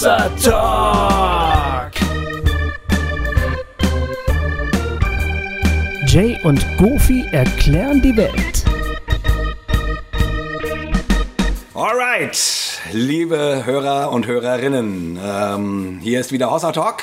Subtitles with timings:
[0.00, 1.92] Hossa Talk.
[6.06, 8.64] Jay und Goofy erklären die Welt.
[11.74, 17.02] Alright, liebe Hörer und Hörerinnen, ähm, hier ist wieder Hossa Talk.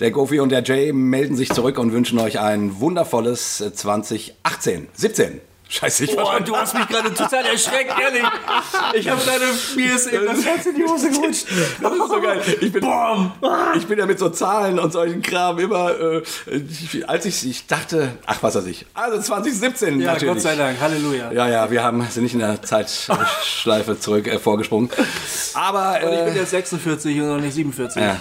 [0.00, 5.40] Der Goofy und der Jay melden sich zurück und wünschen euch ein wundervolles 2018, 17.
[5.72, 8.22] Scheiße, ich Boah, du hast mich gerade total erschreckt, ehrlich.
[8.92, 9.44] Ich habe gerade,
[9.74, 11.46] mir ist eben das Herz in die Hose gerutscht.
[11.80, 12.42] Das ist so geil.
[12.60, 12.86] Ich bin,
[13.76, 16.22] ich bin ja mit so Zahlen und solchen Kram immer, äh,
[17.06, 20.34] als ich, ich dachte, ach was weiß ich, also 2017 Ja, natürlich.
[20.34, 21.32] Gott sei Dank, Halleluja.
[21.32, 24.90] Ja, ja, wir haben, sind nicht in der Zeitschleife zurück äh, vorgesprungen.
[25.54, 28.02] Aber Und ich bin äh, jetzt 46 und noch nicht 47.
[28.02, 28.18] ja,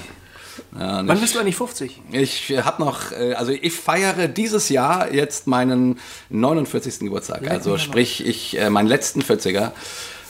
[0.78, 2.02] ja, Wann bist du eigentlich 50?
[2.12, 7.00] Ich habe noch, äh, also ich feiere dieses Jahr jetzt meinen 49.
[7.00, 7.50] Geburtstag.
[7.50, 9.72] Also sprich, ich äh, meinen letzten 40er,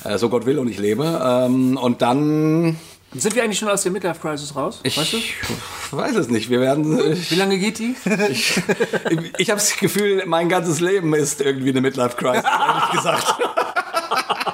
[0.04, 1.22] äh, so Gott will und ich lebe.
[1.24, 2.78] Ähm, und dann,
[3.14, 4.80] Sind wir eigentlich schon aus der Midlife Crisis raus?
[4.84, 5.98] ich weißt du?
[5.98, 7.96] weiß es nicht, wir werden, Wie ich, lange geht die?
[8.30, 8.62] ich,
[9.38, 13.36] ich habe das Gefühl, mein ganzes Leben ist irgendwie eine Midlife Crisis, ehrlich gesagt.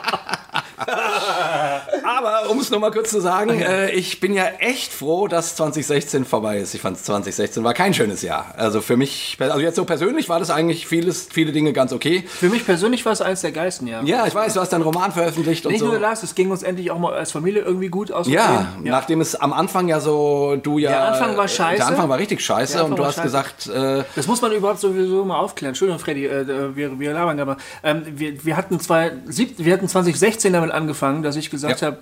[2.18, 6.26] Aber um es nochmal kurz zu sagen, äh, ich bin ja echt froh, dass 2016
[6.26, 6.74] vorbei ist.
[6.74, 8.54] Ich fand 2016 war kein schönes Jahr.
[8.58, 12.24] Also für mich, also jetzt so persönlich war das eigentlich vieles, viele Dinge ganz okay.
[12.28, 14.06] Für mich persönlich war es eines der geilsten Jahre.
[14.08, 15.88] Ja, ich weiß, du hast deinen Roman veröffentlicht und Nicht so.
[15.88, 18.28] nur das, es ging uns endlich auch mal als Familie irgendwie gut aus.
[18.28, 20.90] Ja, nachdem es am Anfang ja so, du ja.
[20.90, 21.78] Der Anfang war scheiße.
[21.78, 23.24] Der Anfang war richtig scheiße und du hast scheiße.
[23.28, 25.72] gesagt, äh, Das muss man überhaupt sowieso mal aufklären.
[25.72, 29.88] Entschuldigung, Freddy, äh, wir, wir labern aber ähm, wir, wir, hatten zwei, sieb, wir hatten
[29.88, 31.88] 2016 damit angefangen, dass ich gesagt Ja.
[31.88, 31.98] habe,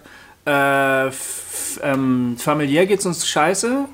[0.45, 1.07] äh,
[1.81, 3.85] ähm, familiär geht's uns scheiße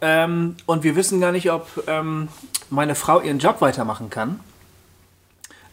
[0.00, 2.28] ähm, und wir wissen gar nicht, ob ähm,
[2.70, 4.40] meine Frau ihren Job weitermachen kann.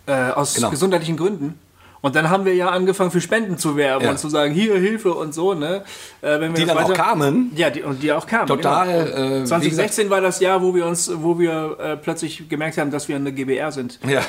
[0.07, 0.69] Äh, aus Genau.
[0.69, 1.59] gesundheitlichen Gründen.
[2.01, 4.11] Und dann haben wir ja angefangen für Spenden zu werben Ja.
[4.11, 5.83] und zu sagen, hier Hilfe und so, ne?
[6.21, 7.51] Äh, wenn wir die dann auch weiter- kamen.
[7.55, 8.45] ja, die, und die auch kamen.
[8.45, 9.17] Total, Genau.
[9.37, 12.91] äh, wie 2016 war das Jahr, wo wir uns, wo wir äh, plötzlich gemerkt haben,
[12.91, 13.99] dass wir eine GBR sind.
[14.07, 14.21] Ja.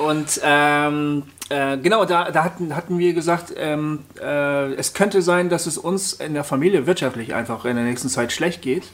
[0.00, 5.50] Und ähm, äh, genau, da, da hatten, hatten wir gesagt, ähm, äh, es könnte sein,
[5.50, 8.84] dass es uns in der Familie wirtschaftlich einfach in der nächsten Zeit schlecht geht.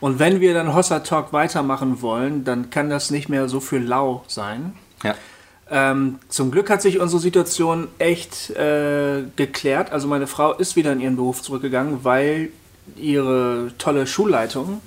[0.00, 3.78] Und wenn wir dann Hossa Talk weitermachen wollen, dann kann das nicht mehr so für
[3.78, 4.74] lau sein.
[5.02, 5.14] ja.
[5.70, 9.90] Ähm, zum Glück hat sich unsere Situation echt äh, geklärt.
[9.90, 12.50] Also meine Frau ist wieder in ihren Beruf zurückgegangen, weil
[12.96, 14.82] ihre tolle Schulleitung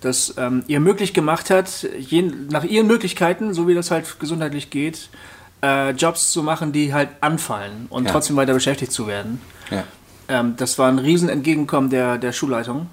[0.00, 4.70] das ähm, ihr möglich gemacht hat, je, nach ihren Möglichkeiten, so wie das halt gesundheitlich
[4.70, 5.08] geht,
[5.62, 8.12] äh, Jobs zu machen, die halt anfallen und Ja.
[8.12, 9.40] trotzdem weiter beschäftigt zu werden.
[9.70, 9.84] ja.
[10.30, 12.86] Ähm, das war ein riesen Entgegenkommen der, der Schulleitung.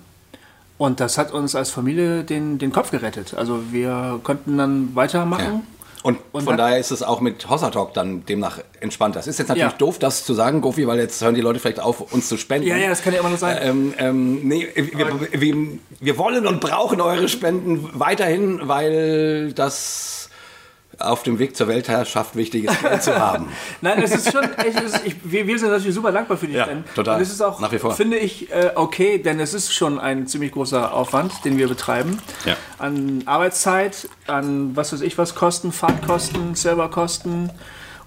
[0.77, 3.33] Und das hat uns als Familie den, den Kopf gerettet.
[3.33, 5.63] Also wir konnten dann weitermachen.
[6.05, 9.15] Und, Und von daher ist es auch mit Hossa Talk dann demnach entspannt.
[9.15, 9.77] Das ist jetzt natürlich Ja.
[9.79, 12.67] doof, das zu sagen, Gofi, weil jetzt hören die Leute vielleicht auf, uns zu spenden.
[12.67, 13.57] Ja, ja, das kann ja immer nur sein.
[13.59, 15.67] Ähm, ähm, nee, wir, wir,
[15.99, 20.24] wir wollen und brauchen eure Spenden weiterhin, weil das
[20.99, 23.49] auf dem Weg zur Weltherrschaft wichtig ist, Geld zu haben.
[23.81, 26.53] Nein, es ist schon, es ist, ich, wir, wir sind natürlich super dankbar für die
[26.53, 27.17] Ja, total.
[27.17, 27.93] Und es ist auch, Nach wie vor.
[27.93, 32.19] finde ich, äh, okay, denn es ist schon ein ziemlich großer Aufwand, den wir betreiben.
[32.45, 32.55] Ja.
[32.77, 37.51] An Arbeitszeit, an was weiß ich was, Kosten, Fahrtkosten, Serverkosten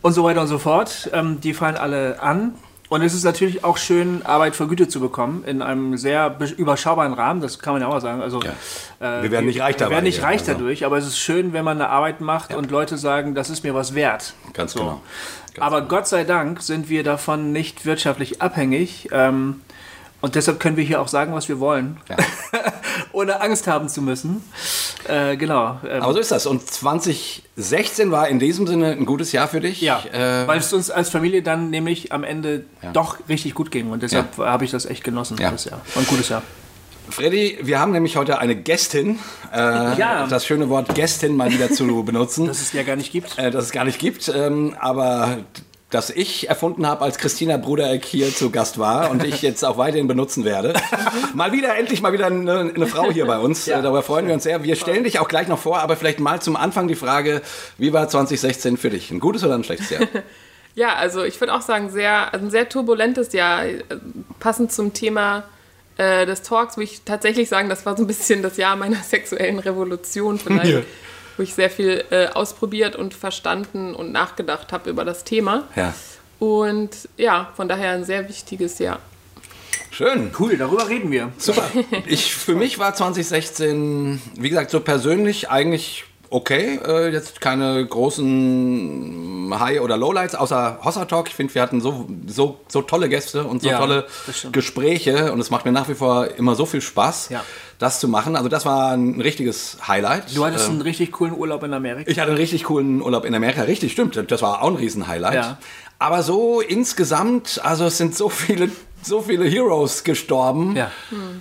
[0.02, 1.10] und so weiter und so fort.
[1.12, 2.54] Ähm, die fallen alle an.
[2.88, 7.12] Und es ist natürlich auch schön, Arbeit vergütet zu bekommen in einem sehr be- überschaubaren
[7.12, 8.22] Rahmen, das kann man ja auch mal sagen.
[8.22, 10.52] Also, äh, Wir werden nicht reich Wir dabei werden nicht reich also.
[10.54, 13.62] dadurch, aber es ist schön, wenn man eine Arbeit macht und Leute sagen, das ist
[13.62, 14.32] mir was wert.
[14.54, 14.78] Ganz So.
[14.80, 15.00] genau.
[15.54, 15.88] Ganz Aber genau.
[15.96, 19.08] Gott sei Dank sind wir davon nicht wirtschaftlich abhängig.
[19.12, 19.60] Ähm,
[20.20, 22.16] und deshalb können wir hier auch sagen, was wir wollen, Ja.
[23.12, 24.42] ohne Angst haben zu müssen.
[25.08, 25.80] Äh, genau.
[25.88, 26.46] Ähm, Aber so ist das.
[26.46, 29.80] Und 2016 war in diesem Sinne ein gutes Jahr für dich.
[29.80, 33.90] ja, Äh, weil es uns als Familie dann nämlich am Ende doch richtig gut ging.
[33.90, 35.50] Und deshalb habe ich das echt genossen, Ja.
[35.50, 35.80] das Jahr.
[35.94, 36.42] War ein gutes Jahr.
[37.10, 39.18] Freddy, wir haben nämlich heute eine Gästin.
[39.52, 39.56] Äh,
[39.98, 40.26] Ja.
[40.28, 42.46] Das schöne Wort Gästin mal wieder zu benutzen.
[42.46, 43.38] Dass es ja gar nicht gibt.
[43.38, 45.38] äh, das es gar nicht gibt, ähm, aber
[45.90, 49.78] das ich erfunden habe, als Christina Brudereck hier zu Gast war und ich jetzt auch
[49.78, 50.74] weiterhin benutzen werde.
[51.34, 53.66] mal wieder, endlich mal wieder eine, eine Frau hier bei uns.
[53.68, 54.62] Äh, darüber freuen wir uns sehr.
[54.62, 57.40] Wir stellen dich auch gleich noch vor, aber vielleicht mal zum Anfang die Frage,
[57.78, 59.10] wie war 2016 für dich?
[59.10, 60.02] Ein gutes oder ein schlechtes Jahr?
[60.74, 63.82] Ja, also ich würde auch sagen, sehr, also ein sehr turbulentes Jahr, äh,
[64.38, 65.42] passend zum Thema
[65.96, 68.96] äh, des Talks, wo ich tatsächlich sagen, das war so ein bisschen das Jahr meiner
[69.02, 70.82] sexuellen Revolution vielleicht, Ja.
[71.38, 75.64] Wo ich sehr viel äh, ausprobiert und verstanden und nachgedacht habe über das Thema.
[75.76, 75.94] Ja.
[76.38, 78.98] Und ja, von daher ein sehr wichtiges Jahr.
[79.90, 80.30] Schön.
[80.38, 81.32] Cool, darüber reden wir.
[81.38, 81.68] Super.
[82.06, 86.78] Ich, für mich war 2016, wie gesagt, so persönlich eigentlich okay.
[86.86, 91.28] Äh, jetzt keine großen High- oder Lowlights, außer Hossa Talk.
[91.28, 94.06] Ich finde, wir hatten so, so, so tolle Gäste und so Ja, tolle.
[94.52, 95.32] Gespräche.
[95.32, 97.44] Und es macht mir nach wie vor immer so viel Spaß, Ja.
[97.78, 98.36] das zu machen.
[98.36, 100.36] Also das war ein richtiges Highlight.
[100.36, 102.10] Du hattest Ähm, einen richtig coolen Urlaub in Amerika.
[102.10, 104.22] ich hatte einen richtig coolen Urlaub in Amerika, richtig, stimmt.
[104.30, 105.34] Das war auch ein Riesenhighlight.
[105.34, 105.58] Ja.
[106.00, 108.70] Aber so insgesamt, also es sind so viele,
[109.02, 110.76] so viele Heroes gestorben.
[110.76, 110.90] Ja.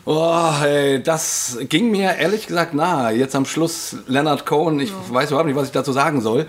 [0.05, 3.13] Oh, hey, das ging mir ehrlich gesagt nahe.
[3.15, 6.45] Jetzt am Schluss Leonard Cohen, ich weiß überhaupt nicht, was ich dazu sagen soll.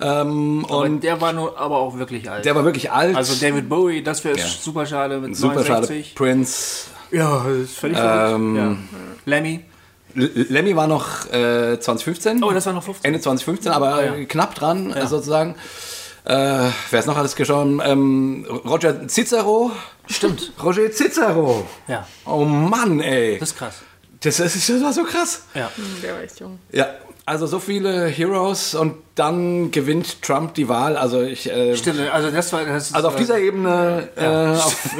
[0.00, 2.44] Ähm, Aber und der war nur, aber auch wirklich alt.
[2.44, 3.16] der war wirklich alt.
[3.16, 4.46] also David Bowie, das wäre Ja.
[4.46, 5.80] super schade mit super schade.
[5.88, 6.14] 69.
[6.14, 6.84] Prince.
[7.10, 8.78] Ja, das ist völlig Ähm, verrückt.
[8.92, 8.98] Ja.
[9.24, 9.64] Lemmy.
[10.14, 12.42] L Lemmy war noch äh, 2015.
[12.44, 13.04] Oh, das war noch 15.
[13.06, 14.24] Ende 2015, aber ja.
[14.24, 15.54] knapp dran äh, sozusagen.
[16.24, 17.80] Äh, wer ist noch alles gestorben?
[17.84, 19.70] Ähm, Roger Cicero.
[20.10, 20.52] Stimmt.
[20.62, 21.66] Roger Cicero.
[21.86, 23.38] Ja, Oh Mann, ey.
[23.38, 23.74] das ist krass.
[24.20, 25.42] Das, ist, das war so krass.
[25.54, 25.70] Ja.
[25.76, 26.58] Hm, Der war echt jung.
[26.72, 26.88] Ja,
[27.24, 30.96] also so viele Heroes und dann gewinnt Trump die Wahl.
[30.96, 31.48] Also ich.
[31.50, 34.26] Äh, Stimmt, also das war das also auf war- dieser Ebene äh,
[34.56, 34.90] auf,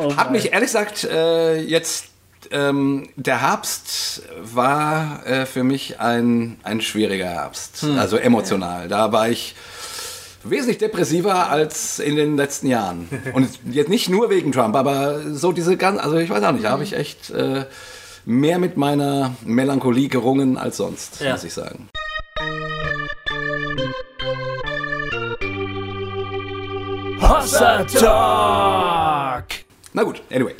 [0.00, 2.06] oh hat mich ehrlich gesagt äh, jetzt
[2.50, 8.88] ähm, der Herbst war äh, für mich ein, ein schwieriger Herbst, also emotional.
[8.88, 9.54] Da war ich
[10.44, 13.08] wesentlich depressiver als in den letzten Jahren.
[13.34, 16.64] Und jetzt nicht nur wegen Trump, aber so diese ganz, also ich weiß auch nicht,
[16.64, 17.64] da habe ich echt äh,
[18.24, 21.32] mehr mit meiner Melancholie gerungen als sonst, Ja.
[21.32, 21.88] muss ich sagen.
[27.20, 29.44] Hossa Talk.
[29.94, 30.54] Na gut, anyway.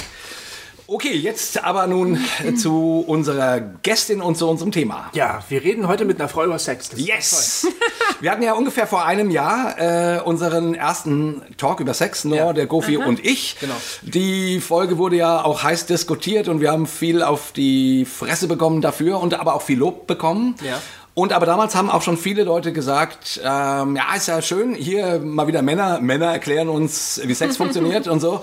[0.95, 2.19] Okay, jetzt aber nun
[2.59, 5.09] zu unserer Gästin und zu unserem Thema.
[5.15, 6.91] Ja, wir reden heute mit einer Frau über Sex.
[6.91, 7.67] Das Yes!
[8.21, 12.53] Wir hatten ja ungefähr vor einem Jahr äh, unseren ersten Talk über Sex, Nor, Ja.
[12.53, 13.57] der Gofi und ich.
[13.59, 13.75] Genau.
[14.03, 18.81] Die Folge wurde ja auch heiß diskutiert und wir haben viel auf die Fresse bekommen
[18.83, 20.55] dafür und aber auch viel Lob bekommen.
[20.65, 20.81] Ja.
[21.15, 25.19] Und aber damals haben auch schon viele Leute gesagt, ähm, ja, ist ja schön, hier
[25.19, 28.43] mal wieder Männer, Männer erklären uns, wie Sex funktioniert und so.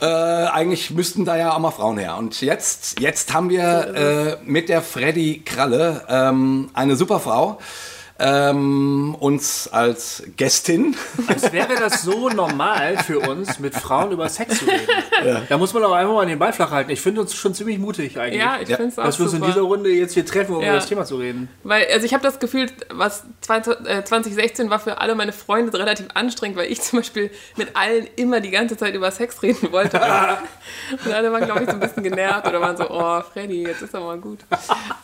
[0.00, 2.18] Äh, eigentlich müssten da ja auch mal Frauen her.
[2.18, 7.58] Und jetzt, jetzt haben wir äh, mit der Freddy Kralle ähm, eine super Frau
[8.18, 10.96] ähm, uns als Gästin.
[11.26, 15.46] Als wäre das so normal für uns, mit Frauen über Sex zu reden.
[15.48, 16.90] Da muss man auch einfach mal den Ball flach halten.
[16.90, 18.40] Ich finde uns schon ziemlich mutig eigentlich.
[18.40, 18.76] Ja, ich Ja.
[18.76, 20.68] finde es auch dass wir uns in dieser Runde jetzt hier treffen, um Ja.
[20.68, 21.48] über das Thema zu reden.
[21.64, 25.76] Weil, also ich habe das Gefühl, was 20, äh, 2016 war für alle meine Freunde
[25.78, 29.72] relativ anstrengend, weil ich zum Beispiel mit allen immer die ganze Zeit über Sex reden
[29.72, 30.00] wollte.
[31.04, 33.82] Und alle waren, glaube ich, so ein bisschen genervt oder waren so, oh, Freddy, jetzt
[33.82, 34.40] ist er mal gut.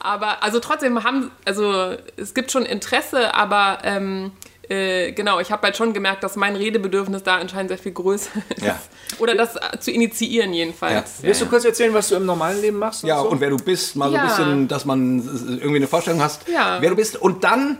[0.01, 4.33] Aber, also trotzdem haben, also es gibt schon Interesse, aber ähm,
[4.69, 8.31] äh, genau, ich habe halt schon gemerkt, dass mein Redebedürfnis da anscheinend sehr viel größer
[8.57, 8.63] ist.
[8.65, 8.79] Ja.
[9.19, 11.23] Oder das äh, zu initiieren jedenfalls.
[11.23, 13.03] Willst du kurz erzählen, was du im normalen Leben machst?
[13.03, 13.31] Ja, so?
[13.31, 14.29] und wer du bist, mal Ja.
[14.29, 15.19] so ein bisschen, dass man
[15.59, 16.77] irgendwie eine Vorstellung hast, Ja.
[16.81, 17.17] wer du bist.
[17.17, 17.79] Und dann, äh,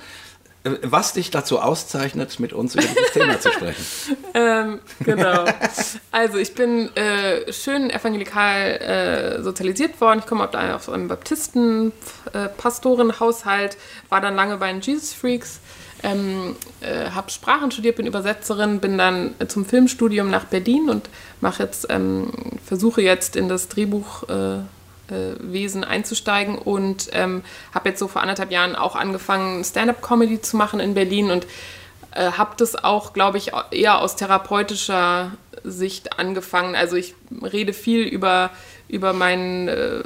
[0.83, 3.85] was dich dazu auszeichnet, mit uns über dieses Thema zu sprechen.
[4.35, 5.45] Ähm, genau.
[6.13, 10.21] Also ich bin äh, schön evangelikal äh, sozialisiert worden.
[10.21, 13.77] Ich komme aus einem- aus einem Baptisten-Pastorenhaushalt,
[14.09, 15.59] war dann lange bei den Jesus Freaks,
[16.03, 21.09] ähm, äh, habe Sprachen studiert, bin Übersetzerin, bin dann äh, zum Filmstudium nach Berlin und
[21.41, 22.31] mache jetzt, ähm,
[22.65, 24.63] versuche jetzt in das Drehbuchwesen äh,
[25.09, 27.43] Wesen einzusteigen und ähm,
[27.75, 31.47] habe jetzt so vor anderthalb Jahren auch angefangen, Stand-up-Comedy zu machen in Berlin und
[32.13, 35.33] äh, habe das auch, glaube ich, eher aus therapeutischer
[35.65, 36.75] Sicht angefangen.
[36.75, 38.51] Also ich rede viel über,
[38.89, 40.03] über mein, äh,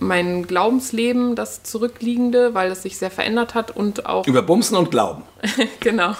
[0.00, 4.90] mein Glaubensleben, das zurückliegende, weil es sich sehr verändert hat und auch Über Bumsen und
[4.90, 5.22] Glauben.
[5.80, 6.14] genau.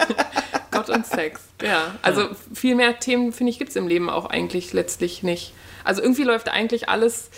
[0.70, 1.40] Gott und Sex.
[1.62, 5.54] Ja, also viel mehr Themen, finde ich, gibt es im Leben auch eigentlich letztlich nicht.
[5.84, 7.30] Also irgendwie läuft eigentlich alles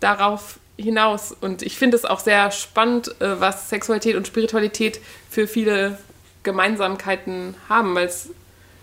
[0.00, 1.34] darauf hinaus.
[1.40, 5.98] Und ich finde es auch sehr spannend, äh, was Sexualität und Spiritualität für viele
[6.42, 8.30] Gemeinsamkeiten haben, weil es,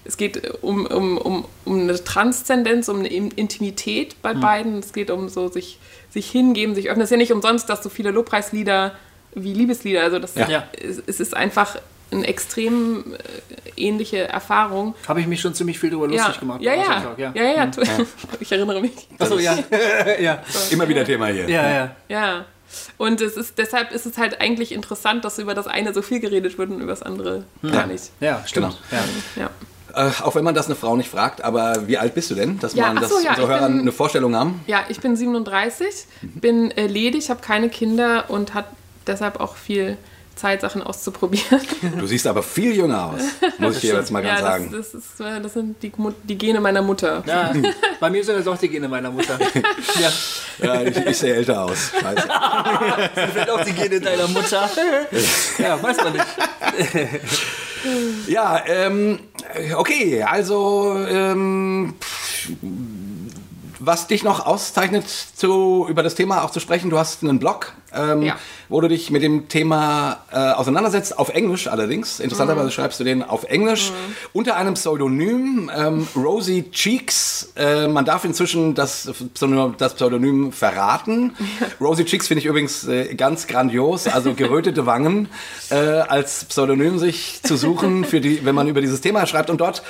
[0.05, 4.79] es geht äh, um, um, um, um eine Transzendenz, um eine In- Intimität bei beiden.
[4.79, 5.79] Es geht um so sich,
[6.12, 7.01] sich hingeben, sich öffnen.
[7.03, 8.95] Es ist ja nicht umsonst, dass so viele Lobpreislieder
[9.33, 10.50] wie Liebeslieder, also das Ja.
[10.50, 10.67] Ja.
[10.81, 11.77] es, es ist einfach
[12.11, 13.17] eine extrem äh,
[13.81, 14.95] ähnliche Erfahrung.
[15.07, 16.61] Habe ich mich schon ziemlich viel darüber lustig gemacht.
[16.61, 17.71] ja, ja, Talk, ja, ja, ja,
[18.39, 18.91] Ich erinnere mich.
[19.19, 19.57] Achso, ja.
[20.19, 20.41] ja.
[20.71, 21.49] Immer wieder Thema hier.
[21.49, 21.95] Ja, ja.
[22.09, 22.45] Ja.
[22.97, 26.19] Und es ist, deshalb ist es halt eigentlich interessant, dass über das eine so viel
[26.19, 28.11] geredet wird und über das andere gar nicht.
[28.19, 28.77] Ja, stimmt.
[28.89, 29.01] Genau.
[29.35, 29.43] Ja.
[29.43, 30.07] Ja.
[30.07, 32.59] Äh, auch wenn man das eine Frau nicht fragt, aber wie alt bist du denn?
[32.59, 34.61] Dass Ja, man, dass so, ja, unsere Hörer bin- eine Vorstellung haben.
[34.67, 35.87] ja, ich bin 37,
[36.21, 38.65] bin äh, ledig, habe keine Kinder und hat
[39.07, 39.97] deshalb auch viel
[40.38, 41.62] Zeit, Sachen auszuprobieren.
[41.98, 43.22] Du siehst aber viel jünger aus,
[43.58, 44.70] muss ich dir jetzt mal ganz ja, sagen.
[44.72, 45.91] Das, das, ist, äh, das sind die,
[46.24, 47.24] die Gene meiner Mutter.
[47.25, 47.53] Ja,
[48.00, 49.38] bei mir sind das auch die Gene meiner Mutter.
[50.00, 50.12] ja,
[50.65, 51.91] Ja, ich, ich sehe älter aus.
[52.00, 52.27] Scheiße.
[53.34, 54.70] sind auch die Gene deiner Mutter.
[55.58, 56.25] ja, weiß man nicht.
[58.27, 59.20] Ja, ähm,
[59.75, 61.94] okay, also ähm,
[63.79, 67.74] was dich noch auszeichnet, zu, über das Thema auch zu sprechen, du hast einen Blog,
[67.93, 68.36] ähm, Ja.
[68.69, 72.19] wo du dich mit dem Thema äh, auseinandersetzt, auf Englisch allerdings.
[72.19, 73.91] Interessanterweise schreibst du den auf Englisch
[74.34, 77.53] unter einem Pseudonym, ähm, Rosie Cheeks.
[77.55, 81.36] Äh, man darf inzwischen das Pseudonym, das Pseudonym verraten.
[81.81, 85.29] Rosie Cheeks finde ich übrigens äh, ganz grandios, also gerötete Wangen
[85.69, 89.50] äh, als Pseudonym sich zu suchen, für die, wenn man über dieses Thema schreibt.
[89.50, 89.84] Und dort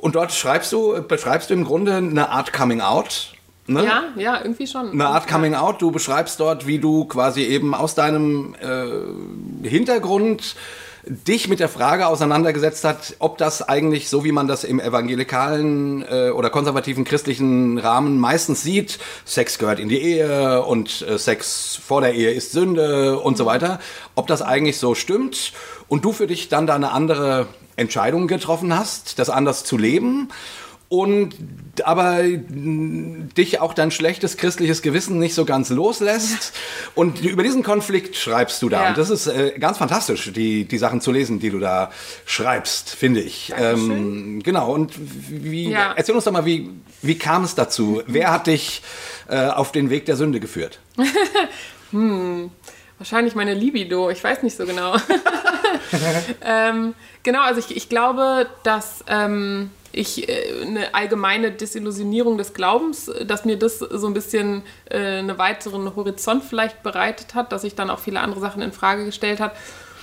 [0.00, 3.34] und dort schreibst du, beschreibst du im Grunde eine Art Coming Out.
[3.66, 3.84] Ne?
[3.84, 4.92] Ja, ja, irgendwie schon.
[4.92, 5.82] Eine Art Coming Out.
[5.82, 10.56] Du beschreibst dort, wie du quasi eben aus deinem äh, Hintergrund
[11.08, 16.02] dich mit der Frage auseinandergesetzt hat, ob das eigentlich, so wie man das im evangelikalen
[16.02, 21.80] äh, oder konservativen christlichen Rahmen meistens sieht, Sex gehört in die Ehe und äh, Sex
[21.82, 23.80] vor der Ehe ist Sünde und so weiter,
[24.14, 25.52] ob das eigentlich so stimmt
[25.88, 27.46] und du für dich dann da eine andere
[27.76, 30.28] Entscheidung getroffen hast, das anders zu leben
[30.88, 31.34] und
[31.86, 36.52] aber mh, dich auch dein schlechtes christliches Gewissen nicht so ganz loslässt.
[36.94, 38.82] Und über diesen Konflikt schreibst du da.
[38.82, 38.88] Ja.
[38.90, 41.90] Und das ist äh, ganz fantastisch, die, die Sachen zu lesen, die du da
[42.26, 43.52] schreibst, finde ich.
[43.58, 44.72] Ähm, genau.
[44.72, 45.92] Und wie, Ja.
[45.96, 46.70] erzähl uns doch mal, wie,
[47.02, 48.02] wie kam es dazu?
[48.06, 48.82] Wer hat dich
[49.28, 50.80] äh, auf den Weg der Sünde geführt?
[52.98, 54.96] Wahrscheinlich meine Libido, ich weiß nicht so genau.
[56.42, 63.08] ähm, genau, also ich, ich glaube, dass ähm, ich äh, eine allgemeine Desillusionierung des Glaubens,
[63.08, 67.64] äh, dass mir das so ein bisschen äh, einen weiteren Horizont vielleicht bereitet hat, dass
[67.64, 69.54] ich dann auch viele andere Sachen in Frage gestellt habe.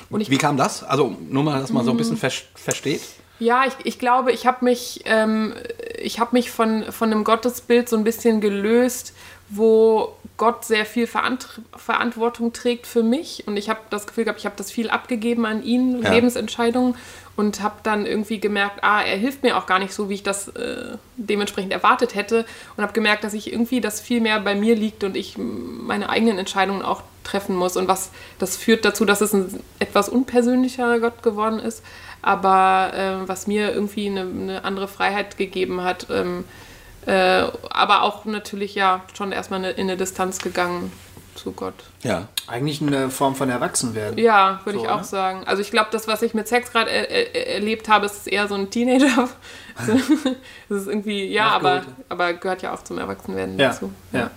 [0.09, 0.83] Und ich Wie kam das?
[0.83, 3.01] Also nur mal, dass man so ein bisschen ver versteht.
[3.37, 5.53] Ja, ich, ich glaube, ich habe mich, ähm,
[5.97, 9.13] ich hab mich von, von einem Gottesbild so ein bisschen gelöst,
[9.49, 13.43] wo Gott sehr viel Verant Verantwortung trägt für mich.
[13.45, 16.13] Und ich habe das Gefühl gehabt, ich habe das viel abgegeben an ihn, Ja.
[16.13, 16.95] Lebensentscheidungen.
[17.35, 20.23] Und habe dann irgendwie gemerkt, ah, er hilft mir auch gar nicht so, wie ich
[20.23, 22.45] das äh, dementsprechend erwartet hätte.
[22.77, 26.09] Und habe gemerkt, dass ich irgendwie das viel mehr bei mir liegt und ich meine
[26.09, 27.75] eigenen Entscheidungen auch treffen muss.
[27.75, 31.83] Und was das führt dazu, dass es ein etwas unpersönlicherer Gott geworden ist,
[32.21, 36.07] aber äh, was mir irgendwie eine, eine andere Freiheit gegeben hat.
[36.09, 36.45] Ähm,
[37.05, 40.91] äh, aber auch natürlich ja schon erstmal in eine Distanz gegangen
[41.35, 41.73] zu Gott.
[42.03, 42.27] Ja.
[42.47, 44.17] Eigentlich eine Form von Erwachsenwerden.
[44.17, 45.03] Ja, würde So, ich auch ne?
[45.03, 45.43] sagen.
[45.45, 48.47] Also ich glaube, das, was ich mit Sex gerade er, er, erlebt habe, ist eher
[48.47, 49.29] so ein Teenager.
[50.69, 53.91] Das ist irgendwie, ja, aber, aber gehört ja auch zum Erwachsenwerden Ja, dazu.
[54.13, 54.31] ja.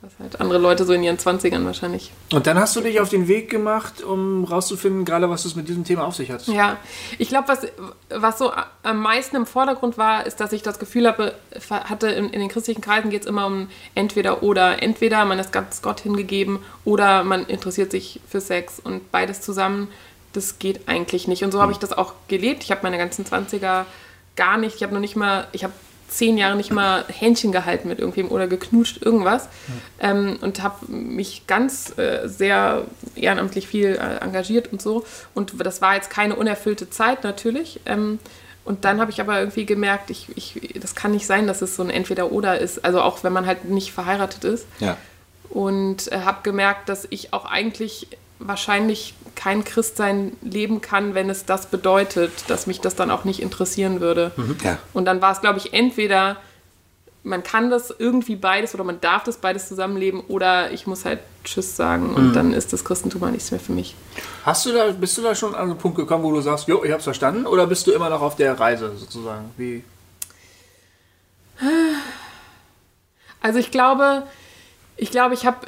[0.00, 2.12] Was halt andere Leute so in ihren 20ern wahrscheinlich.
[2.32, 5.68] Und dann hast du dich auf den Weg gemacht, um rauszufinden, gerade was es mit
[5.68, 6.46] diesem Thema auf sich hat.
[6.46, 6.76] Ja,
[7.18, 7.66] ich glaube, was,
[8.08, 8.52] was so
[8.84, 11.34] am meisten im Vordergrund war, ist, dass ich das Gefühl habe,
[11.68, 14.80] hatte, in, in den christlichen Kreisen geht es immer um entweder oder.
[14.84, 19.88] Entweder man ist ganz Gott hingegeben oder man interessiert sich für Sex und beides zusammen,
[20.32, 21.42] das geht eigentlich nicht.
[21.42, 22.62] Und so habe ich das auch gelebt.
[22.62, 23.84] Ich habe meine ganzen 20er
[24.36, 25.72] gar nicht, ich habe noch nicht mal, ich habe
[26.08, 29.48] zehn Jahre nicht mal Händchen gehalten mit irgendwem oder geknutscht, irgendwas.
[30.00, 32.84] Ähm, und habe mich ganz äh, sehr
[33.14, 35.04] ehrenamtlich viel äh, engagiert und so.
[35.34, 37.80] Und das war jetzt keine unerfüllte Zeit natürlich.
[37.86, 38.18] Ähm,
[38.64, 41.76] und dann habe ich aber irgendwie gemerkt, ich, ich, das kann nicht sein, dass es
[41.76, 42.84] so ein Entweder-Oder ist.
[42.84, 44.66] Also auch wenn man halt nicht verheiratet ist.
[44.80, 44.96] Ja.
[45.50, 48.08] Und äh, habe gemerkt, dass ich auch eigentlich
[48.38, 53.40] wahrscheinlich kein Christsein leben kann, wenn es das bedeutet, dass mich das dann auch nicht
[53.40, 54.32] interessieren würde.
[54.62, 54.78] Ja.
[54.92, 56.36] Und dann war es, glaube ich, entweder
[57.24, 61.20] man kann das irgendwie beides oder man darf das beides zusammenleben oder ich muss halt
[61.44, 63.94] Tschüss sagen und dann ist das Christentum mal nichts mehr für mich.
[64.44, 66.82] Hast du da, bist du da schon an einen Punkt gekommen, wo du sagst, jo,
[66.84, 67.46] ich hab's verstanden?
[67.46, 69.50] Oder bist du immer noch auf der Reise sozusagen?
[69.56, 69.84] Wie?
[73.40, 74.24] Also ich glaube,
[74.96, 75.66] ich glaube, ich habe,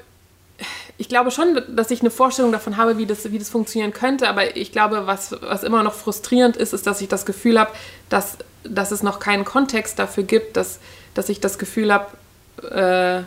[1.00, 4.28] ich glaube schon, dass ich eine Vorstellung davon habe, wie das, wie das funktionieren könnte.
[4.28, 7.70] Aber ich glaube, was, was immer noch frustrierend ist, ist, dass ich das Gefühl habe,
[8.10, 10.78] dass, dass es noch keinen Kontext dafür gibt, dass,
[11.14, 12.10] dass ich das Gefühl habe,
[12.70, 13.22] äh,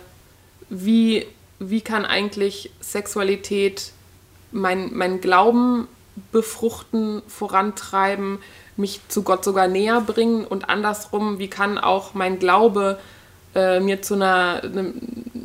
[0.70, 1.26] wie,
[1.58, 3.92] wie kann eigentlich Sexualität
[4.52, 5.88] mein, mein Glauben
[6.32, 8.38] befruchten, vorantreiben,
[8.78, 13.23] mich zu Gott sogar näher bringen und andersrum, wie kann auch mein Glaube äh,
[13.80, 14.62] mir zu einer,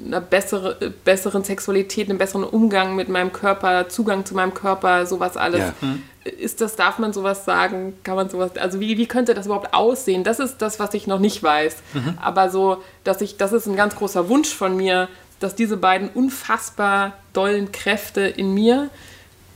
[0.06, 5.06] einer bessere, äh, besseren Sexualität, einem besseren Umgang mit meinem Körper, Zugang zu meinem Körper,
[5.06, 5.60] sowas alles.
[5.60, 6.30] Ja.
[6.38, 7.94] Ist das, darf man sowas sagen?
[8.04, 10.24] Kann man sowas, also wie, wie könnte das überhaupt aussehen?
[10.24, 11.76] Das ist das, was ich noch nicht weiß.
[12.20, 15.08] Aber so, dass ich, das ist ein ganz großer Wunsch von mir,
[15.40, 18.90] dass diese beiden unfassbar dollen Kräfte in mir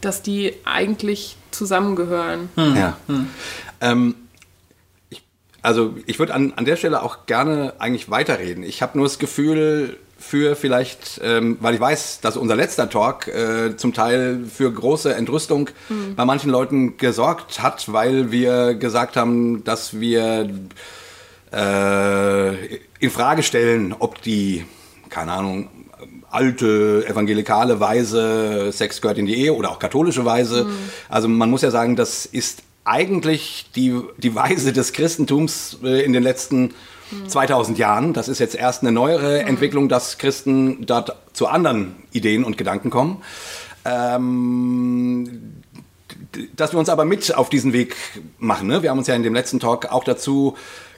[0.03, 2.51] dass die eigentlich zusammengehören.
[2.57, 2.77] Hm.
[2.77, 2.97] Ja.
[3.07, 3.29] Hm.
[3.81, 4.15] Ähm,
[5.63, 8.65] also ich würde an, an der Stelle auch gerne eigentlich weiterreden.
[8.65, 13.27] Ich habe nur das Gefühl, für vielleicht, ähm, weil ich weiß, dass unser letzter Talk
[13.29, 16.15] äh, zum Teil für große Entrüstung mhm.
[16.15, 20.49] bei manchen Leuten gesorgt hat, weil wir gesagt haben, dass wir
[21.53, 24.65] äh, in Frage stellen, ob die,
[25.11, 25.69] keine Ahnung,
[26.31, 30.65] alte evangelikale Weise, Sex gehört in die Ehe oder auch katholische Weise.
[30.65, 30.75] Mhm.
[31.09, 36.13] Also man muss ja sagen, das ist eigentlich die, die Weise des Christentums äh, in
[36.13, 36.75] den letzten
[37.29, 38.13] 2000 Jahren.
[38.13, 39.49] Das ist jetzt erst eine neuere mhm.
[39.49, 43.23] Entwicklung, dass Christen dort zu anderen Ideen und Gedanken kommen.
[43.85, 45.63] Ähm,
[46.57, 47.97] dass wir uns aber mit auf diesen Weg
[48.39, 48.69] machen.
[48.69, 48.83] Ne?
[48.83, 50.57] Wir haben uns ja in dem letzten Talk auch dazu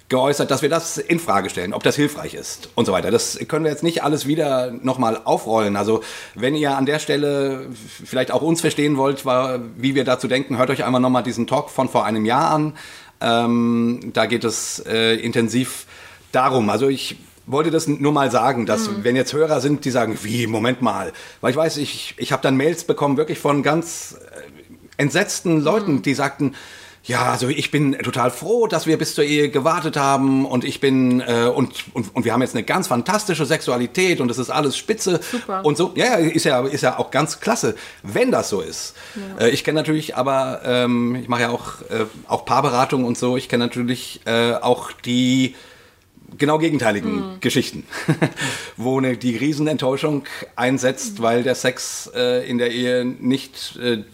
[0.09, 3.11] geäußert, dass wir das in Frage stellen, ob das hilfreich ist und so weiter.
[3.11, 5.77] Das können wir jetzt nicht alles wieder nochmal aufrollen.
[5.77, 6.03] Also
[6.35, 7.69] wenn ihr an der Stelle
[8.05, 11.71] vielleicht auch uns verstehen wollt, wie wir dazu denken, hört euch einmal nochmal diesen Talk
[11.71, 12.75] von vor einem Jahr an.
[13.21, 15.87] Ähm, da geht es äh, intensiv
[16.33, 16.69] darum.
[16.69, 19.05] Also ich wollte das nur mal sagen, dass mhm.
[19.05, 21.13] wenn jetzt Hörer sind, die sagen, wie, Moment mal.
[21.41, 24.41] Weil ich weiß, ich, ich habe dann Mails bekommen, wirklich von ganz äh,
[24.97, 26.03] entsetzten Leuten, mhm.
[26.03, 26.55] die sagten,
[27.07, 30.81] ja, also ich bin total froh, dass wir bis zur Ehe gewartet haben und ich
[30.81, 34.49] bin äh, und, und, und wir haben jetzt eine ganz fantastische Sexualität und es ist
[34.49, 35.63] alles spitze Super.
[35.65, 35.93] und so.
[35.97, 38.95] Ja, ist ja ist ja auch ganz klasse, wenn das so ist.
[39.39, 39.47] Ja.
[39.47, 43.37] Äh, ich kenne natürlich, aber ähm, ich mache ja auch äh, auch Paarberatung und so.
[43.37, 45.55] Ich kenne natürlich äh, auch die
[46.39, 47.41] genau gegenteiligen mhm.
[47.41, 47.85] Geschichten,
[48.79, 50.25] wo eine, die Riesenenttäuschung
[50.57, 51.23] einsetzt, mhm.
[51.23, 54.05] weil der Sex äh, in der Ehe nicht äh,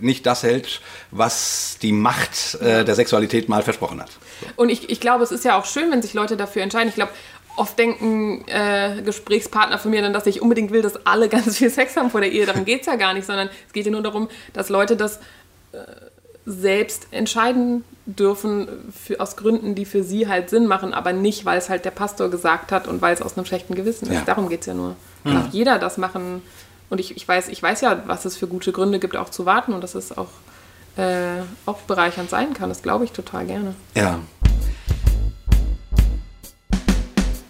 [0.00, 0.80] nicht das hält,
[1.10, 4.10] was die Macht äh, der Sexualität mal versprochen hat.
[4.56, 6.88] Und ich, ich glaube, es ist ja auch schön, wenn sich Leute dafür entscheiden.
[6.88, 7.12] Ich glaube,
[7.56, 11.70] oft denken äh, Gesprächspartner von mir dann, dass ich unbedingt will, dass alle ganz viel
[11.70, 12.46] Sex haben vor der Ehe.
[12.46, 15.18] Darum geht es ja gar nicht, sondern es geht ja nur darum, dass Leute das
[15.72, 15.78] äh,
[16.44, 21.58] selbst entscheiden dürfen für, aus Gründen, die für sie halt Sinn machen, aber nicht, weil
[21.58, 24.20] es halt der Pastor gesagt hat und weil es aus einem schlechten Gewissen ja.
[24.20, 24.28] ist.
[24.28, 24.94] Darum geht es ja nur.
[25.24, 25.34] Mhm.
[25.34, 26.42] Darf jeder das machen.
[26.88, 29.46] Und ich, ich, weiß, ich weiß ja, was es für gute Gründe gibt, auch zu
[29.46, 30.30] warten und dass es auch,
[30.96, 32.68] äh, auch bereichernd sein kann.
[32.68, 33.74] Das glaube ich total gerne.
[33.94, 34.20] Ja.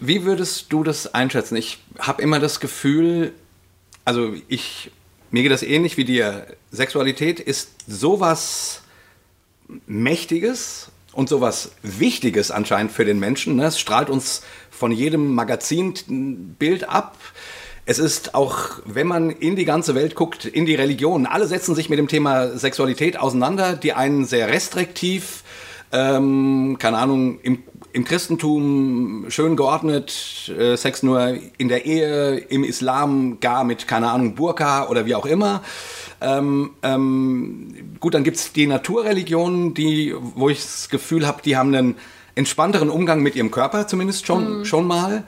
[0.01, 1.57] Wie würdest du das einschätzen?
[1.57, 3.33] Ich habe immer das Gefühl,
[4.05, 4.91] also ich,
[5.31, 6.47] mir geht das ähnlich wie dir.
[6.71, 8.83] Sexualität ist sowas
[9.87, 13.57] Mächtiges und sowas Wichtiges anscheinend für den Menschen.
[13.57, 13.67] Ne?
[13.67, 17.17] Es strahlt uns von jedem Magazinbild ab.
[17.89, 21.77] Es ist auch, wenn man in die ganze Welt guckt, in die Religion, alle setzen
[21.77, 23.75] sich mit dem Thema Sexualität auseinander.
[23.77, 25.45] Die einen sehr restriktiv,
[25.93, 32.65] ähm, keine Ahnung, im, im Christentum schön geordnet, äh, Sex nur in der Ehe, im
[32.65, 35.63] Islam gar mit, keine Ahnung, Burka oder wie auch immer.
[36.21, 41.57] Ähm, ähm, gut, dann gibt es die Naturreligionen, die, wo ich das Gefühl habe, die
[41.57, 41.95] haben einen
[42.35, 44.65] entspannteren Umgang mit ihrem Körper zumindest schon, mhm.
[44.65, 45.25] schon mal.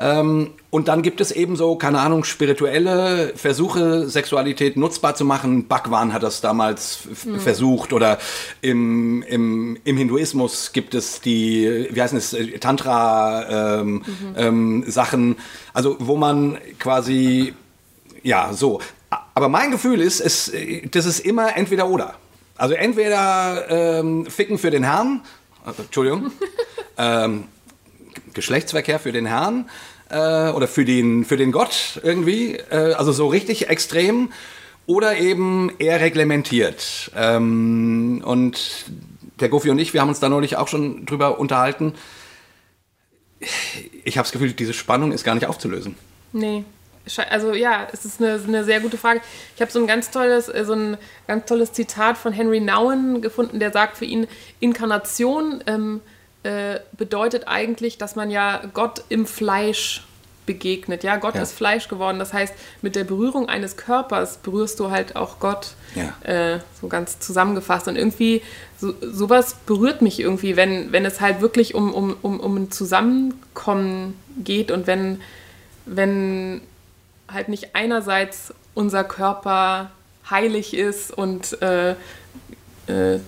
[0.00, 5.68] Ähm, und dann gibt es eben so, keine Ahnung, spirituelle Versuche, Sexualität nutzbar zu machen.
[5.68, 7.38] Bhagwan hat das damals mhm.
[7.38, 7.92] versucht.
[7.92, 8.18] Oder
[8.62, 14.02] im, im, im Hinduismus gibt es die, wie heißen es, Tantra-Sachen.
[14.36, 15.34] Ähm, mhm.
[15.36, 15.36] ähm,
[15.74, 17.52] also wo man quasi,
[18.22, 18.80] ja, so.
[19.34, 20.50] Aber mein Gefühl ist, es,
[20.92, 22.14] das ist immer entweder oder.
[22.56, 25.22] Also entweder ähm, Ficken für den Herrn,
[25.64, 26.30] also, Entschuldigung,
[26.96, 27.44] ähm,
[28.34, 29.68] Geschlechtsverkehr für den Herrn
[30.10, 34.32] äh, oder für den, für den Gott irgendwie, äh, also so richtig extrem
[34.86, 37.10] oder eben eher reglementiert.
[37.16, 38.86] Ähm, und
[39.38, 41.94] der Gofi und ich, wir haben uns da neulich auch schon drüber unterhalten.
[44.04, 45.96] Ich habe das Gefühl, diese Spannung ist gar nicht aufzulösen.
[46.32, 46.64] Nee.
[47.30, 49.20] Also ja, es ist eine, eine sehr gute Frage.
[49.56, 53.22] Ich habe so ein ganz tolles, äh, so ein ganz tolles Zitat von Henry Nouwen
[53.22, 54.26] gefunden, der sagt für ihn,
[54.60, 56.00] Inkarnation ähm,
[56.42, 60.04] äh, bedeutet eigentlich, dass man ja Gott im Fleisch
[60.46, 61.04] begegnet.
[61.04, 61.42] Ja, Gott ja.
[61.42, 62.18] ist Fleisch geworden.
[62.18, 65.74] Das heißt, mit der Berührung eines Körpers berührst du halt auch Gott.
[65.94, 66.14] Ja.
[66.28, 67.86] Äh, so ganz zusammengefasst.
[67.86, 68.42] Und irgendwie,
[68.78, 72.70] so, sowas berührt mich irgendwie, wenn, wenn es halt wirklich um, um, um, um ein
[72.70, 75.20] Zusammenkommen geht und wenn,
[75.86, 76.62] wenn
[77.32, 79.90] halt nicht einerseits unser Körper
[80.30, 81.94] heilig ist und äh,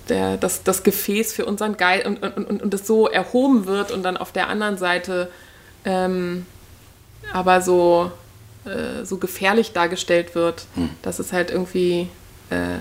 [0.09, 3.91] der, das, das Gefäß für unseren Geist und, und, und, und das so erhoben wird
[3.91, 5.29] und dann auf der anderen Seite
[5.85, 6.47] ähm,
[7.33, 8.13] aber so,
[8.65, 10.91] äh, so gefährlich dargestellt wird, hm.
[11.03, 12.09] dass es halt irgendwie,
[12.51, 12.79] äh,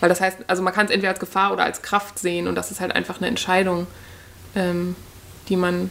[0.00, 2.54] weil das heißt, also man kann es entweder als Gefahr oder als Kraft sehen und
[2.54, 3.86] das ist halt einfach eine Entscheidung,
[4.54, 4.96] ähm,
[5.48, 5.90] die man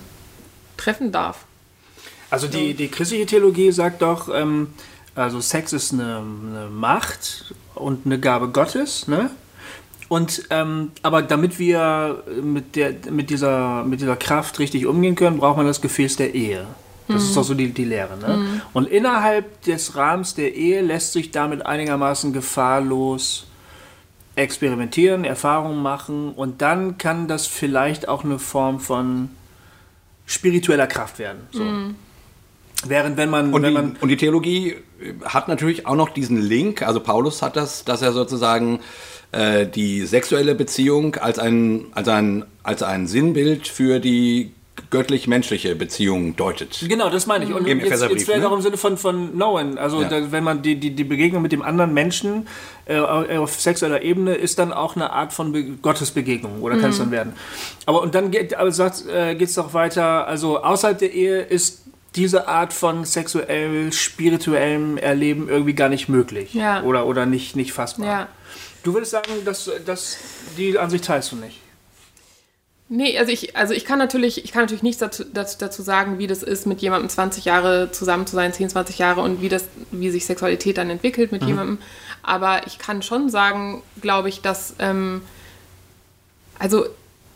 [0.77, 1.45] treffen darf.
[2.29, 4.73] Also die, die christliche Theologie sagt doch, ähm,
[5.15, 9.29] Also Sex ist eine, eine Macht und eine Gabe Gottes, ne?
[10.11, 15.37] Und ähm, aber damit wir mit der mit dieser mit dieser Kraft richtig umgehen können,
[15.37, 16.67] braucht man das Gefäß der Ehe.
[17.07, 18.17] Das ist doch so die, die Lehre.
[18.17, 18.61] Ne?
[18.73, 23.47] Und innerhalb des Rahmens der Ehe lässt sich damit einigermaßen gefahrlos
[24.35, 29.29] experimentieren, Erfahrungen machen und dann kann das vielleicht auch eine Form von
[30.25, 31.39] spiritueller Kraft werden.
[31.51, 31.63] So.
[32.85, 34.75] Während wenn man, Und wenn die, man und die Theologie
[35.23, 38.81] hat natürlich auch noch diesen Link, also Paulus hat das, dass er sozusagen
[39.31, 44.51] äh, die sexuelle Beziehung als ein, als, ein, als ein Sinnbild für die
[44.89, 46.85] göttlich-menschliche Beziehung deutet.
[46.87, 47.53] Genau, das meine ich.
[47.53, 48.49] Und Im jetzt, jetzt vielleicht ne?
[48.49, 49.77] auch im Sinne von, von Knowen.
[49.77, 50.09] Also Ja.
[50.09, 52.47] da, wenn man die, die, die Begegnung mit dem anderen Menschen
[52.85, 56.97] äh, auf sexueller Ebene ist dann auch eine Art von Be Gottesbegegnung oder kann es
[56.97, 57.33] dann werden.
[57.85, 61.41] Aber und dann geht aber sagt, äh, geht es doch weiter, also außerhalb der Ehe
[61.41, 61.83] ist
[62.15, 66.53] diese Art von sexuell spirituellem Erleben irgendwie gar nicht möglich.
[66.53, 66.83] Ja.
[66.83, 68.05] Oder, oder nicht, nicht fassbar.
[68.05, 68.27] Ja.
[68.83, 70.17] Du würdest sagen, dass, dass
[70.57, 71.59] die Ansicht teilst du nicht.
[72.93, 76.27] Nee, also ich, also ich kann natürlich, ich kann natürlich nichts dazu, dazu, sagen, wie
[76.27, 79.69] das ist, mit jemandem 20 Jahre zusammen zu sein, 10, 20 Jahre und wie das,
[79.91, 81.77] wie sich Sexualität dann entwickelt mit jemandem.
[82.21, 85.21] Aber ich kann schon sagen, glaube ich, dass, ähm,
[86.59, 86.85] also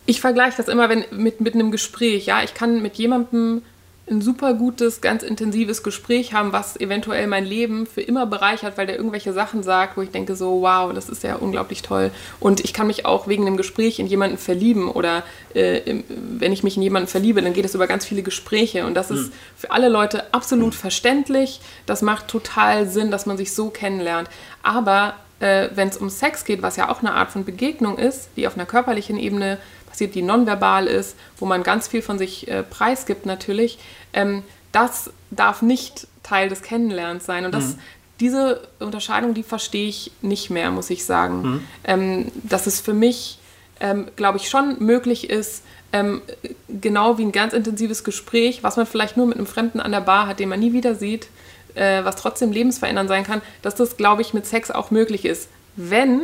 [0.06, 2.44] ich vergleiche das immer wenn, mit, mit einem Gespräch, ja.
[2.44, 3.62] Ich kann mit jemandem
[4.08, 8.86] ein super gutes, ganz intensives Gespräch haben, was eventuell mein Leben für immer bereichert, weil
[8.86, 12.12] der irgendwelche Sachen sagt, wo ich denke so, wow, das ist ja unglaublich toll.
[12.40, 15.24] Und ich kann mich auch wegen einem Gespräch in jemanden verlieben oder
[15.56, 16.04] äh, im-
[16.38, 19.10] wenn ich mich in jemanden verliebe, dann geht es über ganz viele Gespräche und das
[19.10, 21.60] ist für alle Leute absolut verständlich.
[21.88, 24.30] Das macht total Sinn, dass man sich so kennenlernt.
[24.62, 28.30] Aber äh, wenn es um Sex geht, was ja auch eine Art von Begegnung ist,
[28.38, 29.58] die auf einer körperlichen Ebene
[29.96, 33.80] passiert, die nonverbal ist, wo man ganz viel von sich äh, preisgibt natürlich,
[34.12, 37.46] ähm, das darf nicht Teil des Kennenlernens sein.
[37.46, 37.78] Und das,
[38.20, 41.66] diese Unterscheidung, die verstehe ich nicht mehr, muss ich sagen.
[41.86, 43.40] Ähm, dass es für mich,
[43.80, 46.22] ähm, glaube ich, schon möglich ist, ähm,
[46.68, 50.02] genau wie ein ganz intensives Gespräch, was man vielleicht nur mit einem Fremden an der
[50.02, 51.28] Bar hat, den man nie wieder sieht,
[51.76, 55.48] äh, was trotzdem lebensverändernd sein kann, dass das, glaube ich, mit Sex auch möglich ist.
[55.78, 56.24] Wenn,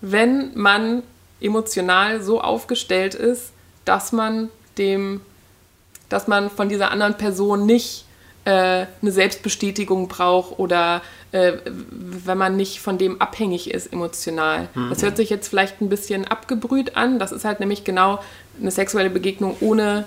[0.00, 1.04] wenn man
[1.40, 3.52] emotional so aufgestellt ist,
[3.84, 5.20] dass man dem,
[6.08, 8.04] dass man von dieser anderen Person nicht
[8.44, 14.68] äh, eine Selbstbestätigung braucht oder äh, wenn man nicht von dem abhängig ist emotional.
[14.88, 17.18] Das hört sich jetzt vielleicht ein bisschen abgebrüht an.
[17.18, 18.20] Das ist halt nämlich genau
[18.60, 20.04] eine sexuelle Begegnung ohne,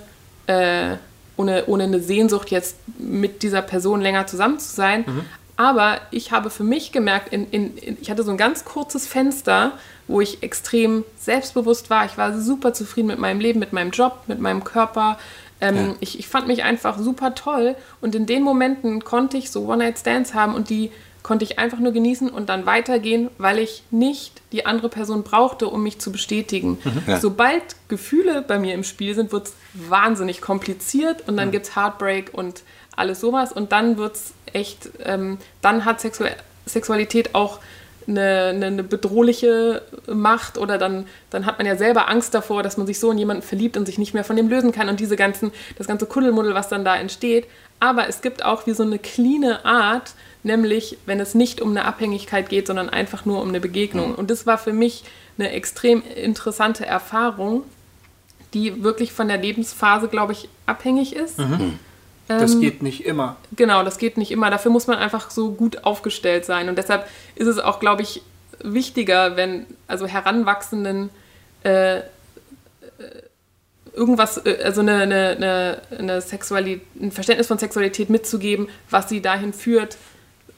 [0.48, 0.96] äh,
[1.38, 5.06] ohne, ohne eine Sehnsucht jetzt mit dieser Person länger zusammen zu sein.
[5.62, 9.06] Aber ich habe für mich gemerkt, in, in, in, ich hatte so ein ganz kurzes
[9.06, 9.74] Fenster,
[10.08, 12.04] wo ich extrem selbstbewusst war.
[12.06, 15.20] Ich war super zufrieden mit meinem Leben, mit meinem Job, mit meinem Körper.
[15.60, 15.96] Ähm, Ja.
[16.00, 17.76] ich, ich fand mich einfach super toll.
[18.02, 20.90] Und in den Momenten konnte ich so One-Night-Stands haben und die
[21.22, 25.68] konnte ich einfach nur genießen und dann weitergehen, weil ich nicht die andere Person brauchte,
[25.68, 26.80] um mich zu bestätigen.
[27.06, 27.20] Ja.
[27.20, 31.76] Sobald Gefühle bei mir im Spiel sind, wird es wahnsinnig kompliziert und dann gibt es
[31.76, 32.64] Heartbreak und
[32.96, 36.26] alles sowas und dann wird es echt, ähm, dann hat Sexu
[36.66, 37.60] Sexualität auch
[38.08, 42.78] eine, eine, eine bedrohliche Macht oder dann, dann hat man ja selber Angst davor, dass
[42.78, 45.00] man sich so in jemanden verliebt und sich nicht mehr von dem lösen kann und
[45.00, 47.48] diese ganzen, das ganze Kuddelmuddel, was dann da entsteht.
[47.80, 51.86] Aber es gibt auch wie so eine cleane Art, nämlich wenn es nicht um eine
[51.86, 54.16] Abhängigkeit geht, sondern einfach nur um eine Begegnung.
[54.16, 55.04] Und das war für mich
[55.38, 57.64] eine extrem interessante Erfahrung,
[58.54, 61.40] die wirklich von der Lebensphase, glaube ich, abhängig ist.
[62.28, 63.38] Das Ähm, geht nicht immer.
[63.56, 64.50] Genau, das geht nicht immer.
[64.50, 66.70] Dafür muss man einfach so gut aufgestellt sein.
[66.70, 68.22] Und deshalb ist es auch, glaube ich,
[68.64, 71.10] wichtiger, wenn also Heranwachsenden
[71.64, 72.04] äh, äh,
[73.94, 79.54] irgendwas, äh, also eine, eine, eine, Sexualität, ein Verständnis von Sexualität mitzugeben, was sie dahin
[79.54, 79.98] führt,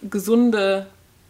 [0.01, 0.87] gesunde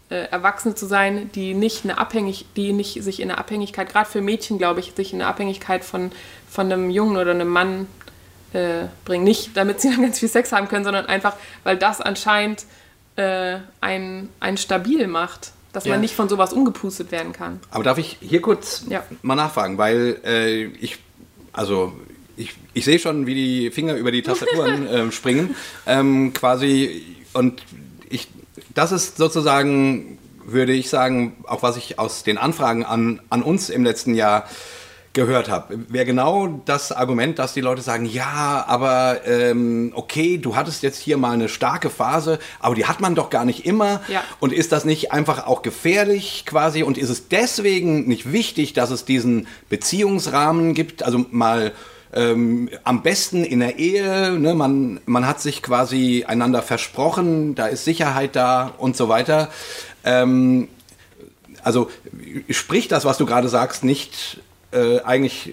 [0.10, 4.10] äh, Erwachsene zu sein, die nicht eine Abhängig, die nicht sich in eine Abhängigkeit, gerade
[4.10, 6.12] für Mädchen, glaube ich, sich in eine Abhängigkeit von,
[6.50, 7.88] von einem Jungen oder einem Mann
[8.54, 9.24] äh, bringen.
[9.24, 12.66] Nicht, damit sie dann ganz viel Sex haben können, sondern einfach, weil das anscheinend
[13.16, 15.92] äh, ein, ein stabil macht, dass Ja.
[15.94, 17.60] man nicht von sowas umgepustet werden kann.
[17.72, 19.04] Aber darf ich hier kurz Ja.
[19.22, 20.98] mal nachfragen, weil äh, ich,
[21.52, 21.94] also
[22.38, 27.62] ich, ich sehe schon, wie die Finger über die Tastaturen ähm, springen, ähm, quasi und
[28.10, 28.28] ich,
[28.76, 33.70] das ist sozusagen, würde ich sagen, auch was ich aus den Anfragen an, an uns
[33.70, 34.48] im letzten Jahr
[35.14, 40.56] gehört habe, wäre genau das Argument, dass die Leute sagen, ja, aber ähm, okay, du
[40.56, 44.02] hattest jetzt hier mal eine starke Phase, aber die hat man doch gar nicht immer.
[44.08, 44.24] Ja.
[44.40, 46.82] Und ist das nicht einfach auch gefährlich quasi?
[46.82, 51.04] Und ist es deswegen nicht wichtig, dass es diesen Beziehungsrahmen gibt?
[51.04, 51.74] Also mal
[52.14, 54.56] ähm, am besten in der Ehe, ne?
[54.56, 59.50] man, man hat sich quasi einander versprochen, da ist Sicherheit da und so weiter.
[60.04, 60.70] Ähm,
[61.64, 61.90] also
[62.50, 64.42] spricht das, was du gerade sagst, nicht
[64.74, 65.52] äh, eigentlich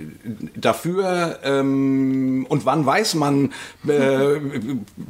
[0.57, 3.53] dafür ähm, und wann weiß man,
[3.87, 4.41] äh,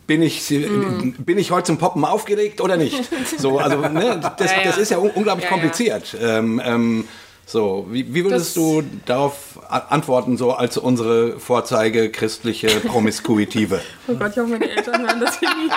[0.06, 1.22] bin, ich, mm.
[1.22, 3.08] bin ich heute zum Poppen aufgeregt oder nicht?
[3.38, 4.64] So, also ne, das, ja, ja.
[4.64, 6.16] das ist ja un unglaublich ja, kompliziert.
[6.20, 7.04] Ähm, ähm,
[7.50, 13.80] so, wie, wie würdest das du darauf antworten, so als unsere Vorzeige christliche Promiskuitive?
[14.08, 15.68] oh Gott, ich hoffe, meine Eltern hören das hier nie.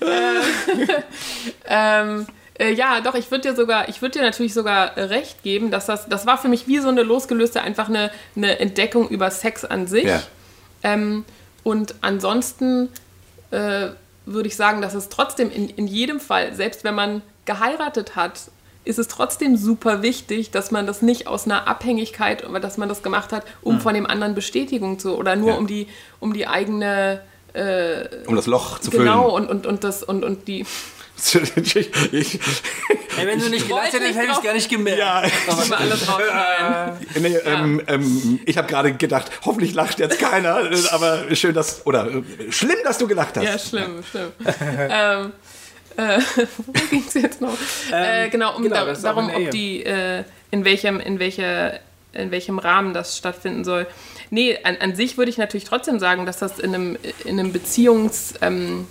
[1.68, 2.26] ähm,
[2.58, 5.86] äh, ja, doch, ich würde dir sogar, ich würde dir natürlich sogar recht geben, dass
[5.86, 9.64] das, das war für mich wie so eine losgelöste, einfach eine, eine Entdeckung über Sex
[9.64, 10.04] an sich.
[10.04, 10.22] Ja.
[10.82, 11.24] Ähm,
[11.62, 12.88] und ansonsten
[13.50, 13.88] äh,
[14.24, 18.50] würde ich sagen, dass es trotzdem in, in jedem Fall, selbst wenn man geheiratet hat,
[18.84, 22.88] ist es trotzdem super wichtig, dass man das nicht aus einer Abhängigkeit, oder dass man
[22.88, 23.80] das gemacht hat, um mhm.
[23.80, 25.56] von dem anderen Bestätigung zu oder nur ja.
[25.56, 25.88] um die
[26.20, 27.20] um die eigene
[27.52, 29.12] äh, um das Loch zu genau, füllen.
[29.14, 30.64] Genau und, und, und das und, und die
[31.16, 32.40] ich,
[33.18, 34.98] Ey, wenn du nicht gelacht hättest, hätte ich es gar nicht gemerkt.
[34.98, 37.40] Ja, aber äh, nee, ja.
[37.44, 42.52] ähm, ähm, ich habe gerade gedacht, hoffentlich lacht jetzt keiner, aber schön, dass, oder äh,
[42.52, 43.44] schlimm, dass du gelacht hast.
[43.44, 44.32] Ja, schlimm, schlimm.
[44.68, 45.32] ähm,
[45.96, 46.20] äh,
[46.66, 47.56] wo ging es jetzt noch?
[47.92, 51.80] Ähm, äh, genau, um genau, da, darum, ob die, äh, in welchem, in welcher,
[52.12, 53.86] in welchem Rahmen das stattfinden soll.
[54.28, 57.52] Nee, an, an sich würde ich natürlich trotzdem sagen, dass das in einem, in einem
[57.52, 58.86] Beziehungs, ähm,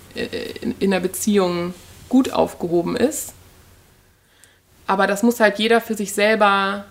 [0.62, 1.74] in, in einer Beziehung
[2.16, 3.34] gut aufgehoben ist.
[4.88, 6.86] Aber das muss halt jeder für sich selber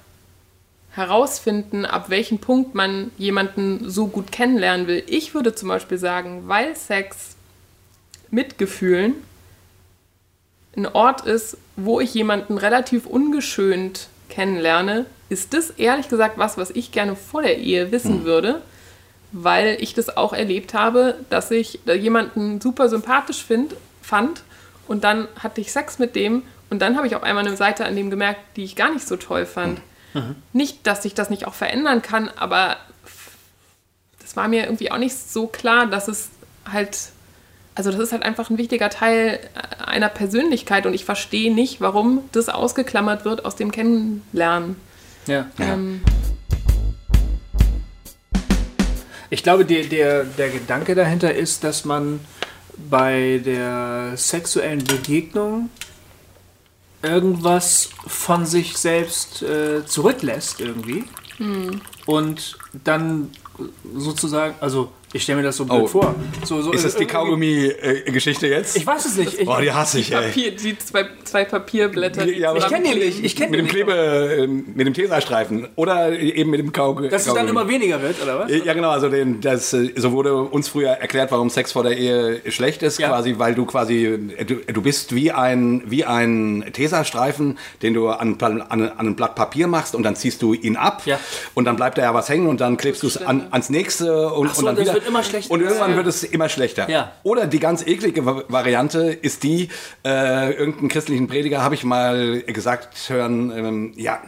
[0.90, 5.02] herausfinden, ab welchem Punkt man jemanden so gut kennenlernen will.
[5.06, 7.36] Ich würde zum Beispiel sagen, weil Sex
[8.30, 9.14] mit Gefühlen
[10.76, 16.68] ein Ort ist, wo ich jemanden relativ ungeschönt kennenlerne, ist das ehrlich gesagt was, was
[16.68, 18.24] ich gerne vor der Ehe wissen mhm.
[18.24, 18.60] würde,
[19.32, 24.42] weil ich das auch erlebt habe, dass ich jemanden super sympathisch find, fand
[24.88, 27.84] und dann hatte ich Sex mit dem und dann habe ich auf einmal eine Seite
[27.84, 29.80] an dem gemerkt, die ich gar nicht so toll fand.
[30.12, 30.36] Mhm.
[30.52, 32.76] Nicht, dass sich das nicht auch verändern kann, aber
[34.20, 36.30] das war mir irgendwie auch nicht so klar, dass es
[36.70, 36.98] halt,
[37.74, 39.38] also das ist halt einfach ein wichtiger Teil
[39.84, 44.76] einer Persönlichkeit und ich verstehe nicht, warum das ausgeklammert wird aus dem Kennenlernen.
[45.26, 45.46] Ja.
[45.58, 46.02] Ähm,
[49.30, 52.20] ich glaube, der, der, der Gedanke dahinter ist, dass man
[52.90, 55.70] bei der sexuellen Begegnung
[57.02, 61.04] irgendwas von sich selbst äh, zurücklässt irgendwie
[61.38, 61.80] mhm.
[62.06, 63.30] und dann
[63.94, 65.86] sozusagen, also ich stelle mir das so blöd oh.
[65.86, 66.14] vor.
[66.44, 68.76] So, so ist das die Kaugummi-Geschichte jetzt?
[68.76, 69.38] Ich weiß es nicht.
[69.40, 72.26] Ich, oh, die hasse ich, die Papier, Die zwei, zwei Papierblätter.
[72.26, 73.24] Ja, ich kenne die nicht.
[73.24, 77.08] Ich kenn mit dem Klebe, äh, mit dem Tesastreifen oder eben mit dem Kaugummi.
[77.10, 78.50] Dass es dann immer weniger wird, oder was?
[78.50, 78.90] Ja, genau.
[78.90, 82.82] Also den, das, äh, so wurde uns früher erklärt, warum Sex vor der Ehe schlecht
[82.82, 83.08] ist, ja.
[83.08, 88.36] quasi, weil du quasi, du, du bist wie ein, wie ein Tesastreifen, den du an,
[88.40, 91.20] an, an ein Blatt Papier machst und dann ziehst du ihn ab ja.
[91.54, 94.32] und dann bleibt da ja was hängen und dann klebst du es an, ans nächste
[94.32, 95.03] und, so, und dann wieder.
[95.04, 95.52] Wird immer schlechter.
[95.52, 96.88] Und irgendwann wird es immer schlechter.
[96.88, 97.12] Ja.
[97.22, 99.68] Oder die ganz eklige Variante ist die,
[100.04, 104.22] äh, irgendeinen christlichen Prediger habe ich mal gesagt hören, ähm, ja,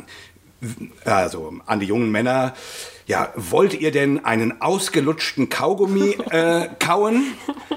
[1.05, 2.55] also an die jungen Männer,
[3.07, 7.35] ja, wollt ihr denn einen ausgelutschten Kaugummi äh, kauen?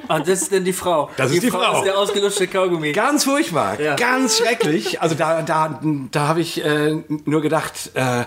[0.08, 1.12] Ah, das ist denn die Frau.
[1.18, 1.60] Das ist die, die Frau.
[1.60, 2.94] Das ist der ausgelutschte Kaugummi.
[2.94, 3.96] Ganz furchtbar, ja.
[3.96, 5.02] ganz schrecklich.
[5.02, 5.80] Also da, da,
[6.12, 8.24] da habe ich äh, nur gedacht, äh,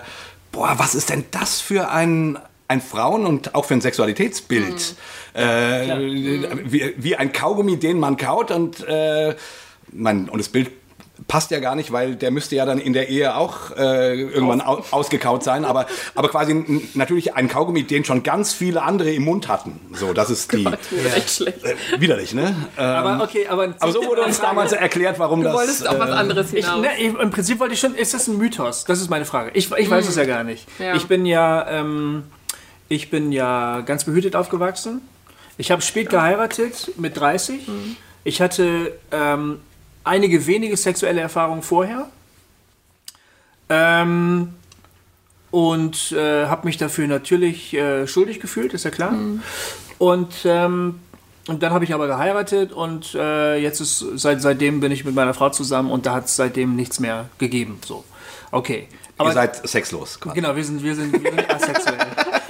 [0.51, 2.39] boah, was ist denn das für ein,
[2.73, 4.95] ein Frauen- und auch für ein Sexualitätsbild?
[5.35, 5.39] Mhm.
[5.39, 9.35] Äh, wie, wie, ein Kaugummi, den man kaut und, äh,
[9.91, 10.71] man, und das Bild
[11.27, 14.61] passt ja gar nicht, weil der müsste ja dann in der Ehe auch äh, irgendwann
[14.61, 19.23] au ausgekaut sein, aber, aber quasi natürlich ein Kaugummi, den schon ganz viele andere im
[19.23, 19.79] Mund hatten.
[19.93, 20.63] So, das ist die...
[20.63, 21.15] Gott, ja.
[21.15, 21.63] echt schlecht.
[21.63, 22.55] Äh, widerlich, ne?
[22.77, 23.73] Ähm, aber okay, aber...
[23.79, 25.53] Aber so wurde uns damals erklärt, warum du das...
[25.53, 26.85] Du wolltest auf was äh, anderes hinaus.
[26.97, 27.95] Ich, ne, Im Prinzip wollte ich schon...
[27.95, 28.83] Ist das ein Mythos?
[28.85, 29.51] Das ist meine Frage.
[29.53, 30.09] Ich, ich weiß hm.
[30.09, 30.67] es ja gar nicht.
[30.79, 30.95] Ja.
[30.95, 31.67] Ich bin ja...
[31.69, 32.23] Ähm,
[32.89, 35.01] ich bin ja ganz behütet aufgewachsen.
[35.57, 37.67] Ich habe spät geheiratet, mit 30.
[37.67, 37.95] Mhm.
[38.23, 39.59] Ich hatte ähm,
[40.03, 42.09] einige wenige sexuelle Erfahrungen vorher.
[43.69, 44.53] Ähm,
[45.51, 49.11] und äh, habe mich dafür natürlich äh, schuldig gefühlt, ist ja klar.
[49.11, 49.43] Mhm.
[49.99, 50.99] Und, ähm,
[51.47, 55.13] und dann habe ich aber geheiratet und äh, jetzt ist seit, seitdem bin ich mit
[55.13, 57.79] meiner Frau zusammen und da hat es seitdem nichts mehr gegeben.
[57.85, 58.03] So,
[58.51, 58.87] okay.
[59.17, 60.19] Aber, Ihr seid sexlos.
[60.19, 60.35] Quasi.
[60.35, 61.97] Genau, wir sind, wir sind, wir sind asexuell.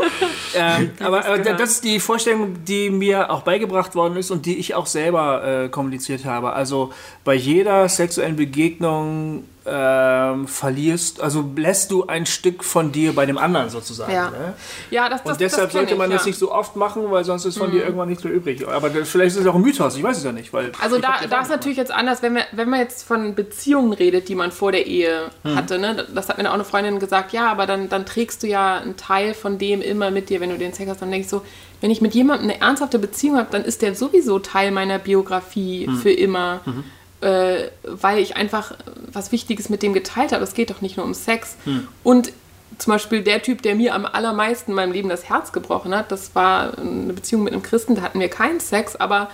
[0.56, 4.58] ähm, aber, aber das ist die Vorstellung, die mir auch beigebracht worden ist und die
[4.58, 6.54] ich auch selber äh, kommuniziert habe.
[6.54, 13.26] Also bei jeder sexuellen Begegnung ähm, verlierst, also lässt du ein Stück von dir bei
[13.26, 14.12] dem anderen sozusagen.
[14.12, 14.54] Ja, Ne?
[14.92, 16.26] ja das, das Und deshalb das sollte man ich, das ja.
[16.26, 16.30] Mhm.
[16.32, 18.68] nicht so oft machen, weil sonst ist von dir irgendwann nichts mehr übrig.
[18.68, 20.52] Aber das, vielleicht ist es auch ein Mythos, ich weiß es ja nicht.
[20.54, 23.94] Weil Also da, da ist natürlich jetzt anders, wenn, wir, wenn man jetzt von Beziehungen
[23.94, 25.56] redet, die man vor der Ehe Hm.
[25.56, 25.80] hatte.
[25.80, 26.06] Ne?
[26.14, 28.98] Das hat mir auch eine Freundin gesagt, ja, aber dann, dann trägst du ja einen
[28.98, 31.02] Teil von dem immer mit dir, wenn du den Sex hast.
[31.02, 31.42] Dann denke ich so,
[31.82, 35.86] wenn ich mit jemandem eine ernsthafte Beziehung habe, dann ist der sowieso Teil meiner Biografie
[35.88, 35.98] Hm.
[35.98, 36.62] für immer.
[36.66, 36.84] Mhm.
[37.24, 38.74] Äh, weil ich einfach
[39.14, 40.44] was Wichtiges mit dem geteilt habe.
[40.44, 41.56] Es geht doch nicht nur um Sex.
[41.64, 41.88] Hm.
[42.04, 42.34] Und
[42.78, 46.12] zum Beispiel der Typ, der mir am allermeisten in meinem Leben das Herz gebrochen hat,
[46.12, 49.30] das war eine Beziehung mit einem Christen, da hatten wir keinen Sex, aber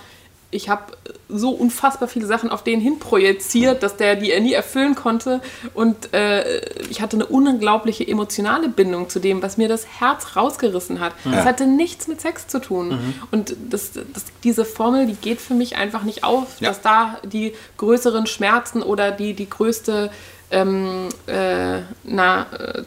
[0.52, 0.82] ich habe
[1.28, 5.40] so unfassbar viele Sachen auf den hin projiziert, dass der die er nie erfüllen konnte.
[5.74, 6.60] Und äh,
[6.90, 11.12] ich hatte eine unglaubliche emotionale Bindung zu dem, was mir das Herz rausgerissen hat.
[11.24, 13.14] Das hatte nichts mit Sex zu tun.
[13.30, 16.70] Und das, das, diese Formel, die geht für mich einfach nicht auf, Ja.
[16.70, 20.10] dass da die größeren Schmerzen oder die, die größte
[20.50, 22.82] ähm, äh, na, äh,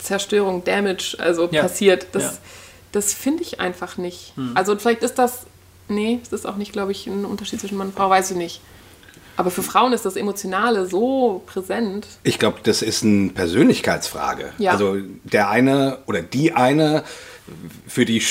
[0.00, 1.62] Zerstörung, Damage, also Ja.
[1.62, 2.06] passiert.
[2.12, 2.32] Das, Ja.
[2.92, 4.34] das finde ich einfach nicht.
[4.54, 5.46] Also vielleicht ist das,
[5.92, 8.36] nee, es ist auch nicht, glaube ich, ein Unterschied zwischen Mann und Frau, weiß ich
[8.36, 8.60] nicht.
[9.36, 12.06] Aber für Frauen ist das Emotionale so präsent.
[12.22, 14.52] Ich glaube, das ist eine Persönlichkeitsfrage.
[14.58, 14.72] Ja.
[14.72, 17.02] Also der eine oder die eine,
[17.86, 18.22] für die,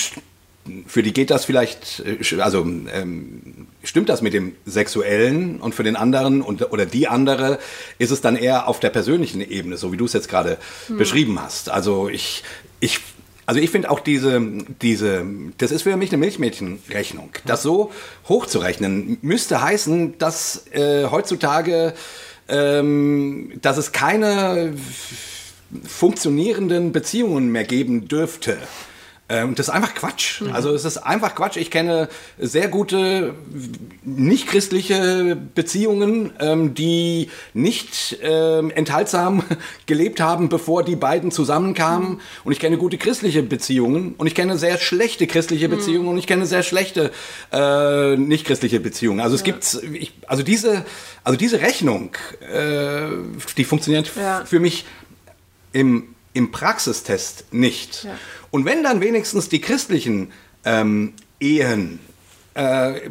[0.86, 5.84] für die geht das vielleicht, äh, also ähm, stimmt das mit dem Sexuellen und für
[5.84, 7.58] den anderen und, oder die andere
[7.98, 11.42] ist es dann eher auf der persönlichen Ebene, so wie du es jetzt gerade beschrieben
[11.42, 11.70] hast.
[11.70, 12.44] Also ich,
[12.80, 13.00] ich
[13.46, 14.42] also ich finde auch diese,
[14.82, 15.26] diese,
[15.58, 17.32] das ist für mich eine Milchmädchenrechnung.
[17.46, 17.92] Das so
[18.30, 21.94] hochzurechnen müsste heißen, dass äh, heutzutage,
[22.48, 24.74] ähm, dass es keine
[25.84, 28.58] funktionierenden Beziehungen mehr geben dürfte.
[29.32, 30.42] Ähm, das ist einfach Quatsch.
[30.52, 31.56] Also es ist einfach Quatsch.
[31.56, 33.34] Ich kenne sehr gute
[34.04, 39.44] nicht christliche Beziehungen, ähm, die nicht ähm, enthaltsam
[39.86, 42.20] gelebt haben, bevor die beiden zusammenkamen.
[42.44, 46.28] Und ich kenne gute christliche Beziehungen und ich kenne sehr schlechte christliche Beziehungen und ich
[46.28, 47.12] kenne sehr schlechte
[47.54, 49.22] äh, nicht christliche Beziehungen.
[49.22, 49.64] Also es gibt,
[49.94, 50.84] ich, also diese,
[51.24, 52.18] also diese Rechnung,
[52.54, 53.08] äh,
[53.56, 54.44] die funktioniert Ja.
[54.44, 54.84] für mich
[55.72, 58.04] im, im Praxistest nicht.
[58.04, 58.18] Ja.
[58.52, 60.32] Und wenn dann wenigstens die christlichen
[60.66, 62.00] ähm, Ehen
[62.54, 63.10] äh,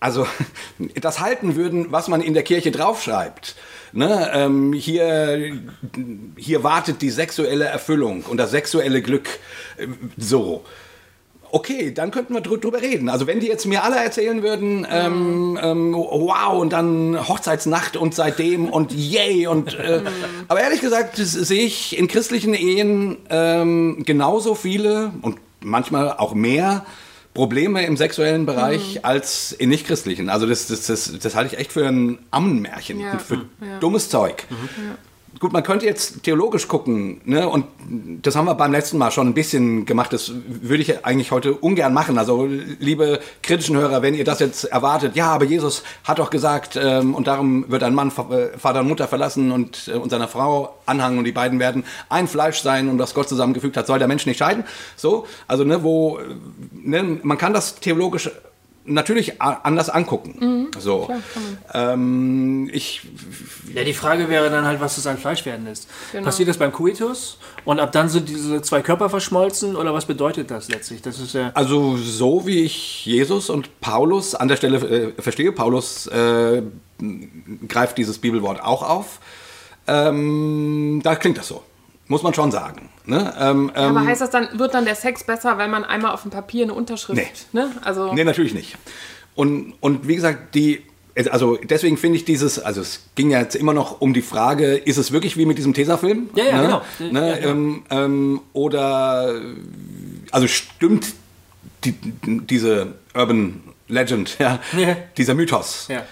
[0.00, 0.26] also
[1.00, 3.56] das halten würden, was man in der Kirche draufschreibt.
[3.92, 5.58] Ne, ähm, hier,
[6.36, 9.28] hier wartet die sexuelle Erfüllung und das sexuelle Glück
[9.78, 10.64] äh, so.
[11.58, 13.08] Okay, dann könnten wir drü- drüber reden.
[13.08, 18.14] Also wenn die jetzt mir alle erzählen würden, ähm, ähm, wow, und dann Hochzeitsnacht und
[18.14, 20.02] seitdem und yay und äh,
[20.48, 26.84] aber ehrlich gesagt sehe ich in christlichen Ehen ähm, genauso viele und manchmal auch mehr
[27.32, 30.28] Probleme im sexuellen Bereich als in nicht-christlichen.
[30.28, 33.16] Also das, das, das, das halte ich echt für ein Ammenmärchen, Ja.
[33.18, 33.78] für Ja.
[33.80, 34.44] dummes Zeug.
[35.38, 37.46] Gut, man könnte jetzt theologisch gucken, ne?
[37.46, 37.66] und
[38.22, 40.12] das haben wir beim letzten Mal schon ein bisschen gemacht.
[40.12, 42.16] Das würde ich eigentlich heute ungern machen.
[42.16, 42.46] Also,
[42.78, 47.14] liebe kritischen Hörer, wenn ihr das jetzt erwartet, ja, aber Jesus hat doch gesagt, ähm,
[47.14, 50.78] und darum wird ein Mann äh, Vater und Mutter verlassen und, äh, und seiner Frau
[50.86, 54.08] anhangen und die beiden werden ein Fleisch sein und was Gott zusammengefügt hat, soll der
[54.08, 54.64] Mensch nicht scheiden.
[54.96, 56.22] So, also, ne, wo, äh,
[56.72, 58.30] ne, man kann das theologisch
[58.86, 60.68] natürlich anders angucken.
[60.78, 61.08] so,
[61.74, 63.02] ähm, ich
[63.74, 65.88] Ja, die Frage wäre dann halt, was ist ein Fleischwerden ist.
[66.12, 66.24] Genau.
[66.24, 70.50] Passiert das beim Coitus und ab dann sind diese zwei Körper verschmolzen oder was bedeutet
[70.50, 71.02] das letztlich?
[71.02, 71.50] Das ist ja.
[71.54, 76.62] Also so wie ich Jesus und Paulus an der Stelle äh, verstehe, Paulus äh,
[77.68, 79.20] greift dieses Bibelwort auch auf,
[79.86, 81.62] ähm, da klingt das so.
[82.08, 82.88] Muss man schon sagen.
[83.04, 83.34] Ne?
[83.38, 86.22] Ähm, ähm, Aber heißt das dann, wird dann der Sex besser, wenn man einmal auf
[86.22, 87.18] dem Papier eine Unterschrift,
[87.52, 87.60] Nee.
[87.60, 87.70] ne?
[87.82, 88.76] Also, Nee, natürlich nicht.
[89.34, 90.82] Und, und wie gesagt, die,
[91.30, 94.74] also deswegen finde ich dieses, also es ging ja jetzt immer noch um die Frage,
[94.76, 96.30] ist es wirklich wie mit diesem Tesafilm?
[96.34, 96.62] Ja, ja, ne?
[96.62, 96.82] genau.
[97.12, 97.28] Ne?
[97.30, 97.50] Ja, genau.
[97.50, 99.34] Ähm, ähm, oder,
[100.30, 101.06] also stimmt
[101.84, 104.96] die, diese Urban Legend, ja, Ja.
[105.16, 105.86] dieser Mythos.
[105.88, 106.02] Ja.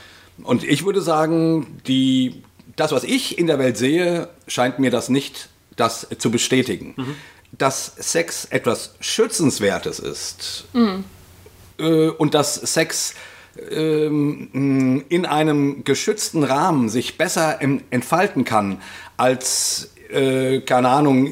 [0.43, 2.43] Und ich würde sagen, die,
[2.77, 6.95] das, was ich in der Welt sehe, scheint mir das nicht das zu bestätigen.
[7.53, 10.67] Dass Sex etwas Schützenswertes ist
[11.79, 13.15] äh, und dass Sex
[13.71, 18.81] ähm, in einem geschützten Rahmen sich besser em- entfalten kann
[19.17, 21.27] als, äh, keine Ahnung,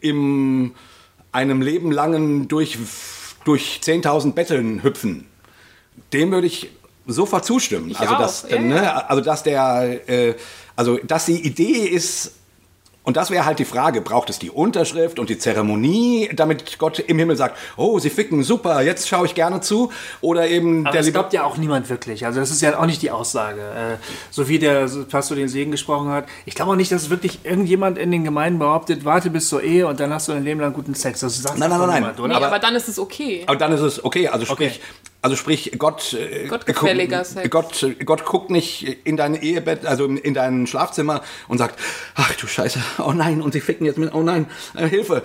[0.00, 0.72] in
[1.32, 2.78] einem Leben langen durch,
[3.44, 5.26] durch 10.000 Betteln hüpfen.
[6.12, 6.70] Dem würde ich
[7.06, 7.94] sofort zustimmen.
[7.96, 8.98] also, auch, dass, ja, ne, ja.
[9.08, 10.34] also, dass der, äh,
[10.76, 12.32] also, dass die Idee ist,
[13.02, 16.98] Und das wäre halt die Frage, braucht es die Unterschrift und die Zeremonie, damit Gott
[16.98, 19.90] im Himmel sagt, oh, sie ficken, super, jetzt schaue ich gerne zu?
[20.20, 22.26] Oder eben Aber der das glaubt ja auch niemand wirklich.
[22.26, 23.62] Also das ist ja auch nicht die Aussage.
[23.62, 23.96] Äh,
[24.30, 26.26] so wie der Pastor den Segen gesprochen hat.
[26.44, 29.86] Ich glaube auch nicht, dass wirklich irgendjemand in den Gemeinden behauptet, warte bis zur Ehe
[29.86, 31.20] und dann hast du ein Leben lang guten Sex.
[31.20, 32.28] Das sagt Nein, nein, nein, niemand, nein.
[32.28, 32.46] Nee, oder?
[32.46, 33.44] aber, dann ist es okay.
[33.46, 35.09] Aber dann ist es okay, also sprich, Okay.
[35.22, 37.50] Also sprich, Gott, äh, Gottgefälliger Sex.
[37.50, 41.78] Gott, Gott guckt nicht in dein Ehebett, also in- in dein Schlafzimmer und sagt,
[42.14, 45.22] ach du Scheiße, oh nein, und sie ficken jetzt mit, oh nein, äh, Hilfe,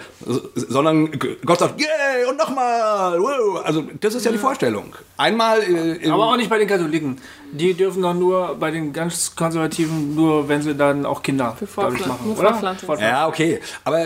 [0.56, 3.62] sondern Gott sagt, yeah, und nochmal, wow.
[3.64, 4.96] also das ist ja die Vorstellung.
[5.18, 7.18] Einmal, äh, Aber auch nicht bei den Katholiken.
[7.54, 12.08] Die dürfen doch nur bei den ganz Konservativen, nur wenn sie dann auch Kinder, Fortpflanzung,
[12.10, 12.32] machen.
[12.32, 12.50] Oder?
[12.50, 12.88] Fortpflanzung.
[12.88, 13.18] Fortpflanzung.
[13.18, 13.62] Ja, okay.
[13.86, 14.06] Aber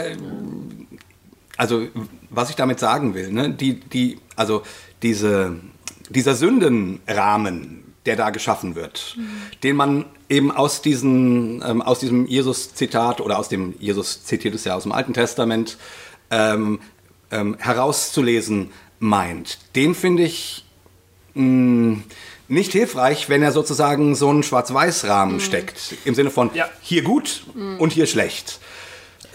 [1.57, 1.87] also
[2.29, 4.61] was ich damit sagen will, ne, die, die, also
[5.01, 5.55] diese,
[6.09, 9.17] dieser Sündenrahmen, der da geschaffen wird,
[9.63, 14.63] den man eben aus, diesen, ähm, aus diesem Jesus-Zitat oder aus dem Jesus zitiert es
[14.63, 15.77] ja aus dem Alten Testament
[16.31, 16.79] ähm,
[17.31, 20.65] ähm, herauszulesen meint, den finde ich
[21.35, 21.99] mh,
[22.47, 25.95] nicht hilfreich, wenn er sozusagen so einen Schwarz-Weiß-Rahmen steckt.
[26.05, 26.67] Im Sinne von Ja.
[26.81, 27.43] hier gut
[27.77, 28.59] und hier schlecht.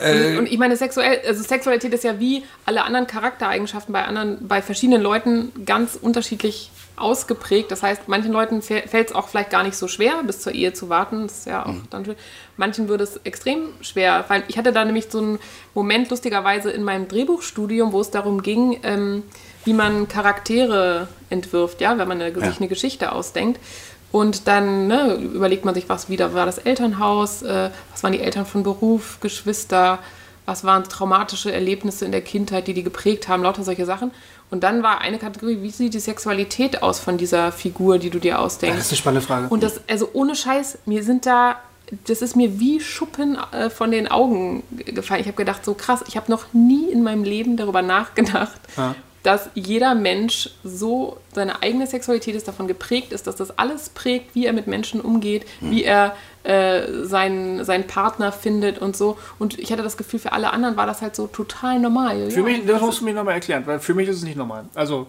[0.01, 4.49] Und, und ich meine, sexuell, also Sexualität ist ja wie alle anderen Charaktereigenschaften bei anderen,
[4.49, 7.71] bei verschiedenen Leuten ganz unterschiedlich ausgeprägt.
[7.71, 10.73] Das heißt, manchen Leuten fällt es auch vielleicht gar nicht so schwer, bis zur Ehe
[10.73, 11.23] zu warten.
[11.23, 12.17] Das ist ja auch dann schön.
[12.57, 14.45] Manchen würde es extrem schwer fallen.
[14.49, 15.39] Ich hatte da nämlich so einen
[15.75, 19.25] Moment lustigerweise in meinem Drehbuchstudium, wo es darum ging, ähm,
[19.65, 23.59] wie man Charaktere entwirft, ja, wenn man eine, sich eine Geschichte ausdenkt.
[24.15, 28.21] Und dann ne, überlegt man sich, was wieder war das Elternhaus, äh, was waren die
[28.21, 29.99] Eltern von Beruf, Geschwister,
[30.47, 34.13] was waren traumatische Erlebnisse in der Kindheit, die die geprägt haben, lauter solche Sachen.
[34.53, 38.21] Und dann war eine Kategorie, wie sieht die Sexualität aus von dieser Figur, die du
[38.21, 38.77] dir ausdenkst?
[38.77, 39.49] Das ist eine spannende Frage.
[39.49, 41.57] Und das, also ohne Scheiß, mir sind da,
[42.07, 45.23] das ist mir wie Schuppen äh, von den Augen gefallen.
[45.23, 48.95] Ich habe gedacht, so krass, ich habe noch nie in meinem Leben darüber nachgedacht, Ja.
[49.25, 54.35] Dass jeder Mensch so seine eigene Sexualität ist, davon geprägt ist, dass das alles prägt,
[54.35, 56.15] wie er mit Menschen umgeht, wie er
[56.45, 59.17] äh, seinen, seinen Partner findet und so.
[59.39, 62.31] Und ich hatte das Gefühl, für alle anderen war das halt so total normal.
[62.31, 62.43] für ja.
[62.45, 64.67] mich, das musst du mir nochmal erklären, weil für mich ist es nicht normal.
[64.75, 65.07] Also,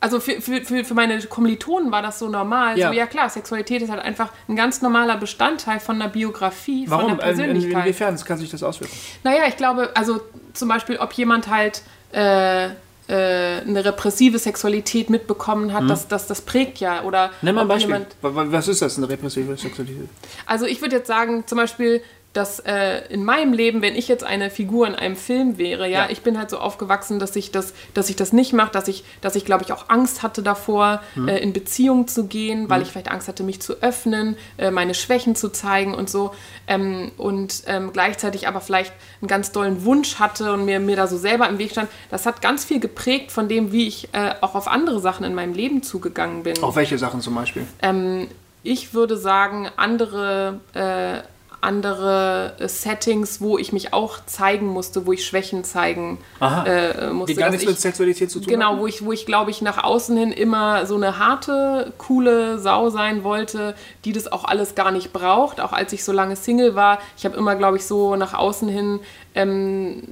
[0.00, 2.78] Also für, für, für, für meine Kommilitonen war das so normal.
[2.78, 2.88] Ja.
[2.88, 6.98] So, ja klar, Sexualität ist halt einfach ein ganz normaler Bestandteil von einer Biografie, von
[6.98, 7.12] warum?
[7.14, 7.82] einer In, in, Persönlichkeit.
[7.86, 8.96] inwiefern kann sich das auswirken?
[9.24, 10.20] naja, ich glaube, also
[10.52, 11.82] zum Beispiel, ob jemand halt
[12.12, 12.68] äh,
[13.14, 17.02] eine repressive Sexualität mitbekommen hat, das, das, das prägt ja.
[17.04, 17.94] Oder Nenn mal ein Beispiel.
[17.94, 20.08] jemand- Wa- wa- Was ist das, eine repressive Sexualität?
[20.46, 22.02] Also ich würde jetzt sagen, zum Beispiel,
[22.34, 26.04] dass äh, in meinem Leben, wenn ich jetzt eine Figur in einem Film wäre, ja,
[26.04, 26.10] Ja.
[26.10, 29.02] ich bin halt so aufgewachsen, dass ich das, dass ich das nicht mache, dass ich,
[29.22, 32.88] dass ich, glaube ich, auch Angst hatte davor, äh, in Beziehung zu gehen, weil ich
[32.88, 36.32] vielleicht Angst hatte, mich zu öffnen, äh, meine Schwächen zu zeigen und so.
[36.66, 41.06] Ähm, und ähm, gleichzeitig aber vielleicht einen ganz dollen Wunsch hatte und mir, mir da
[41.06, 41.88] so selber im Weg stand.
[42.10, 45.34] Das hat ganz viel geprägt von dem, wie ich äh, auch auf andere Sachen in
[45.34, 46.62] meinem Leben zugegangen bin.
[46.62, 47.66] Auf welche Sachen zum Beispiel?
[47.82, 48.28] Ähm,
[48.62, 51.26] ich würde sagen, andere, äh,
[51.60, 56.64] andere äh, Settings, wo ich mich auch zeigen musste, wo ich Schwächen zeigen Aha.
[56.64, 57.34] äh, musste.
[57.34, 58.80] Die gar nichts ich, mit Sexualität zu tun Genau, haben?
[58.80, 62.90] wo ich, wo ich glaube ich nach außen hin immer so eine harte, coole Sau
[62.90, 65.60] sein wollte, die das auch alles gar nicht braucht.
[65.60, 68.68] Auch als ich so lange Single war, ich habe immer, glaube ich, so nach außen
[68.68, 69.00] hin
[69.34, 70.02] ähm,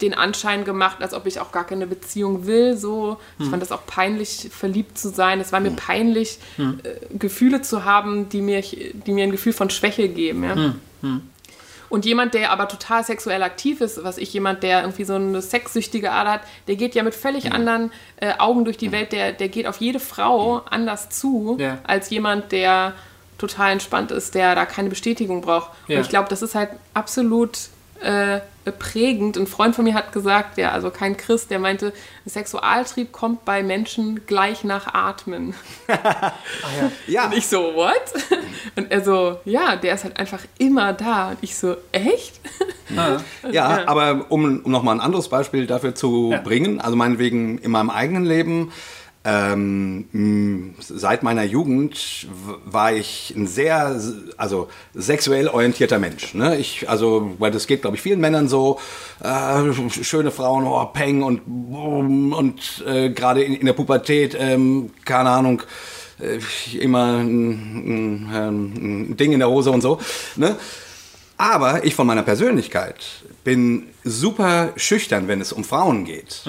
[0.00, 2.76] den Anschein gemacht, als ob ich auch gar keine Beziehung will.
[2.76, 5.40] So, ich fand das auch peinlich, verliebt zu sein.
[5.40, 9.70] Es war mir peinlich, äh, Gefühle zu haben, die mir, die mir ein Gefühl von
[9.70, 10.42] Schwäche geben.
[10.44, 10.74] Ja?
[11.88, 15.42] Und jemand, der aber total sexuell aktiv ist, was ich, jemand, der irgendwie so eine
[15.42, 19.32] sexsüchtige Ader hat, der geht ja mit völlig anderen äh, Augen durch die Welt, der,
[19.32, 21.78] der geht auf jede Frau anders zu, Ja.
[21.84, 22.94] als jemand, der
[23.36, 25.70] total entspannt ist, der da keine Bestätigung braucht.
[25.88, 25.96] Ja.
[25.98, 27.58] Und ich glaube, das ist halt absolut
[28.02, 28.40] äh,
[28.78, 29.36] prägend.
[29.36, 31.92] Ein Freund von mir hat gesagt, ja, also kein Christ, der meinte,
[32.24, 35.54] ein Sexualtrieb kommt bei Menschen gleich nach Atmen.
[37.06, 38.00] Ja, Und ich so, what?
[38.76, 41.30] Und er so, ja, der ist halt einfach immer da.
[41.30, 42.40] Und ich so, echt?
[42.96, 43.18] Ah.
[43.50, 43.88] Ja, Ja.
[43.88, 46.40] aber um, um nochmal ein anderes Beispiel dafür zu Ja.
[46.40, 48.72] bringen, also meinetwegen in meinem eigenen Leben,
[49.24, 52.26] ähm, seit meiner Jugend
[52.64, 54.00] war ich ein sehr,
[54.36, 56.34] also sexuell orientierter Mensch.
[56.34, 56.56] Ne?
[56.58, 58.80] Ich, also, weil das geht, glaube ich, vielen Männern so,
[59.22, 65.30] äh, schöne Frauen, oh, Peng und und äh, gerade in, in der Pubertät, ähm, keine
[65.30, 65.62] Ahnung,
[66.20, 66.40] äh,
[66.76, 70.00] immer ein, ein, ein Ding in der Hose und so.
[70.34, 70.56] Ne?
[71.36, 73.04] Aber ich von meiner Persönlichkeit
[73.44, 76.42] bin super schüchtern, wenn es um Frauen geht.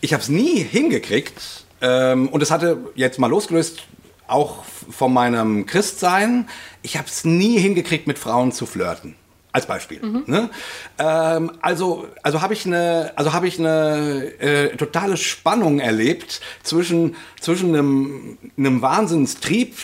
[0.00, 3.84] Ich habe es nie hingekriegt ähm, und es hatte jetzt mal losgelöst
[4.28, 6.48] auch von meinem Christsein.
[6.82, 9.14] Ich habe es nie hingekriegt, mit Frauen zu flirten.
[9.52, 10.00] Als Beispiel.
[10.26, 10.50] Ne?
[10.98, 17.74] Ähm, also also habe ich eine also ich eine äh, totale Spannung erlebt zwischen zwischen
[17.74, 19.76] einem, einem Wahnsinnstrieb,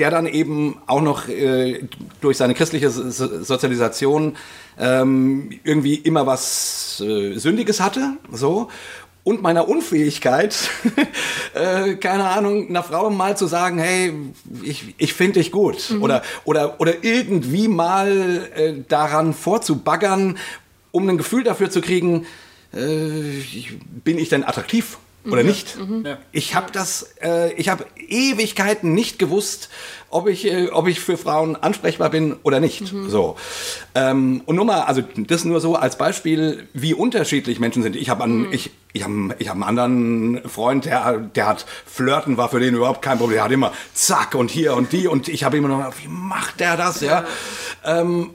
[0.00, 1.84] der dann eben auch noch äh,
[2.20, 4.36] durch seine christliche so Sozialisation
[4.76, 8.70] ähm, irgendwie immer was äh, Sündiges hatte, so
[9.24, 10.56] und meiner Unfähigkeit,
[11.54, 14.12] äh, keine Ahnung, einer Frau mal zu sagen, hey,
[14.62, 15.90] ich, ich finde dich gut.
[15.90, 16.02] Mhm.
[16.02, 20.38] Oder, oder, oder irgendwie mal äh, daran vorzubaggern,
[20.90, 22.26] um ein Gefühl dafür zu kriegen,
[22.72, 22.78] äh,
[24.04, 24.98] bin ich denn attraktiv?
[25.24, 25.48] Oder mhm.
[25.48, 25.78] nicht.
[25.78, 26.06] Mhm.
[26.32, 29.68] Ich habe das, äh, ich habe Ewigkeiten nicht gewusst,
[30.10, 32.92] ob ich, äh, ob ich für Frauen ansprechbar bin oder nicht.
[32.92, 33.08] Mhm.
[33.08, 33.36] So
[33.94, 37.96] ähm, und nur mal, also das nur so als Beispiel, wie unterschiedlich Menschen sind.
[37.96, 38.52] Ich habe an, mhm.
[38.52, 42.74] ich, ich habe, ich habe einen anderen Freund, der, der hat Flirten war für den
[42.74, 43.36] überhaupt kein Problem.
[43.36, 46.60] Der hat immer zack und hier und die und ich habe immer noch, wie macht
[46.60, 47.24] der das, ja?
[47.84, 48.00] ja.
[48.00, 48.30] Ähm,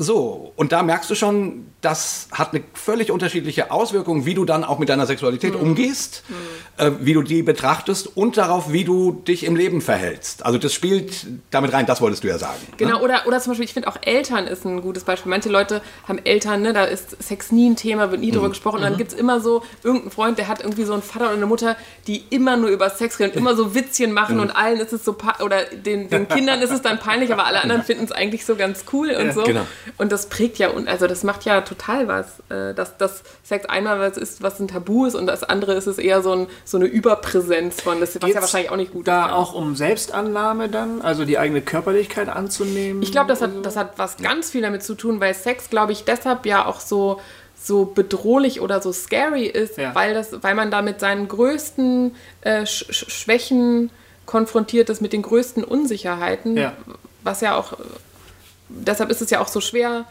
[0.00, 4.64] so, und da merkst du schon, das hat eine völlig unterschiedliche Auswirkung, wie du dann
[4.64, 5.60] auch mit deiner Sexualität mhm.
[5.60, 6.34] umgehst, mhm.
[6.76, 10.44] Äh, wie du die betrachtest und darauf, wie du dich im Leben verhältst.
[10.44, 12.58] Also das spielt damit rein, das wolltest du ja sagen.
[12.70, 12.76] Ne?
[12.78, 13.02] Genau, ne?
[13.02, 15.30] oder, oder zum Beispiel, ich finde auch Eltern ist ein gutes Beispiel.
[15.30, 18.34] Manche Leute haben Eltern, ne, da ist Sex nie ein Thema, wird nie mhm.
[18.34, 18.76] drüber gesprochen.
[18.76, 18.98] Und dann mhm.
[18.98, 21.76] gibt es immer so irgendeinen Freund, der hat irgendwie so einen Vater oder eine Mutter,
[22.06, 24.42] die immer nur über Sex reden, immer so Witzchen machen mhm.
[24.42, 27.62] und allen ist es so, oder den, den Kindern ist es dann peinlich, aber alle
[27.62, 29.44] anderen finden es eigentlich so ganz cool und ja, so.
[29.44, 29.66] Genau.
[29.96, 33.66] Und das prägt ja, und also das macht ja total was, äh, dass, dass Sex
[33.66, 36.46] einmal was ist, was ein Tabu ist und das andere ist es eher so, ein,
[36.64, 39.30] so eine Überpräsenz von, das, was Geht's ja wahrscheinlich auch nicht gut da ist.
[39.30, 43.02] Da auch um Selbstannahme dann, also die eigene Körperlichkeit anzunehmen?
[43.02, 45.92] Ich glaube, das hat, das hat was ganz viel damit zu tun, weil Sex, glaube
[45.92, 47.20] ich, deshalb ja auch so
[47.60, 49.94] so bedrohlich oder so scary ist, ja.
[49.94, 53.90] weil, das, weil man da mit seinen größten äh, Sch Schwächen
[54.26, 56.72] konfrontiert ist, mit den größten Unsicherheiten, ja.
[57.24, 57.76] was ja auch,
[58.68, 60.04] deshalb ist es ja auch so schwer,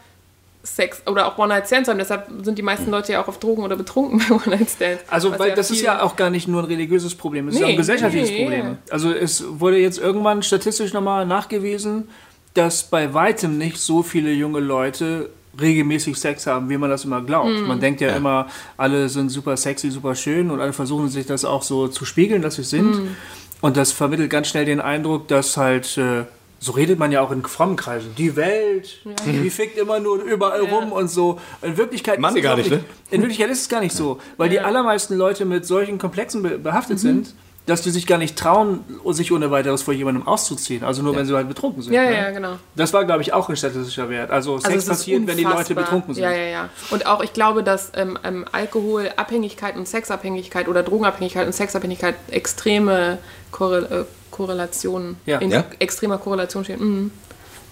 [0.76, 1.98] Sex oder auch One-Night-Stands haben.
[1.98, 5.04] Deshalb sind die meisten Leute ja auch auf Drogen oder betrunken bei One-Night-Stands.
[5.08, 7.60] Also, weil ja das ist ja auch gar nicht nur ein religiöses Problem, es nee,
[7.60, 8.78] ist ja ein gesellschaftliches nee, Problem.
[8.90, 12.08] Also, es wurde jetzt irgendwann statistisch nochmal nachgewiesen,
[12.54, 17.20] dass bei weitem nicht so viele junge Leute regelmäßig Sex haben, wie man das immer
[17.20, 17.50] glaubt.
[17.50, 17.66] Mm.
[17.66, 21.26] Man denkt ja, ja, immer, alle sind super sexy, super schön und alle versuchen sich
[21.26, 22.90] das auch so zu spiegeln, dass sie sind.
[22.90, 23.16] Mm.
[23.60, 26.24] Und das vermittelt ganz schnell den Eindruck, dass halt äh,
[26.60, 28.14] so redet man ja auch in frommen Kreisen.
[28.16, 29.12] Die Welt, ja.
[29.26, 30.70] die fickt immer nur überall ja.
[30.70, 31.38] rum und so.
[31.62, 32.84] In Wirklichkeit, ist gar nicht, ne?
[33.10, 34.60] in Wirklichkeit ist es gar nicht so, weil ja.
[34.60, 37.02] die allermeisten Leute mit solchen Komplexen behaftet mhm.
[37.02, 37.34] sind,
[37.68, 40.82] dass die sich gar nicht trauen, sich ohne weiteres vor jemandem auszuziehen.
[40.84, 41.92] Also nur, wenn sie halt betrunken sind.
[41.92, 42.16] Ja, ne?
[42.16, 42.56] ja, genau.
[42.74, 44.30] Das war, glaube ich, auch ein statistischer Wert.
[44.30, 46.24] Also, also Sex passiert, wenn die Leute betrunken sind.
[46.24, 46.68] Ja, ja, ja.
[46.90, 53.18] Und auch, ich glaube, dass ähm, ähm, Alkoholabhängigkeit und Sexabhängigkeit oder Drogenabhängigkeit und Sexabhängigkeit extreme
[53.52, 54.06] Korre
[54.38, 55.38] äh, Korrelationen, ja.
[55.38, 55.64] in ja?
[55.78, 56.80] extremer Korrelation stehen.
[56.80, 57.10] Mhm.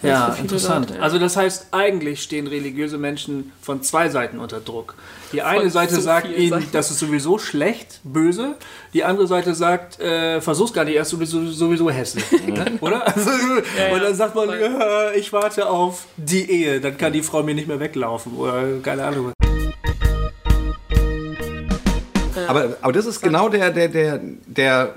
[0.02, 0.88] Ja, interessant.
[0.90, 1.04] Leute, ja.
[1.04, 4.94] Also das heißt, eigentlich stehen religiöse Menschen von zwei Seiten unter Druck.
[5.32, 6.68] Die eine von Seite so sagt ihnen, Seiten.
[6.72, 8.56] das ist sowieso schlecht, böse.
[8.92, 12.24] Die andere Seite sagt, äh, versuch's gar nicht, er ist sowieso, sowieso hässlich.
[12.80, 13.06] Oder?
[13.06, 17.22] Also, ja, und dann sagt man, ja, ich warte auf die Ehe, dann kann die
[17.22, 18.36] Frau mir nicht mehr weglaufen.
[18.36, 19.32] Oder keine Ahnung.
[22.48, 24.94] Aber, aber das ist genau der, der, der, der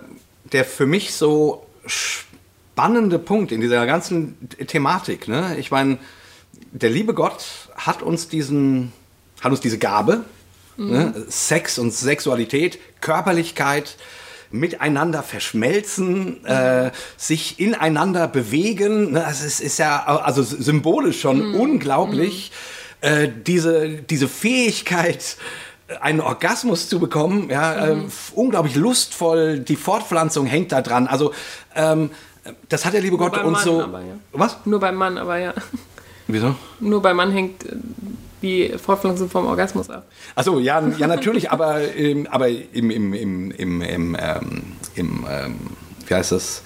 [0.52, 4.38] der für mich so spannende Punkt in dieser ganzen
[4.68, 5.28] Thematik.
[5.28, 5.56] Ne?
[5.60, 5.97] Ich meine,
[6.72, 7.45] der liebe Gott
[7.76, 8.91] hat uns diesen,
[9.41, 10.24] hat uns diese Gabe,
[10.78, 10.89] mhm.
[10.89, 11.26] ne?
[11.28, 13.97] Sex und Sexualität, Körperlichkeit,
[14.52, 19.12] miteinander verschmelzen, äh, sich ineinander bewegen.
[19.12, 19.26] Ne?
[19.26, 21.56] Also es ist ja also symbolisch schon mhm.
[21.56, 22.52] unglaublich.
[23.02, 23.08] Mhm.
[23.08, 25.38] Äh, diese, diese Fähigkeit,
[26.02, 28.06] einen Orgasmus zu bekommen, ja, mhm.
[28.06, 31.08] äh, unglaublich lustvoll, die Fortpflanzung hängt da dran.
[31.08, 31.34] Also
[31.76, 32.12] ähm,
[32.70, 33.84] das hat der liebe Nur Gott uns Mann, so.
[33.84, 34.14] Aber, ja.
[34.32, 34.58] Was?
[34.66, 35.54] Nur beim Mann, aber ja.
[36.28, 36.56] Wieso?
[36.80, 37.76] Nur beim Mann hängt äh,
[38.42, 40.06] die Fortpflanzung vom Orgasmus ab.
[40.36, 44.64] Achso, ja, ja, natürlich, aber, ähm, aber im, im, im, im, im, ähm,
[44.96, 45.60] im ähm,
[46.08, 46.64] wie heißt das?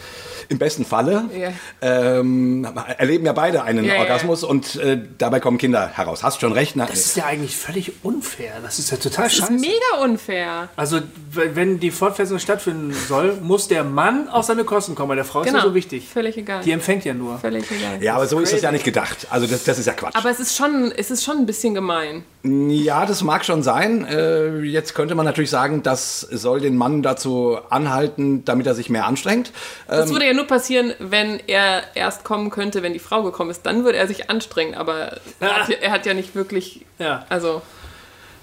[0.50, 1.54] Im besten Falle yeah.
[1.82, 2.68] ähm,
[2.98, 4.52] erleben ja beide einen yeah, Orgasmus yeah.
[4.52, 6.24] und äh, dabei kommen Kinder heraus.
[6.24, 6.76] Hast schon recht.
[6.76, 6.86] Ne?
[6.88, 8.54] Das ist ja eigentlich völlig unfair.
[8.62, 9.54] Das ist ja total das scheiße.
[9.54, 10.70] Das ist mega unfair.
[10.76, 11.00] Also
[11.32, 15.41] wenn die Fortpflanzung stattfinden soll, muss der Mann auf seine Kosten kommen, weil der Frau
[15.41, 15.50] genau.
[15.50, 15.72] ist ja genau.
[15.72, 16.08] so wichtig.
[16.08, 16.64] Völlig egal.
[16.64, 17.38] Die empfängt ja nur.
[17.39, 18.02] Völlig egal.
[18.02, 19.28] Ja, aber so ist es ja nicht gedacht.
[19.30, 20.16] Also das, das ist ja Quatsch.
[20.16, 22.24] Aber es ist schon, es ist schon ein bisschen gemein.
[22.44, 24.06] Ja, das mag schon sein.
[24.06, 28.89] Äh, jetzt könnte man natürlich sagen, das soll den Mann dazu anhalten, damit er sich
[28.89, 29.52] mehr anstrengt.
[29.88, 33.50] Das ähm, würde ja nur passieren, wenn er erst kommen könnte, wenn die Frau gekommen
[33.52, 33.66] ist.
[33.66, 36.86] Dann würde er sich anstrengen, aber er hat, er hat ja nicht wirklich.
[37.00, 37.26] Ja.
[37.30, 37.62] Also.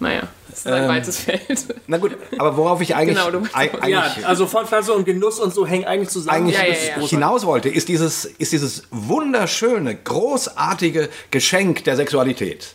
[0.00, 1.74] naja, das ist ein Ähm, weites Feld.
[1.86, 5.38] Na gut, aber worauf ich eigentlich, Genau, du- eig- eigentlich, Ja, also Fortpflanzung und Genuss
[5.38, 6.38] und so hängen eigentlich zusammen.
[6.38, 7.06] eigentlich Ja, ja, ja.
[7.06, 12.74] hinaus wollte, ist dieses, ist dieses wunderschöne, großartige Geschenk der Sexualität,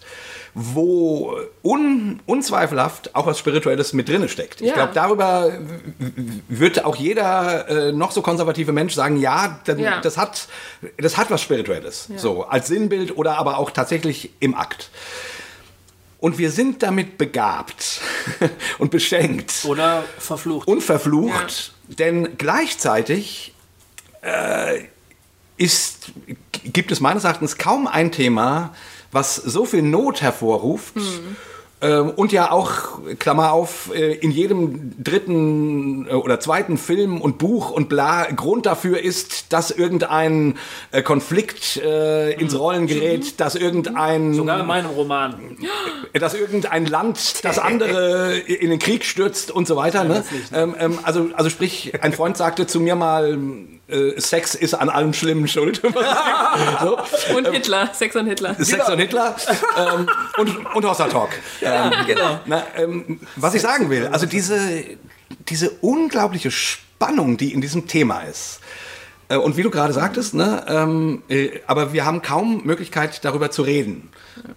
[0.57, 4.61] wo un, unzweifelhaft auch was Spirituelles mit drinne steckt.
[4.61, 4.73] Ich Ja.
[4.73, 5.51] glaube, darüber
[6.47, 9.99] wird auch jeder äh, noch so konservative Mensch sagen, ja, dann, Ja.
[9.99, 10.47] Das, hat,
[10.97, 14.89] das hat was Spirituelles, so als Sinnbild oder aber auch tatsächlich im Akt.
[16.19, 17.99] Und wir sind damit begabt
[18.79, 20.67] und beschenkt Oder verflucht.
[20.69, 23.53] und verflucht, denn gleichzeitig
[24.21, 24.85] äh,
[25.57, 26.11] ist,
[26.63, 28.73] gibt es meines Erachtens kaum ein Thema,
[29.11, 30.95] was so viel Not hervorruft.
[31.81, 37.37] ähm, Und ja auch, Klammer auf, äh, in jedem dritten äh, oder zweiten Film und
[37.37, 40.57] Buch und bla Grund dafür ist, dass irgendein
[40.91, 45.57] äh, Konflikt äh, ins Rollen gerät, dass irgendein Sogar in meinem Roman.
[46.13, 50.05] dass irgendein Land das andere in den Krieg stürzt und so weiter.
[50.05, 50.23] Ne?
[50.53, 53.37] Ähm, ähm, also, also sprich, ein Freund sagte zu mir mal,
[54.17, 55.81] Sex ist an allem Schlimmen schuld.
[56.81, 56.97] so.
[57.35, 58.55] Und Hitler, Sex und Hitler.
[58.57, 59.35] Sex und Hitler
[59.77, 60.07] ähm,
[60.37, 61.29] und, und Hossa Talk.
[61.61, 62.39] ähm, genau.
[62.45, 64.83] Na, ähm, was ich sagen will, also diese,
[65.47, 68.59] diese unglaubliche Spannung, die in diesem Thema ist.
[69.27, 73.51] Äh, Und wie du gerade sagtest, ne, ähm, äh, aber wir haben kaum Möglichkeit, darüber
[73.51, 74.09] zu reden.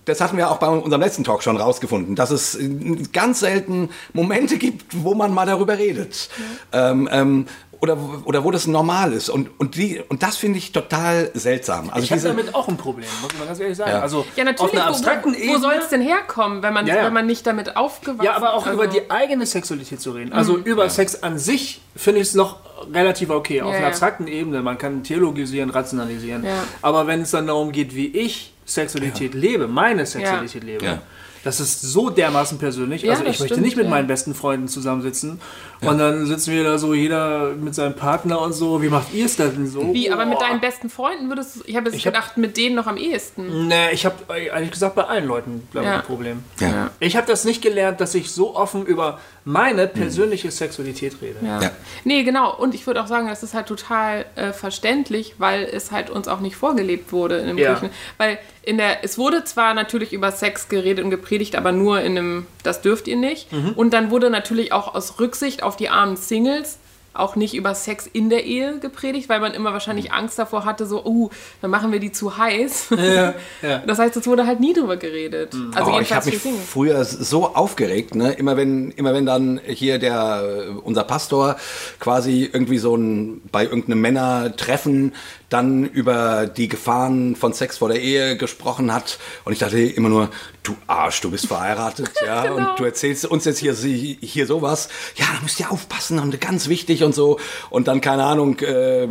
[0.04, 2.68] Das hatten wir auch bei unserem letzten Talk schon rausgefunden, dass es äh,
[3.12, 6.28] ganz selten Momente gibt, wo man mal darüber redet.
[6.72, 7.46] Ähm, ähm,
[7.80, 9.28] oder, oder wo das normal ist.
[9.28, 11.90] Und, und, die, und das finde ich total seltsam.
[11.90, 13.90] Also Ich habe damit auch ein Problem, muss man ganz ehrlich sagen.
[13.90, 14.00] Ja.
[14.00, 14.72] Also Ja, auf natürlich.
[14.74, 17.04] einer Wo, abstrakten wo, wo soll es denn herkommen, wenn man, Ja, ja.
[17.04, 20.32] wenn man nicht damit aufgewachsen Ja, aber auch also, über die eigene Sexualität zu reden.
[20.32, 22.56] Also über Sex an sich finde ich es noch
[22.92, 23.62] relativ okay.
[23.62, 23.86] Auf einer ja.
[23.88, 24.62] abstrakten Ebene.
[24.62, 26.44] Man kann theologisieren, rationalisieren.
[26.44, 26.64] Ja.
[26.82, 30.98] Aber wenn es dann darum geht, wie ich Sexualität lebe, meine Sexualität lebe, Ja.
[31.44, 33.02] Das ist so dermaßen persönlich.
[33.02, 33.90] Ja, also ich möchte stimmt, nicht mit ja.
[33.90, 35.40] meinen besten Freunden zusammensitzen
[35.80, 38.82] und dann sitzen wir da so, jeder mit seinem Partner und so.
[38.82, 39.94] Wie macht ihr es denn so?
[39.94, 41.60] Wie, aber mit deinen besten Freunden würdest du.
[41.66, 43.68] Ich habe jetzt Ich hab- gedacht, mit denen noch am ehesten.
[43.68, 45.98] Nee, ich habe eigentlich gesagt, bei allen Leuten, glaube ich, Ja.
[46.00, 46.42] ein Problem.
[46.60, 46.90] ja.
[47.00, 51.36] Ich habe das nicht gelernt, dass ich so offen über meine persönliche Sexualität rede.
[51.40, 51.62] Ja.
[51.62, 51.70] Ja.
[52.04, 52.54] Nee, genau.
[52.54, 56.28] Und ich würde auch sagen, das ist halt total äh, verständlich, weil es halt uns
[56.28, 57.70] auch nicht vorgelebt wurde in dem Ja.
[57.72, 57.88] Kirchen.
[58.18, 62.18] Weil in der, es wurde zwar natürlich über Sex geredet und gepredigt, aber nur in
[62.18, 63.50] einem, das dürft ihr nicht.
[63.50, 63.72] Mhm.
[63.74, 66.78] Und dann wurde natürlich auch aus Rücksicht auf die armen Singles
[67.18, 70.86] auch nicht über Sex in der Ehe gepredigt, weil man immer wahrscheinlich Angst davor hatte,
[70.86, 72.88] so, uh, dann machen wir die zu heiß.
[72.96, 73.82] Ja, ja.
[73.86, 75.54] Das heißt, es wurde halt nie drüber geredet.
[75.74, 76.68] Also Oh, ich jedenfalls habe mich Singles.
[76.68, 78.32] früher so aufgeregt, ne?
[78.32, 81.56] immer wenn immer wenn dann hier der unser Pastor
[82.00, 85.14] quasi irgendwie so ein bei irgendeinem Männertreffen
[85.48, 89.18] dann über die Gefahren von Sex vor der Ehe gesprochen hat.
[89.44, 90.30] Und ich dachte immer nur
[90.62, 92.42] du Arsch, du bist verheiratet, ja?
[92.42, 92.56] Genau.
[92.56, 96.68] und du erzählst uns jetzt hier hier sowas, ja, da müsst ihr aufpassen und ganz
[96.68, 97.38] wichtig und so.
[97.70, 99.08] Und dann keine Ahnung äh,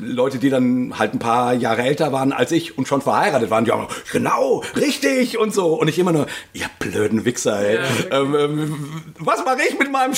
[0.00, 3.64] Leute, die dann halt ein paar Jahre älter waren als ich und schon verheiratet waren,
[3.64, 5.74] die haben genau, richtig und so.
[5.74, 7.78] Und ich immer nur, ihr blöden Wichser, ey.
[8.10, 10.14] ähm, ähm, was mache ich mit meinem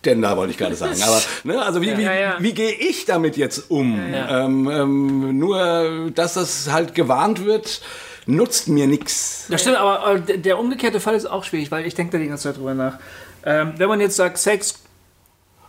[0.00, 1.00] Ständer, wollte ich gerade sagen.
[1.02, 2.36] Aber, ne, also wie, wie, Ja, ja.
[2.38, 3.98] wie gehe ich damit jetzt um?
[3.98, 7.82] Ähm, ähm, nur, dass das halt gewarnt wird,
[8.26, 9.46] nutzt mir nichts.
[9.50, 12.28] Das stimmt, aber äh, der- umgekehrte Fall ist auch schwierig, weil ich denke da die
[12.28, 12.98] ganze Zeit drüber nach.
[13.44, 14.74] Ähm, wenn man jetzt sagt, Sex,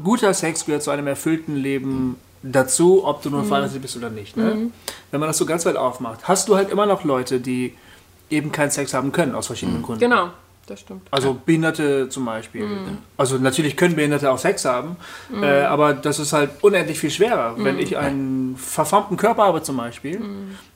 [0.03, 3.36] guter Sex gehört zu einem erfüllten Leben dazu, ob du Mhm.
[3.36, 4.36] nun verheiratet bist oder nicht.
[4.38, 4.71] Ne?
[5.11, 7.75] Wenn man das so ganz weit aufmacht, hast du halt immer noch Leute, die
[8.29, 9.99] eben keinen Sex haben können, aus verschiedenen Gründen.
[10.01, 10.29] Genau,
[10.72, 11.01] das stimmt.
[11.11, 12.65] Also Behinderte zum Beispiel.
[12.65, 12.97] Mhm.
[13.17, 14.95] Also natürlich können Behinderte auch Sex haben,
[15.41, 17.55] äh, aber das ist halt unendlich viel schwerer.
[17.57, 17.65] Mhm.
[17.65, 20.22] Wenn ich einen verformten Körper habe zum Beispiel,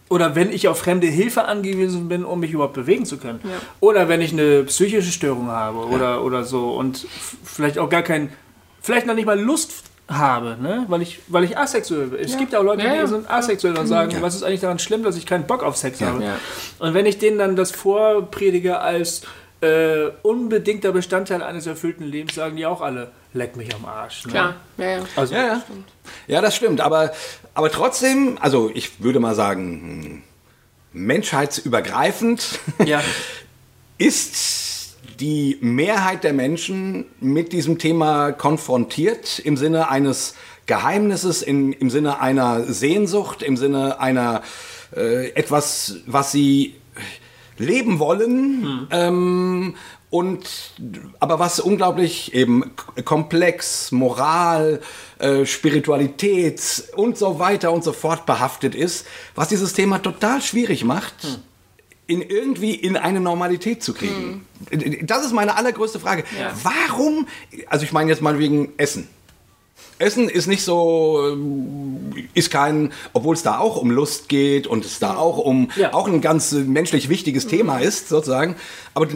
[0.09, 3.39] oder wenn ich auf fremde Hilfe angewiesen bin, um mich überhaupt bewegen zu können,
[3.79, 7.07] oder wenn ich eine psychische Störung habe oder, oder so und
[7.43, 8.29] vielleicht auch gar kein,
[8.81, 10.85] vielleicht noch nicht mal Lust habe, ne?
[10.87, 12.19] weil, ich, weil ich asexuell bin.
[12.19, 13.07] Es gibt ja auch Leute, Ja, die ja.
[13.07, 16.01] sind asexuell und sagen, was ist eigentlich daran schlimm, dass ich keinen Bock auf Sex
[16.01, 16.23] habe.
[16.23, 16.35] Ja.
[16.79, 19.23] Und wenn ich denen dann das vorpredige als
[19.61, 24.25] äh, unbedingter Bestandteil eines erfüllten Lebens, sagen die auch alle, leck mich am Arsch.
[24.25, 24.31] Ne?
[24.31, 25.03] Klar, ja, ja.
[25.15, 25.63] Also, Ja, ja.
[26.27, 26.81] Ja, das stimmt.
[26.81, 27.11] Aber,
[27.53, 30.23] aber trotzdem, also ich würde mal sagen,
[30.93, 33.01] menschheitsübergreifend ja.
[33.97, 40.35] ist die Mehrheit der Menschen mit diesem Thema konfrontiert im Sinne eines
[40.65, 44.41] Geheimnisses, in, im Sinne einer Sehnsucht, im Sinne einer
[44.95, 46.75] äh, etwas, was sie
[47.57, 48.87] leben wollen.
[48.91, 49.75] Ähm,
[50.09, 50.47] und
[51.19, 52.71] aber was unglaublich eben
[53.03, 54.79] komplex, Moral,
[55.19, 60.85] äh, Spiritualität und so weiter und so fort behaftet ist, was dieses Thema total schwierig
[60.85, 61.39] macht
[62.07, 64.45] in irgendwie in eine Normalität zu kriegen?
[65.01, 66.23] Das ist meine allergrößte Frage.
[66.39, 66.53] Ja.
[66.63, 67.27] Warum,
[67.67, 69.09] also ich meine jetzt mal wegen Essen.
[69.97, 74.83] Essen ist nicht so, ähm, ist kein, obwohl es da auch um Lust geht und
[74.85, 75.93] es da auch um, Ja.
[75.93, 78.55] auch ein ganz äh, menschlich wichtiges Thema ist, sozusagen.
[78.93, 79.07] Aber,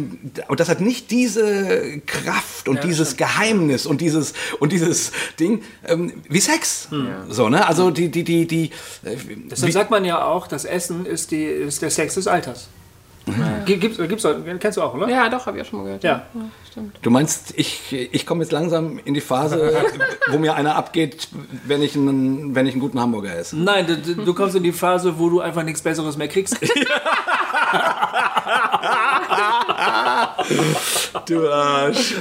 [0.48, 3.30] aber das hat nicht diese Kraft und Ja, dieses stimmt.
[3.30, 6.88] Geheimnis und dieses, und dieses Ding ähm, wie Sex.
[7.30, 7.68] So, ne?
[7.68, 8.66] Also die, die, die, die,
[9.04, 9.16] äh,
[9.50, 12.68] Deshalb wie, sagt man ja auch, das Essen ist, die, ist der Sex des Alters.
[13.66, 14.28] Gi- Gibt's, gibt's,
[14.60, 15.10] kennst du auch, oder?
[15.10, 16.04] Ja, doch, habe ich auch schon mal gehört.
[16.04, 16.24] Ja.
[16.72, 16.96] stimmt.
[17.02, 19.72] du meinst, ich, ich komme jetzt langsam in die Phase,
[20.28, 21.28] wo mir einer abgeht,
[21.66, 23.58] wenn ich einen, wenn ich einen guten Hamburger esse.
[23.58, 26.58] Nein, du, du du kommst in die Phase, wo du einfach nichts Besseres mehr kriegst.
[31.26, 32.16] Du Arsch.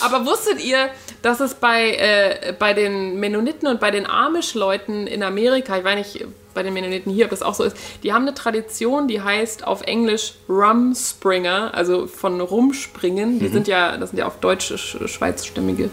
[0.00, 0.90] Aber wusstet ihr,
[1.22, 5.96] dass es bei, äh, bei den Mennoniten und bei den Amish-Leuten in Amerika, ich weiß
[5.96, 9.20] nicht, bei den Mennoniten hier, ob das auch so ist, die haben eine Tradition, die
[9.22, 13.38] heißt auf Englisch Rumspringer, also von Rumspringen.
[13.38, 15.90] Die sind ja, das sind ja auf Deutsch sch- schweizstämmige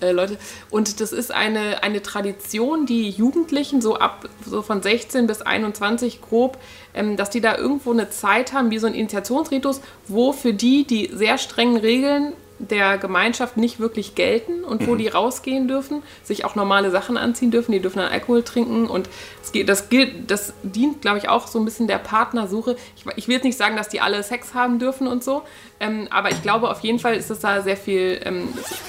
[0.00, 0.36] äh, Leute.
[0.70, 6.20] Und das ist eine, eine Tradition, die Jugendlichen so ab so von 16 bis 21
[6.20, 6.58] grob,
[6.94, 10.84] ähm, dass die da irgendwo eine Zeit haben, wie so ein Initiationsritus, wo für die
[10.84, 16.44] die sehr strengen Regeln der Gemeinschaft nicht wirklich gelten und wo die rausgehen dürfen, sich
[16.44, 19.08] auch normale Sachen anziehen dürfen, die dürfen dann Alkohol trinken und
[19.42, 22.76] es geht, das, gilt, das dient, glaube ich, auch so ein bisschen der Partnersuche.
[22.96, 25.42] Ich, ich will jetzt nicht sagen, dass die alle Sex haben dürfen und so,
[25.80, 28.48] ähm, aber ich glaube, auf jeden Fall ist es da sehr viel, ähm,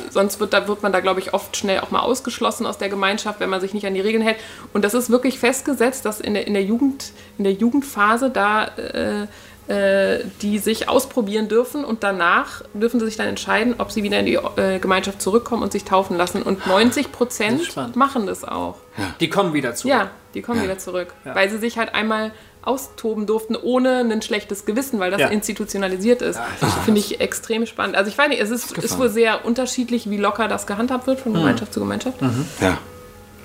[0.09, 2.89] sonst wird, da, wird man da, glaube ich, oft schnell auch mal ausgeschlossen aus der
[2.89, 4.37] Gemeinschaft, wenn man sich nicht an die Regeln hält.
[4.73, 8.65] Und das ist wirklich festgesetzt, dass in der, in der, Jugend, in der Jugendphase da
[8.65, 9.27] äh,
[10.41, 14.25] die sich ausprobieren dürfen und danach dürfen sie sich dann entscheiden, ob sie wieder in
[14.25, 16.41] die äh, Gemeinschaft zurückkommen und sich taufen lassen.
[16.41, 18.75] Und 90 Das ist Prozent machen das auch.
[19.19, 19.87] Die kommen wieder zu.
[19.87, 22.31] Ja, die kommen wieder zurück, weil sie sich halt einmal
[22.63, 25.27] austoben durften, ohne ein schlechtes Gewissen, weil das Ja.
[25.29, 26.39] institutionalisiert ist.
[26.85, 27.95] Finde ich extrem spannend.
[27.95, 31.19] Also ich weiß nicht, es ist, ist wohl sehr unterschiedlich, wie locker das gehandhabt wird
[31.19, 32.17] von Gemeinschaft zu Gemeinschaft.
[32.61, 32.77] Ja.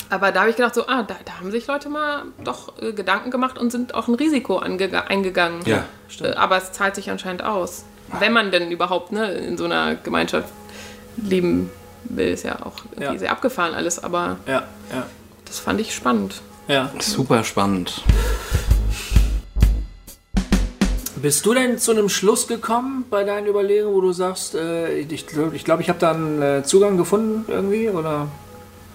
[0.08, 2.92] Aber da habe ich gedacht, so, ah, da, da haben sich Leute mal doch äh,
[2.92, 5.62] Gedanken gemacht und sind auch ein Risiko eingegangen.
[5.66, 5.84] Ja,
[6.20, 7.84] Äh, aber es zahlt sich anscheinend aus.
[8.20, 10.48] Wenn man denn überhaupt ne, in so einer Gemeinschaft
[11.16, 11.70] leben
[12.04, 13.18] will, ist ja auch irgendwie Ja.
[13.18, 14.02] sehr abgefahren alles.
[14.02, 14.62] Aber Ja,
[14.94, 15.06] ja,
[15.44, 16.40] das fand ich spannend.
[16.68, 16.90] ja.
[17.00, 18.02] Super spannend.
[21.20, 25.26] Bist du denn zu einem Schluss gekommen bei deinen Überlegungen, wo du sagst, äh, ich
[25.26, 27.88] glaube, ich, glaub, ich habe da einen äh, Zugang gefunden irgendwie?
[27.88, 28.28] Oder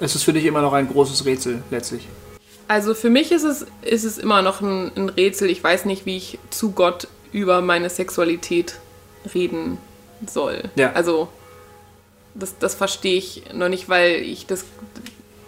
[0.02, 2.08] ist es für dich immer noch ein großes Rätsel letztlich?
[2.68, 5.50] Also für mich ist es, ist es immer noch ein, ein Rätsel.
[5.50, 8.76] Ich weiß nicht, wie ich zu Gott über meine Sexualität
[9.34, 9.78] reden
[10.26, 10.64] soll.
[10.76, 10.94] Ja.
[10.94, 11.30] Also
[12.34, 14.66] das, das verstehe ich noch nicht, weil ich das,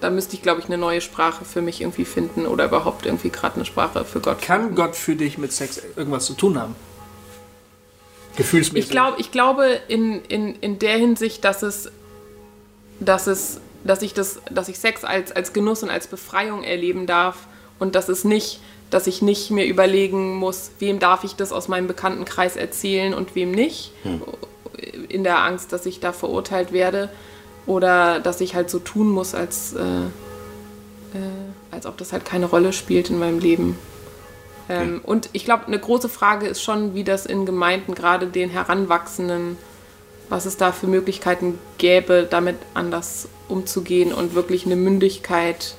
[0.01, 3.29] da müsste ich, glaube ich, eine neue Sprache für mich irgendwie finden oder überhaupt irgendwie
[3.29, 4.41] gerade eine Sprache für Gott.
[4.41, 6.75] Kann Gott für dich mit Sex irgendwas zu tun haben?
[8.35, 8.85] Gefühlsmäßig.
[8.85, 11.91] Ich, glaub, ich glaube in, in, in der Hinsicht, dass es,
[12.99, 17.05] dass es, dass ich das, dass ich Sex als, als Genuss und als Befreiung erleben
[17.05, 17.47] darf
[17.79, 18.59] und dass es nicht,
[18.89, 23.35] dass ich nicht mir überlegen muss, wem darf ich das aus meinem Bekanntenkreis erzählen und
[23.35, 23.91] wem nicht,
[25.09, 27.09] in der Angst, dass ich da verurteilt werde
[27.65, 30.11] oder dass ich halt so tun muss, als, äh, äh,
[31.71, 33.77] als ob das halt keine Rolle spielt in meinem Leben.
[34.69, 38.49] Ähm, Und ich glaube, eine große Frage ist schon, wie das in Gemeinden, gerade den
[38.49, 39.57] Heranwachsenden,
[40.33, 45.75] was es da für Möglichkeiten gäbe, damit anders umzugehen und wirklich eine Mündigkeit,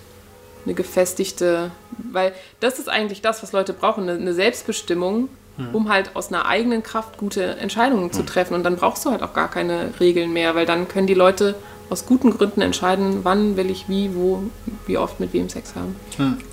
[0.64, 1.72] eine gefestigte,
[2.12, 5.28] weil das ist eigentlich das, was Leute brauchen, eine, Selbstbestimmung,
[5.72, 8.54] um halt aus einer eigenen Kraft gute Entscheidungen zu treffen.
[8.54, 11.56] Und dann brauchst du halt auch gar keine Regeln mehr, weil dann können die Leute
[11.90, 14.44] aus guten Gründen entscheiden, wann will ich wie, wo,
[14.86, 15.96] wie oft mit wem Sex haben.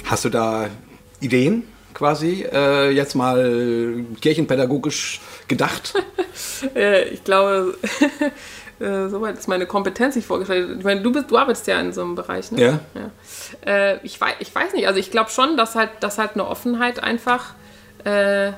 [0.05, 0.69] Hast du da
[1.19, 5.93] Ideen quasi äh, jetzt mal kirchenpädagogisch gedacht?
[6.75, 7.75] Äh, ich glaube,
[8.79, 10.77] äh, soweit ist meine Kompetenz nicht vorgestellt.
[10.77, 12.79] Ich meine, du, bist, du arbeitest ja in so einem Bereich, ne?
[12.95, 13.11] Ja.
[13.65, 16.47] Äh, ich, weiß, ich weiß nicht, also ich glaube schon, dass halt, dass halt eine
[16.47, 17.55] Offenheit einfach,
[18.03, 18.51] äh,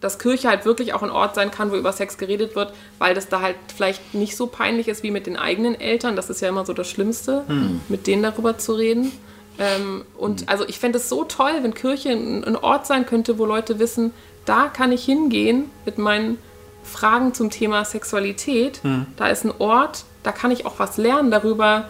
[0.00, 3.14] dass Kirche halt wirklich auch ein Ort sein kann, wo über Sex geredet wird, weil
[3.14, 6.16] das da halt vielleicht nicht so peinlich ist wie mit den eigenen Eltern.
[6.16, 7.44] Das ist ja immer so das Schlimmste,
[7.88, 9.12] mit denen darüber zu reden.
[9.58, 13.38] Ähm, und also ich fände es so toll, wenn Kirche ein, ein Ort sein könnte,
[13.38, 14.12] wo Leute wissen,
[14.44, 16.38] da kann ich hingehen mit meinen
[16.84, 18.80] Fragen zum Thema Sexualität.
[19.16, 21.88] Da ist ein Ort, da kann ich auch was lernen darüber,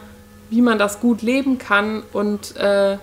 [0.50, 2.98] wie man das gut leben kann und äh,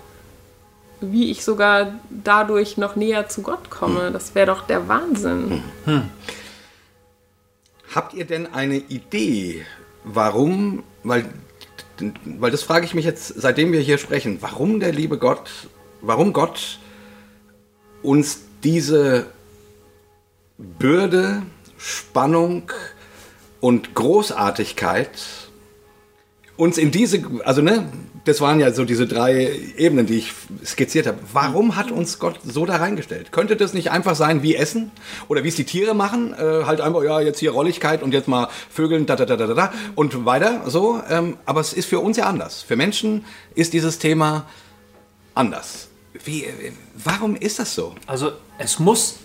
[1.01, 4.11] wie ich sogar dadurch noch näher zu Gott komme.
[4.11, 5.63] Das wäre doch der Wahnsinn.
[7.95, 9.65] Habt ihr denn eine Idee,
[10.03, 11.25] warum, weil,
[12.25, 15.69] weil das frage ich mich jetzt, seitdem wir hier sprechen, warum der liebe Gott,
[16.01, 16.79] warum Gott
[18.01, 19.25] uns diese
[20.57, 21.43] Bürde,
[21.77, 22.71] Spannung
[23.61, 25.11] und Großartigkeit
[26.57, 27.89] uns in diese, also ne,
[28.29, 31.17] das waren ja so diese drei Ebenen, die ich skizziert habe.
[31.33, 33.31] Warum hat uns Gott so da reingestellt?
[33.31, 34.91] Könnte das nicht einfach sein wie Essen
[35.27, 36.33] oder wie es die Tiere machen?
[36.33, 39.47] Äh, halt einfach, ja, jetzt hier Rolligkeit und jetzt mal Vögeln, da, da, da, da,
[39.47, 41.01] da und weiter so.
[41.09, 42.61] Ähm, aber es ist für uns ja anders.
[42.61, 43.25] Für Menschen
[43.55, 44.45] ist dieses Thema
[45.33, 45.87] anders.
[46.23, 47.95] Wie, äh, warum ist das so?
[48.05, 49.15] Also es muss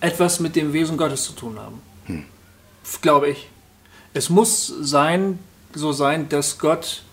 [0.00, 1.80] etwas mit dem Wesen Gottes zu tun haben.
[2.06, 2.24] Hm.
[3.00, 3.48] Glaube ich.
[4.12, 5.38] Es muss sein,
[5.72, 7.04] so sein, dass Gott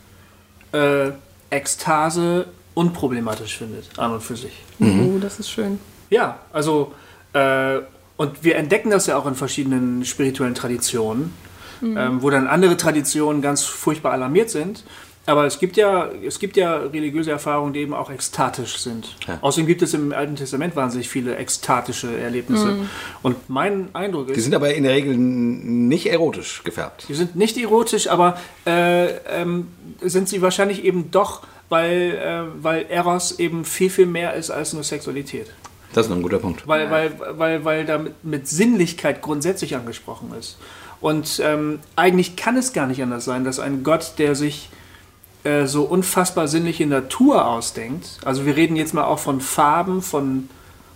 [0.71, 1.11] äh,
[1.49, 4.53] Ekstase unproblematisch findet, an und für sich.
[4.77, 5.15] Mhm.
[5.15, 5.79] Oh, das ist schön.
[6.09, 6.93] Ja, also,
[7.33, 7.79] äh,
[8.17, 11.33] und wir entdecken das ja auch in verschiedenen spirituellen Traditionen,
[11.81, 11.97] mhm.
[11.97, 14.83] ähm, wo dann andere Traditionen ganz furchtbar alarmiert sind.
[15.25, 19.15] Aber es gibt ja, es gibt ja religiöse Erfahrungen, die eben auch ekstatisch sind.
[19.27, 19.37] Ja.
[19.41, 22.65] Außerdem gibt es im Alten Testament wahnsinnig viele ekstatische Erlebnisse.
[22.65, 22.89] Mhm.
[23.21, 24.37] Und mein Eindruck ist.
[24.37, 27.05] Die sind aber in der Regel nicht erotisch gefärbt.
[27.09, 29.67] Die sind nicht erotisch, aber äh, ähm,
[30.01, 34.73] sind sie wahrscheinlich eben doch, weil, äh, weil Eros eben viel, viel mehr ist als
[34.73, 35.47] nur Sexualität.
[35.93, 36.67] Das ist ein guter Punkt.
[36.67, 36.91] Weil, ja.
[36.91, 40.57] weil, weil, weil da mit, mit Sinnlichkeit grundsätzlich angesprochen ist.
[41.01, 44.69] Und ähm, eigentlich kann es gar nicht anders sein, dass ein Gott, der sich
[45.43, 50.49] äh, so unfassbar sinnliche Natur ausdenkt, also wir reden jetzt mal auch von Farben, von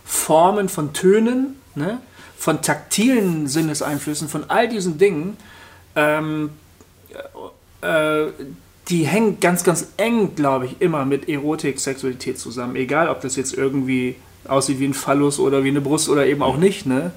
[0.05, 1.99] Formen, von Tönen, ne?
[2.37, 5.37] von taktilen Sinneseinflüssen, von all diesen Dingen,
[5.95, 6.49] ähm,
[7.81, 8.25] äh,
[8.89, 12.75] die hängen ganz, ganz eng, glaube ich, immer mit Erotik, Sexualität zusammen.
[12.75, 16.41] Egal, ob das jetzt irgendwie aussieht wie ein Phallus oder wie eine Brust oder eben
[16.41, 16.85] auch nicht.
[16.85, 17.11] Ne?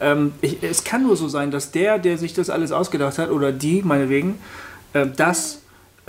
[0.00, 3.30] Ähm, ich, es kann nur so sein, dass der, der sich das alles ausgedacht hat,
[3.30, 4.38] oder die, meinetwegen,
[4.92, 5.59] äh, das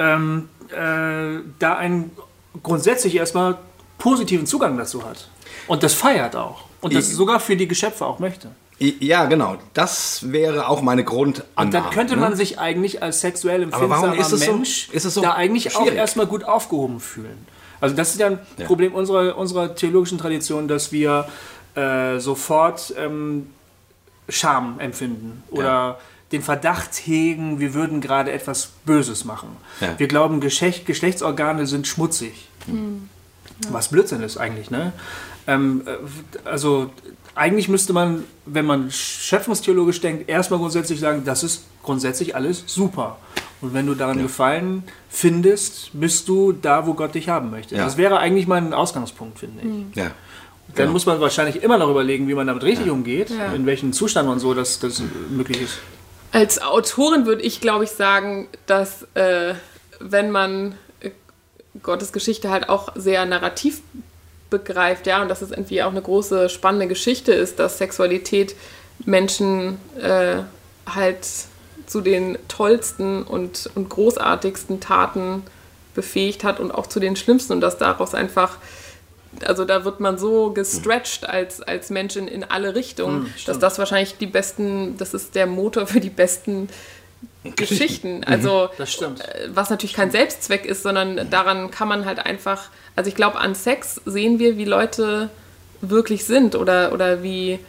[0.01, 2.11] ähm, äh, da einen
[2.63, 3.57] grundsätzlich erstmal
[3.97, 5.29] positiven Zugang dazu hat.
[5.67, 6.63] Und das feiert auch.
[6.81, 8.49] Und das ich, sogar für die Geschöpfe auch möchte.
[8.79, 9.57] Ja, genau.
[9.75, 11.67] Das wäre auch meine Grundannahme.
[11.67, 12.35] Und dann könnte man ne?
[12.35, 15.91] sich eigentlich als sexuell empfindsamer Mensch so, so da eigentlich schwierig?
[15.91, 17.45] auch erstmal gut aufgehoben fühlen.
[17.79, 18.65] Also das ist ja ein ja.
[18.65, 21.27] Problem unserer, unserer theologischen Tradition, dass wir
[21.75, 23.51] äh, sofort ähm,
[24.29, 25.97] Scham empfinden oder ja
[26.31, 29.49] den Verdacht hegen, wir würden gerade etwas Böses machen.
[29.79, 29.97] Ja.
[29.97, 32.47] Wir glauben, Geschlecht, Geschlechtsorgane sind schmutzig.
[32.67, 33.09] Mhm.
[33.63, 33.73] Ja.
[33.73, 34.71] Was Blödsinn ist eigentlich.
[34.71, 34.93] Ne?
[35.47, 36.89] Ähm, äh, also
[37.35, 43.17] eigentlich müsste man, wenn man schöpfungstheologisch denkt, erstmal grundsätzlich sagen, das ist grundsätzlich alles super.
[43.61, 44.23] Und wenn du daran ja.
[44.23, 47.75] Gefallen findest, bist du da, wo Gott dich haben möchte.
[47.75, 49.67] Das wäre eigentlich mein Ausgangspunkt, finde ich.
[49.67, 49.91] Mhm.
[49.95, 50.11] Ja.
[50.75, 50.91] Dann genau.
[50.93, 54.39] muss man wahrscheinlich immer noch überlegen, wie man damit richtig umgeht, in welchem Zustand und
[54.39, 55.79] so das, das möglich ist.
[56.31, 59.55] Als Autorin würde ich, glaube ich, sagen, dass äh,
[59.99, 61.11] wenn man äh,
[61.83, 63.81] Gottes Geschichte halt auch sehr narrativ
[64.49, 68.55] begreift, ja, und dass es irgendwie auch eine große, spannende Geschichte ist, dass Sexualität
[69.05, 70.37] Menschen äh,
[70.87, 71.27] halt
[71.85, 75.43] zu den tollsten und, und großartigsten Taten
[75.93, 78.57] befähigt hat und auch zu den schlimmsten und dass daraus einfach
[79.45, 83.59] also da wird man so gestretched als, als Mensch in, in alle Richtungen, mhm, dass
[83.59, 86.69] das wahrscheinlich die besten, das ist der Motor für die besten
[87.43, 88.17] Geschichten.
[88.17, 88.23] Mhm.
[88.25, 93.15] Also, äh, was natürlich kein Selbstzweck ist, sondern daran kann man halt einfach, also ich
[93.15, 95.29] glaube, an Sex sehen wir, wie Leute
[95.81, 97.59] wirklich sind oder, oder wie,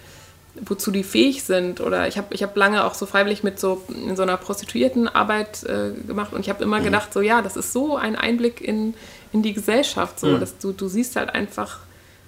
[0.60, 1.80] wozu die fähig sind.
[1.80, 5.64] Oder ich habe ich hab lange auch so freiwillig mit so in so einer Prostituiertenarbeit
[5.64, 6.84] äh, gemacht und ich habe immer mhm.
[6.84, 8.94] gedacht, so ja, das ist so ein Einblick in,
[9.32, 10.20] in die Gesellschaft.
[10.20, 10.40] So, mhm.
[10.40, 11.78] dass du, du siehst halt einfach,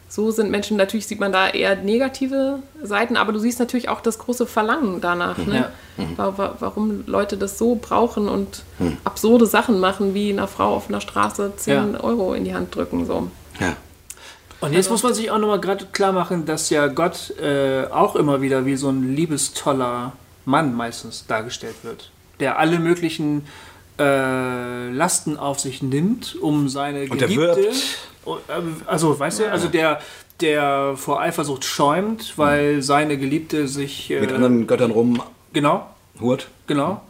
[0.08, 4.00] so sind Menschen, natürlich sieht man da eher negative Seiten, aber du siehst natürlich auch
[4.00, 5.52] das große Verlangen danach, mhm.
[5.52, 5.68] ne?
[5.96, 6.14] Mhm.
[6.16, 8.98] warum Leute das so brauchen und mhm.
[9.04, 12.00] absurde Sachen machen, wie einer Frau auf einer Straße 10 ja.
[12.00, 13.06] Euro in die Hand drücken.
[13.06, 13.28] So.
[13.60, 13.76] Ja.
[14.60, 17.84] Und jetzt also, muss man sich auch nochmal gerade klar machen, dass ja Gott äh,
[17.86, 20.12] auch immer wieder wie so ein liebestoller
[20.44, 23.46] Mann meistens dargestellt wird, der alle möglichen
[23.98, 27.70] äh, Lasten auf sich nimmt, um seine und Geliebte.
[28.26, 28.30] Äh,
[28.86, 30.00] also, weißt du, also der,
[30.40, 34.10] der vor Eifersucht schäumt, weil seine Geliebte sich.
[34.10, 35.22] Äh, Mit anderen Göttern rum.
[35.52, 35.88] Genau.
[36.20, 36.48] Hurt.
[36.66, 37.02] Genau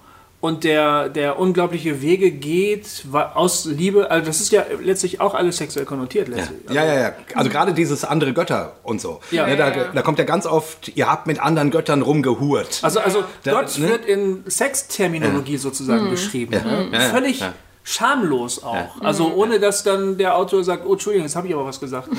[0.45, 5.57] und der, der unglaubliche Wege geht aus Liebe, also das ist ja letztlich auch alles
[5.57, 6.29] sexuell konnotiert.
[6.29, 6.45] Ja.
[6.71, 7.13] Ja, ja, ja.
[7.35, 9.21] Also gerade dieses andere Götter und so.
[9.31, 9.49] Ja.
[9.49, 12.81] ja, da, da, kommt ja ganz oft, ihr habt mit anderen Göttern rumgehurt.
[12.83, 13.89] Also, also da, Gott ne?
[13.89, 16.53] wird in Sexterminologie sozusagen beschrieben.
[16.53, 17.01] Ne?
[17.11, 17.43] Völlig
[17.83, 19.01] schamlos auch.
[19.01, 22.13] Also ohne dass dann der Autor sagt, oh Entschuldigung, jetzt habe ich aber was gesagt.
[22.13, 22.19] Ne?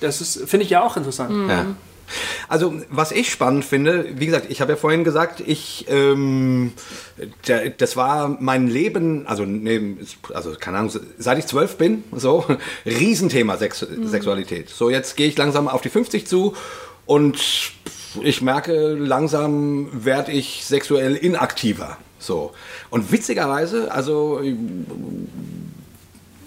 [0.00, 1.34] Das finde ich ja auch interessant.
[2.48, 6.72] Also, was ich spannend finde, wie gesagt, ich habe ja vorhin gesagt, ich, ähm,
[7.78, 9.96] das war mein Leben, also, nee,
[10.32, 12.44] also keine Ahnung, seit ich zwölf bin, so,
[12.86, 14.06] Riesenthema Sex mhm.
[14.06, 14.70] Sexualität.
[14.70, 16.54] So, jetzt gehe ich langsam auf die 50 zu
[17.06, 17.38] und
[18.22, 21.96] ich merke, langsam werde ich sexuell inaktiver.
[22.18, 22.52] So.
[22.90, 24.40] Und witzigerweise, also,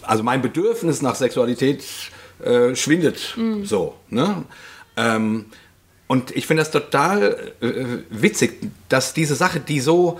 [0.01, 1.83] also mein Bedürfnis nach Sexualität
[2.43, 3.65] äh, schwindet mhm.
[3.65, 3.95] so.
[4.09, 4.43] Ne?
[4.97, 5.45] Ähm,
[6.07, 10.19] und ich finde das total äh, witzig, dass diese Sache, die so,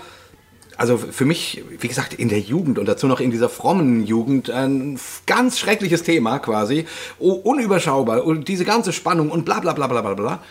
[0.76, 4.50] also für mich, wie gesagt, in der Jugend und dazu noch in dieser frommen Jugend,
[4.50, 6.86] ein ganz schreckliches Thema quasi,
[7.18, 10.42] unüberschaubar und diese ganze Spannung und bla bla bla bla bla bla.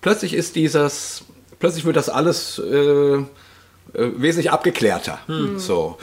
[0.00, 1.24] Plötzlich ist dieses,
[1.60, 3.22] plötzlich wird das alles äh,
[3.94, 5.20] äh, wesentlich abgeklärter.
[5.26, 5.58] Hm.
[5.58, 5.98] So.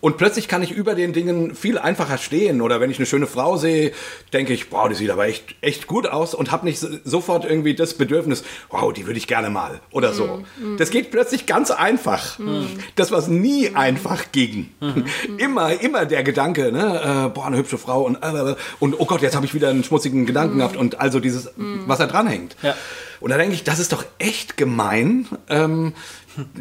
[0.00, 2.60] Und plötzlich kann ich über den Dingen viel einfacher stehen.
[2.60, 3.92] Oder wenn ich eine schöne Frau sehe,
[4.32, 7.74] denke ich, wow, die sieht aber echt, echt gut aus und habe nicht sofort irgendwie
[7.74, 10.42] das Bedürfnis, wow, die würde ich gerne mal oder so.
[10.60, 10.76] Mm, mm.
[10.76, 12.38] Das geht plötzlich ganz einfach.
[12.38, 12.64] Mm.
[12.94, 14.70] Das, was nie einfach ging.
[14.80, 15.38] Mm.
[15.38, 19.22] Immer, immer der Gedanke, ne, äh, boah, eine hübsche Frau und, äh, und oh Gott,
[19.22, 20.58] jetzt habe ich wieder einen schmutzigen Gedanken mm.
[20.58, 21.84] gehabt und also dieses, mm.
[21.86, 22.56] was da dranhängt.
[22.62, 22.74] Ja.
[23.20, 25.92] Und da denke ich, das ist doch echt gemein, ähm,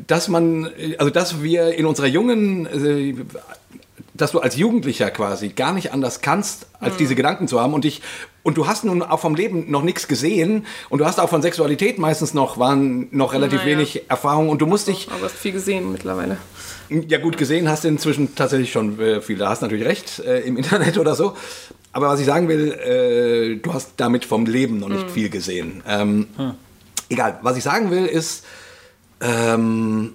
[0.08, 3.16] dass man, also dass wir in unserer jungen, äh,
[4.14, 6.98] dass du als Jugendlicher quasi gar nicht anders kannst, als mhm.
[6.98, 8.02] diese Gedanken zu haben und dich
[8.48, 11.42] und du hast nun auch vom Leben noch nichts gesehen und du hast auch von
[11.42, 13.72] Sexualität meistens noch waren noch relativ naja.
[13.72, 15.10] wenig Erfahrung und du musst dich.
[15.12, 16.38] Aber hast viel gesehen mittlerweile.
[16.90, 19.38] Ja gut gesehen hast du inzwischen tatsächlich schon äh, viel.
[19.38, 21.36] Da hast natürlich recht äh, im Internet oder so.
[21.98, 25.10] Aber was ich sagen will, äh, du hast damit vom Leben noch nicht mhm.
[25.10, 25.82] viel gesehen.
[25.88, 26.52] Ähm, hm.
[27.10, 27.40] Egal.
[27.42, 28.46] Was ich sagen will ist
[29.20, 30.14] ähm,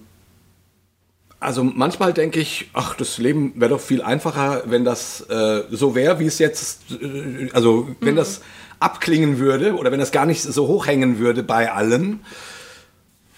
[1.41, 5.97] also manchmal denke ich, ach, das Leben wäre doch viel einfacher, wenn das äh, so
[5.97, 8.19] wäre, wie es jetzt, äh, also wenn mhm.
[8.19, 8.43] das
[8.79, 12.21] abklingen würde oder wenn das gar nicht so hochhängen würde bei allen.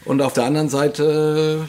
[0.04, 1.66] Und auf der anderen Seite.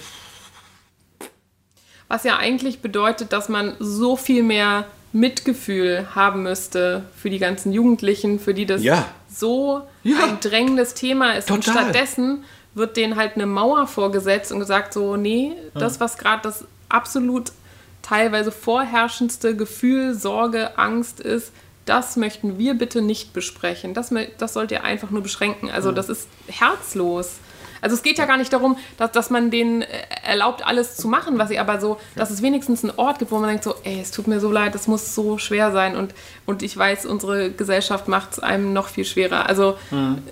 [2.10, 7.72] Was ja eigentlich bedeutet, dass man so viel mehr Mitgefühl haben müsste für die ganzen
[7.72, 9.06] Jugendlichen, für die das ja.
[9.30, 10.18] so ja.
[10.26, 11.48] ein drängendes Thema ist.
[11.48, 11.56] Total.
[11.56, 12.44] Und stattdessen
[12.74, 17.54] wird denen halt eine Mauer vorgesetzt und gesagt, so, nee, das, was gerade das absolut
[18.02, 21.54] teilweise vorherrschendste Gefühl, Sorge, Angst ist,
[21.86, 23.94] das möchten wir bitte nicht besprechen.
[23.94, 25.70] Das, das sollt ihr einfach nur beschränken.
[25.70, 27.38] Also das ist herzlos.
[27.86, 29.88] Also es geht ja gar nicht darum, dass, dass man denen äh,
[30.24, 33.38] erlaubt, alles zu machen, was sie aber so, dass es wenigstens einen Ort gibt, wo
[33.38, 36.16] man denkt so, ey, es tut mir so leid, das muss so schwer sein und,
[36.48, 39.46] und ich weiß, unsere Gesellschaft macht es einem noch viel schwerer.
[39.46, 40.24] Also mhm.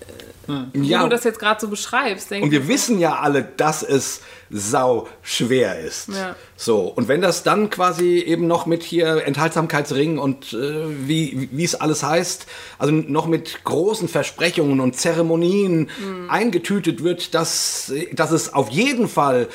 [0.48, 0.72] Hm.
[0.74, 2.32] Wie ja, du das jetzt gerade so beschreibst.
[2.32, 6.10] Und wir wissen ja alle, dass es sau schwer ist.
[6.10, 6.36] Ja.
[6.56, 11.64] So, und wenn das dann quasi eben noch mit hier Enthaltsamkeitsringen und äh, wie, wie
[11.64, 12.46] es alles heißt,
[12.78, 16.30] also noch mit großen Versprechungen und Zeremonien mhm.
[16.30, 19.48] eingetütet wird, dass, dass es auf jeden Fall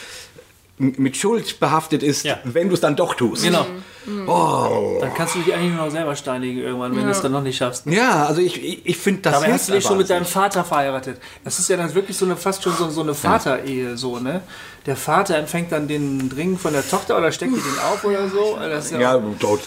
[0.78, 2.38] mit Schuld behaftet ist, ja.
[2.44, 3.42] wenn du es dann doch tust.
[3.42, 3.66] Genau.
[4.06, 4.28] Mhm.
[4.28, 4.98] Oh.
[5.00, 7.06] Dann kannst du dich eigentlich nur noch selber steinigen irgendwann, wenn ja.
[7.06, 7.86] du es dann noch nicht schaffst.
[7.86, 9.34] Ja, also ich, ich, ich finde das.
[9.34, 11.20] Dabei hast du dich schon mit deinem Vater verheiratet.
[11.44, 14.40] Das ist ja dann wirklich so eine fast schon so, so eine Vaterehe, so, ne?
[14.86, 18.28] Der Vater empfängt dann den Ring von der Tochter oder steckt die den auf oder
[18.28, 18.56] so.
[18.58, 19.22] Das ja, ja,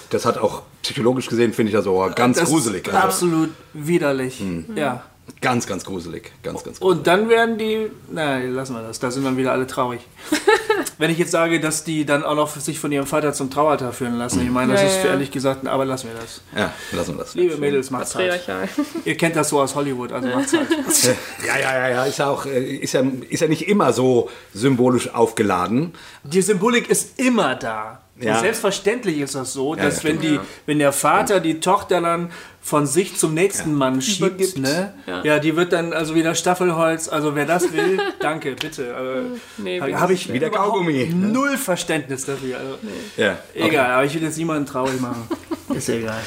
[0.10, 2.88] das hat auch psychologisch gesehen, finde ich das so ganz das gruselig.
[2.88, 2.98] Also.
[2.98, 4.40] Absolut widerlich.
[4.40, 4.66] Mhm.
[4.76, 5.04] Ja.
[5.40, 6.32] Ganz, ganz gruselig.
[6.44, 7.00] Ganz, ganz gruselig.
[7.00, 7.88] Und dann werden die.
[8.12, 9.00] Nein, lassen wir das.
[9.00, 10.02] Da sind dann wieder alle traurig.
[11.02, 13.92] Wenn ich jetzt sage, dass die dann auch noch sich von ihrem Vater zum Traualtar
[13.92, 16.42] führen lassen, ich meine, das ja, ist für ehrlich gesagt, aber lassen wir das.
[16.56, 17.34] Ja, lassen wir das.
[17.34, 18.40] Liebe Mädels, macht's halt.
[19.06, 20.68] Ihr kennt das so aus Hollywood, also macht's halt.
[21.48, 24.30] ja, ja, ja, ja, ist ja auch, äh, ist ja, ist ja nicht immer so
[24.54, 25.94] symbolisch aufgeladen.
[26.24, 28.04] Die Symbolik ist immer da.
[28.22, 28.40] Ja.
[28.40, 32.86] selbstverständlich ist das so, dass ja, wenn, die, wenn der Vater die Tochter dann von
[32.86, 34.94] sich zum nächsten Mann schiebt, ne?
[35.24, 35.40] Ja.
[35.40, 37.10] die wird dann also wieder Staffelholz.
[37.10, 38.94] Also wer das will, danke, bitte.
[38.96, 41.06] Also, nee, habe ich wieder Kaugummi.
[41.06, 41.28] Ne?
[41.28, 42.58] Null Verständnis dafür.
[42.58, 43.24] Also, nee.
[43.24, 43.68] ja, okay.
[43.68, 45.28] Egal, aber ich will jetzt niemanden traurig machen.
[45.74, 46.22] ist egal.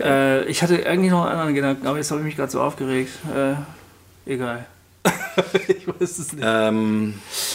[0.00, 2.60] Äh, ich hatte eigentlich noch einen anderen Gedanken, aber jetzt habe ich mich gerade so
[2.60, 3.12] aufgeregt.
[3.34, 4.66] Äh, egal.
[5.68, 6.44] ich weiß es nicht.
[6.46, 7.14] Ähm,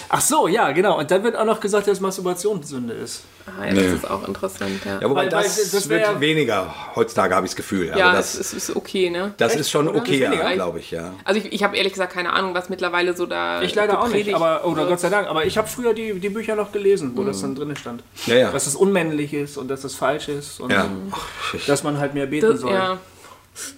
[0.09, 0.99] Ach so, ja, genau.
[0.99, 3.23] Und dann wird auch noch gesagt, dass Masturbation Sünde ist.
[3.45, 3.93] Ah, ja, das nee.
[3.93, 4.99] ist auch interessant, ja.
[4.99, 7.87] Ja, wobei weil, das, weil das wird ja weniger heutzutage, habe ich das Gefühl.
[7.95, 9.33] Ja, das, das ist, okay, ne?
[9.37, 9.61] Das Echt?
[9.61, 11.13] ist schon okay, glaube ich, ja.
[11.23, 14.09] Also ich, ich habe ehrlich gesagt keine Ahnung, was mittlerweile so da Ich leider auch
[14.09, 15.29] nicht, aber, oder Gott sei Dank.
[15.29, 17.27] Aber ich habe früher die, die Bücher noch gelesen, wo mhm.
[17.27, 18.03] das dann drin stand.
[18.25, 18.51] Ja, ja.
[18.51, 20.85] Dass es unmännlich ist und dass es falsch ist und ja.
[21.67, 22.73] dass man halt mehr beten das, soll.
[22.73, 22.99] Ja.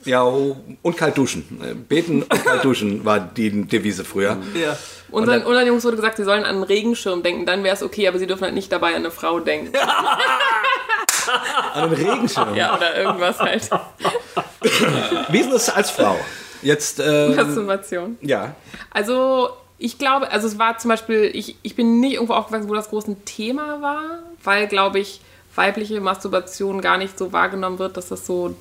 [0.05, 1.85] Ja, und kalt duschen.
[1.87, 4.37] Beten und kalt duschen war die Devise früher.
[4.53, 4.77] Ja.
[5.11, 8.07] Unseren, unseren Jungs wurde gesagt, sie sollen an einen Regenschirm denken, dann wäre es okay,
[8.07, 9.75] aber sie dürfen halt nicht dabei an eine Frau denken.
[11.73, 12.55] an einen Regenschirm?
[12.55, 13.69] Ja, oder irgendwas halt.
[15.29, 16.15] Wie ist das als Frau?
[16.61, 18.17] Jetzt, ähm, Masturbation.
[18.21, 18.55] ja.
[18.91, 22.75] Also ich glaube, also es war zum Beispiel, ich, ich bin nicht irgendwo aufgewachsen, wo
[22.75, 25.21] das groß ein Thema war, weil, glaube ich,
[25.55, 28.55] weibliche Masturbation gar nicht so wahrgenommen wird, dass das so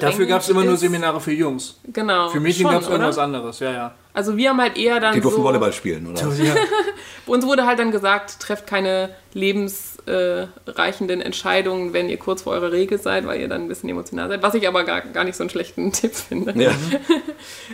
[0.00, 0.76] Dafür gab es immer nur.
[0.76, 1.78] Seminare für Jungs.
[1.92, 2.28] Genau.
[2.28, 3.94] Für Mädchen gab es irgendwas anderes, ja, ja.
[4.12, 6.22] Also wir haben halt eher dann Die durften so, Volleyball spielen, oder?
[6.34, 6.54] ja.
[7.26, 13.00] Uns wurde halt dann gesagt, trefft keine lebensreichenden Entscheidungen, wenn ihr kurz vor eurer Regel
[13.00, 14.42] seid, weil ihr dann ein bisschen emotional seid.
[14.42, 16.52] Was ich aber gar, gar nicht so einen schlechten Tipp finde.
[16.60, 16.70] Ja.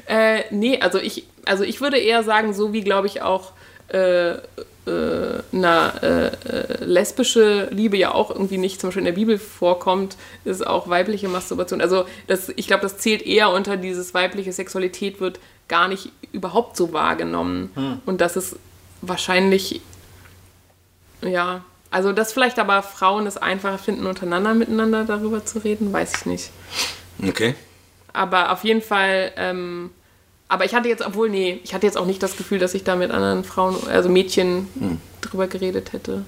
[0.07, 3.53] Äh, nee, also ich, also ich würde eher sagen, so wie glaube ich auch
[3.93, 4.39] äh,
[4.87, 9.39] äh, na, äh, äh, lesbische Liebe ja auch irgendwie nicht zum Beispiel in der Bibel
[9.39, 11.81] vorkommt, ist auch weibliche Masturbation.
[11.81, 15.39] Also das, ich glaube, das zählt eher unter dieses weibliche Sexualität wird
[15.69, 18.01] gar nicht überhaupt so wahrgenommen.
[18.07, 18.57] Und das ist
[19.03, 19.81] wahrscheinlich,
[21.23, 26.13] ja, also dass vielleicht aber Frauen es einfacher finden, untereinander miteinander darüber zu reden, weiß
[26.19, 26.51] ich nicht.
[27.27, 27.55] Okay.
[28.13, 29.91] Aber auf jeden Fall, ähm,
[30.51, 32.85] aber ich hatte jetzt, obwohl, nee, ich hatte jetzt auch nicht das Gefühl, dass ich
[32.85, 34.69] da mit anderen Frauen, also Mädchen
[35.21, 36.25] drüber geredet hätte.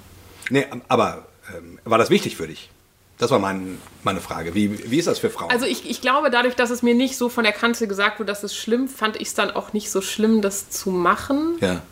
[0.49, 2.71] Nee, aber ähm, war das wichtig für dich?
[3.19, 4.55] Das war mein, meine Frage.
[4.55, 5.51] Wie, wie ist das für Frauen?
[5.51, 8.29] Also ich, ich glaube, dadurch, dass es mir nicht so von der Kante gesagt wurde,
[8.29, 11.57] dass es schlimm, fand ich es dann auch nicht so schlimm, das zu machen.
[11.61, 11.83] ja.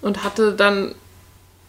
[0.00, 0.94] Und hatte dann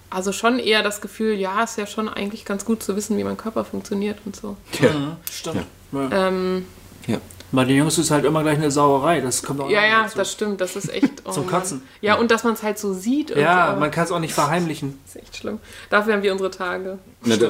[0.09, 3.23] also schon eher das Gefühl, ja, ist ja schon eigentlich ganz gut zu wissen, wie
[3.23, 4.57] mein Körper funktioniert und so.
[4.81, 5.17] Ja.
[5.31, 5.65] Stimmt.
[5.93, 6.27] Ja.
[6.27, 6.65] Ähm,
[7.07, 7.19] ja.
[7.51, 9.21] Bei den Jungs ist halt immer gleich eine Sauerei.
[9.21, 10.17] Das kommt auch ja, noch ja, dazu.
[10.17, 11.11] das stimmt, das ist echt...
[11.25, 11.47] Oh Zum.
[11.47, 11.83] Kotzen.
[12.01, 13.29] Ja, und dass man es halt so sieht.
[13.35, 13.79] Ja, so.
[13.79, 14.99] man kann es auch nicht verheimlichen.
[15.05, 15.59] Das ist echt schlimm.
[15.89, 16.99] Dafür haben wir unsere Tage.
[17.23, 17.49] Ne, da,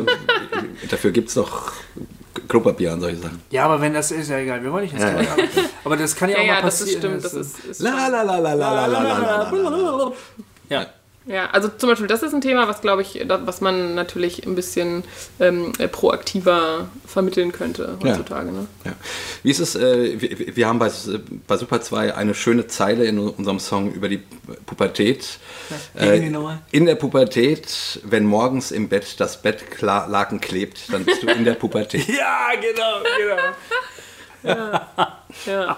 [0.90, 1.72] dafür gibt es doch
[2.48, 3.42] Klopapier und solche Sachen.
[3.50, 4.62] Ja, aber wenn das ist, ja egal.
[4.64, 5.36] Wir wollen nicht ins Ja, Thema.
[5.84, 7.02] Aber, das kann ja, Ja, auch ja, mal das ist passieren.
[7.22, 7.26] stimmt.
[7.26, 10.12] Das ist, ist La la la la la la la la la la.
[10.70, 10.86] ja.
[11.28, 14.54] Ja, also zum Beispiel, das ist ein Thema, was glaube ich, was man natürlich ein
[14.54, 15.04] bisschen
[15.40, 18.10] ähm, äh, proaktiver vermitteln könnte Ja.
[18.12, 18.52] heutzutage.
[18.52, 18.68] Ne?
[18.84, 18.94] Ja.
[19.42, 20.92] Wie ist es, äh, wir, wir haben bei,
[21.48, 24.22] bei Super 2 eine schöne Zeile in unserem Song über die
[24.68, 25.40] Pubertät.
[26.00, 26.62] die Nummer.
[26.72, 31.54] in der Pubertät, wenn morgens im Bett das Bettlaken klebt, dann bist du in der
[31.56, 32.06] Pubertät.
[32.16, 33.42] Ja, genau, genau.
[35.48, 35.78] Ja.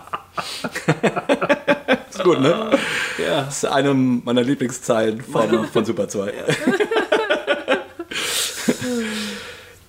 [2.18, 2.72] Ist gut, ne?
[3.18, 3.44] Ja.
[3.44, 6.34] Das ist eine meiner Lieblingszeilen von, von Super 2.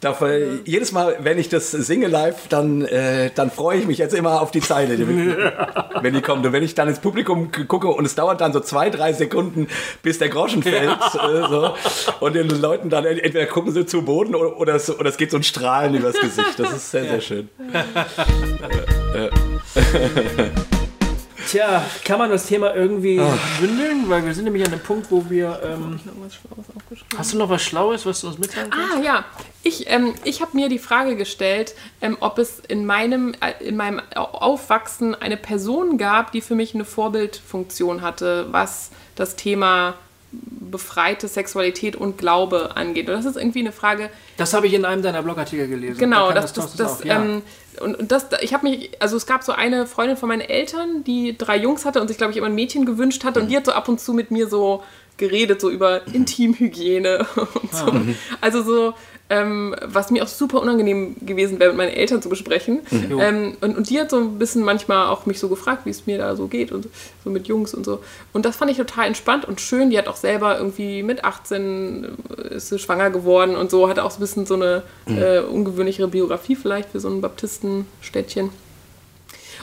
[0.00, 4.14] Dafür, jedes Mal, wenn ich das singe live, dann, äh, dann freue ich mich jetzt
[4.14, 6.46] immer auf die Zeile, die, wenn die kommt.
[6.46, 9.66] Und wenn ich dann ins Publikum gucke und es dauert dann so zwei, drei Sekunden,
[10.02, 11.74] bis der Groschen fällt, äh, so,
[12.20, 15.32] und den Leuten dann entweder gucken sie zu Boden oder, oder, es, oder es geht
[15.32, 16.56] so ein Strahlen übers Gesicht.
[16.58, 17.48] Das ist sehr, sehr schön.
[21.48, 23.20] Tja, kann man das Thema irgendwie
[23.58, 24.08] bündeln?
[24.08, 25.60] Weil wir sind nämlich an dem Punkt, wo wir.
[25.64, 25.98] Ähm,
[27.16, 28.96] hast du noch was Schlaues, was du uns mitteilen kannst?
[28.98, 29.24] Ah ja,
[29.62, 33.76] ich, ähm, ich habe mir die Frage gestellt, ähm, ob es in meinem, äh, in
[33.76, 39.94] meinem Aufwachsen eine Person gab, die für mich eine Vorbildfunktion hatte, was das Thema
[40.30, 43.08] befreite Sexualität und Glaube angeht.
[43.08, 45.98] Und das ist irgendwie eine Frage, Das habe ich in einem deiner Blogartikel gelesen.
[45.98, 47.22] Genau, Da das, das, Thorsten das, auf, ja.
[47.22, 47.42] ähm,
[47.80, 51.04] und, und das, ich habe mich, also es gab so eine Freundin von meinen Eltern,
[51.04, 53.40] die drei Jungs hatte und sich, glaube ich, immer ein Mädchen gewünscht hatte.
[53.40, 54.82] Und die hat so ab und zu mit mir so
[55.16, 57.26] geredet, so über Intimhygiene
[57.62, 57.92] und so.
[58.40, 58.94] Also so,
[59.30, 62.80] ähm, was mir auch super unangenehm gewesen wäre, mit meinen Eltern zu besprechen.
[63.10, 63.20] Jo.
[63.20, 66.06] Ähm, und, und die hat so ein bisschen manchmal auch mich so gefragt, wie es
[66.06, 66.88] mir da so geht und
[67.24, 68.00] so mit Jungs und so.
[68.32, 69.90] Und das fand ich total entspannt und schön.
[69.90, 72.06] Die hat auch selber irgendwie mit 18
[72.50, 76.08] ist sie schwanger geworden und so, hat auch so ein bisschen so eine äh, ungewöhnlichere
[76.08, 78.50] Biografie vielleicht für so ein Baptistenstädtchen.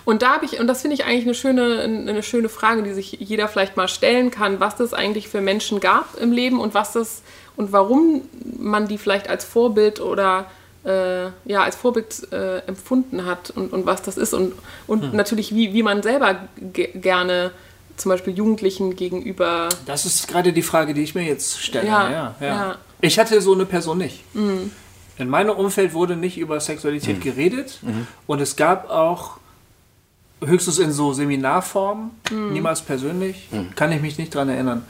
[0.04, 2.94] Und da habe ich, und das finde ich eigentlich eine schöne, eine schöne Frage, die
[2.94, 6.74] sich jeder vielleicht mal stellen kann, was das eigentlich für Menschen gab im Leben und
[6.74, 7.22] was das
[7.56, 8.22] und warum
[8.58, 10.46] man die vielleicht als Vorbild oder
[10.84, 14.54] äh, ja, als Vorbild äh, empfunden hat und, und was das ist und,
[14.88, 17.52] und natürlich, wie, wie man selber ge gerne
[17.98, 19.70] zum Beispiel Jugendlichen gegenüber.
[19.86, 21.88] Das ist gerade die Frage, die ich mir jetzt stelle.
[21.88, 22.76] Ja, Ja, ja, ja.
[23.02, 24.24] Ich hatte so eine Person nicht.
[24.34, 27.80] In meinem Umfeld wurde nicht über Sexualität geredet
[28.28, 29.38] und es gab auch
[30.44, 32.12] höchstens in so Seminarformen,
[32.52, 34.86] niemals persönlich, kann ich mich nicht dran erinnern.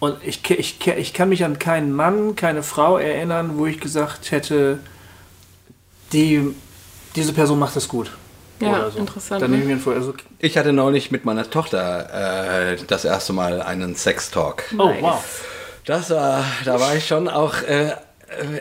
[0.00, 4.30] Und ich, ich, ich kann mich an keinen Mann, keine Frau erinnern, wo ich gesagt
[4.30, 4.78] hätte,
[6.12, 6.54] die,
[7.16, 8.10] diese Person macht das gut.
[8.60, 8.98] Ja, Oder so.
[8.98, 9.58] interessant, Dann ne?
[9.58, 9.94] nehme ich mir vor.
[9.94, 14.64] Also, Ich hatte neulich mit meiner Tochter äh, das erste Mal einen Sex-Talk.
[14.78, 15.02] oh, Nice.
[15.02, 15.40] wow.
[15.86, 17.94] Das war, da war ich schon auch äh, äh,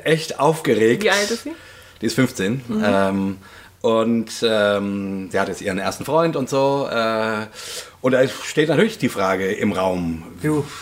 [0.04, 1.04] echt aufgeregt.
[1.04, 1.52] Wie alt ist sie?
[2.02, 2.62] Die ist 15.
[2.84, 3.38] Ähm,
[3.82, 6.88] und ähm, sie hat jetzt ihren ersten Freund und so.
[6.92, 7.46] Äh,
[8.02, 10.24] und da steht natürlich die Frage im Raum,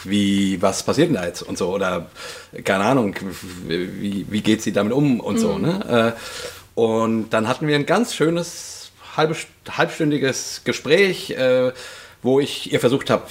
[0.04, 1.74] wie, was passiert denn da jetzt und so.
[1.74, 2.08] Oder
[2.64, 3.16] keine Ahnung,
[3.68, 5.60] wie, wie geht sie damit um und so.
[5.60, 6.16] Ne?
[6.16, 9.36] Äh, und dann hatten wir ein ganz schönes halbe,
[9.70, 11.72] halbstündiges Gespräch, äh,
[12.24, 13.24] wo ich ihr versucht habe,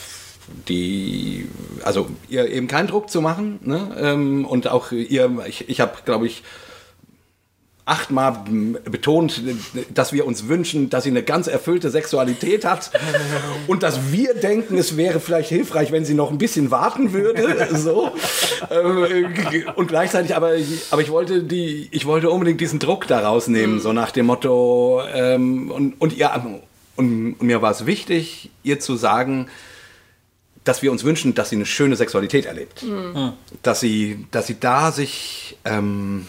[0.68, 1.48] die,
[1.82, 3.58] also ihr eben keinen Druck zu machen.
[3.62, 3.96] Ne?
[4.00, 6.44] Ähm, und auch ihr, ich, ich habe, glaube ich,
[7.86, 8.44] achtmal
[8.90, 9.40] betont,
[9.94, 12.90] dass wir uns wünschen, dass sie eine ganz erfüllte Sexualität hat
[13.68, 17.46] und dass wir denken, es wäre vielleicht hilfreich, wenn sie noch ein bisschen warten würde.
[17.76, 18.10] So.
[18.70, 20.52] Äh, und gleichzeitig, aber,
[20.90, 25.02] aber ich wollte die, ich wollte unbedingt diesen Druck daraus nehmen, so nach dem Motto,
[25.12, 26.30] ähm, und, und, ihr,
[26.96, 29.48] und, und mir war es wichtig, ihr zu sagen,
[30.64, 32.82] dass wir uns wünschen, dass sie eine schöne Sexualität erlebt.
[32.82, 33.34] Mhm.
[33.62, 36.26] Dass, sie, dass sie da sich ähm,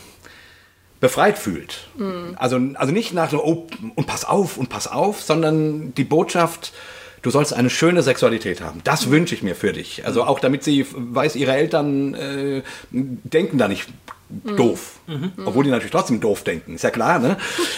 [0.99, 1.87] befreit fühlt.
[1.97, 2.35] Mhm.
[2.37, 6.73] Also, also nicht nach so, oh, und pass auf und pass auf, sondern die Botschaft,
[7.21, 8.81] du sollst eine schöne Sexualität haben.
[8.83, 9.11] Das mhm.
[9.11, 10.05] wünsche ich mir für dich.
[10.05, 12.61] Also auch damit sie weiß, ihre Eltern äh,
[12.91, 13.87] denken da nicht
[14.29, 14.99] doof.
[15.07, 15.31] Mhm.
[15.45, 17.37] Obwohl die natürlich trotzdem doof denken, ist ja klar, ne?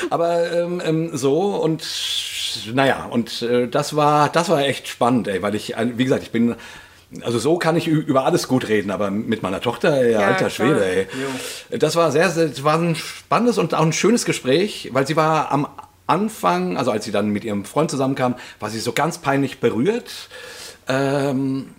[0.10, 1.84] Aber ähm, ähm, so und
[2.74, 6.32] naja, und äh, das war, das war echt spannend, ey, weil ich, wie gesagt, ich
[6.32, 6.56] bin
[7.22, 10.49] also so kann ich über alles gut reden, aber mit meiner Tochter, ey, ja, alter
[10.49, 11.07] Schwede, ey.
[11.80, 15.15] Das war sehr, sehr, das war ein spannendes und auch ein schönes Gespräch, weil sie
[15.15, 15.68] war am
[16.06, 20.30] Anfang, also als sie dann mit ihrem Freund zusammenkam, war sie so ganz peinlich berührt.
[20.88, 21.69] Ähm,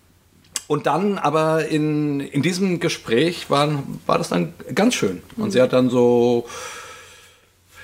[0.66, 5.20] und dann aber in, in diesem Gespräch war, war das dann ganz schön.
[5.36, 5.50] Und mhm.
[5.50, 6.46] sie hat dann so,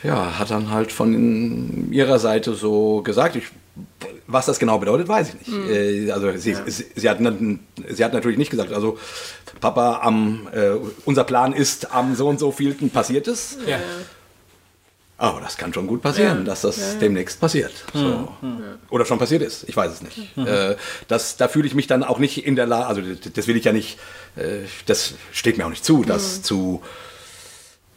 [0.04, 3.46] ja, hat dann halt von ihrer Seite so gesagt, ich,
[4.26, 5.48] was das genau bedeutet, weiß ich nicht.
[5.48, 6.10] Mhm.
[6.10, 6.62] also sie, ja.
[6.66, 7.18] sie, sie, hat,
[7.88, 8.98] sie hat natürlich nicht gesagt, also
[9.60, 10.70] Papa, am, äh,
[11.04, 13.58] unser Plan ist, am so und so vielten passiert es.
[13.66, 13.78] Ja.
[15.18, 16.44] Aber das kann schon gut passieren, ja.
[16.44, 17.72] dass das demnächst passiert.
[17.94, 18.28] So.
[18.42, 18.62] Mhm.
[18.90, 19.66] Oder schon passiert ist.
[19.66, 20.36] Ich weiß es nicht.
[20.36, 20.46] Mhm.
[20.46, 20.76] Äh,
[21.08, 23.00] das, da fühle ich mich dann auch nicht in der Lage, also
[23.34, 23.98] das will ich ja nicht,
[24.36, 26.42] äh, das steht mir auch nicht zu, das mhm.
[26.42, 26.82] zu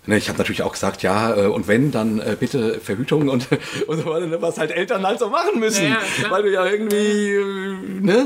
[0.10, 3.48] Ne, ich habe natürlich auch gesagt, ja, äh, und wenn, dann äh, bitte Verhütung und,
[3.88, 5.86] und so weiter, ne, was halt Eltern halt so machen müssen.
[5.86, 6.00] Ja,
[6.30, 8.26] weil du ja irgendwie, äh, ne?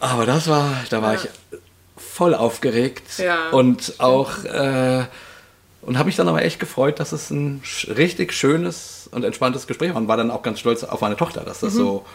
[0.00, 1.28] Aber das war, da war ich
[1.96, 3.22] voll aufgeregt
[3.52, 5.04] und auch, äh,
[5.82, 9.90] und habe mich dann aber echt gefreut, dass es ein richtig schönes und entspanntes Gespräch
[9.90, 11.78] war und war dann auch ganz stolz auf meine Tochter, dass das mhm.
[11.78, 12.06] so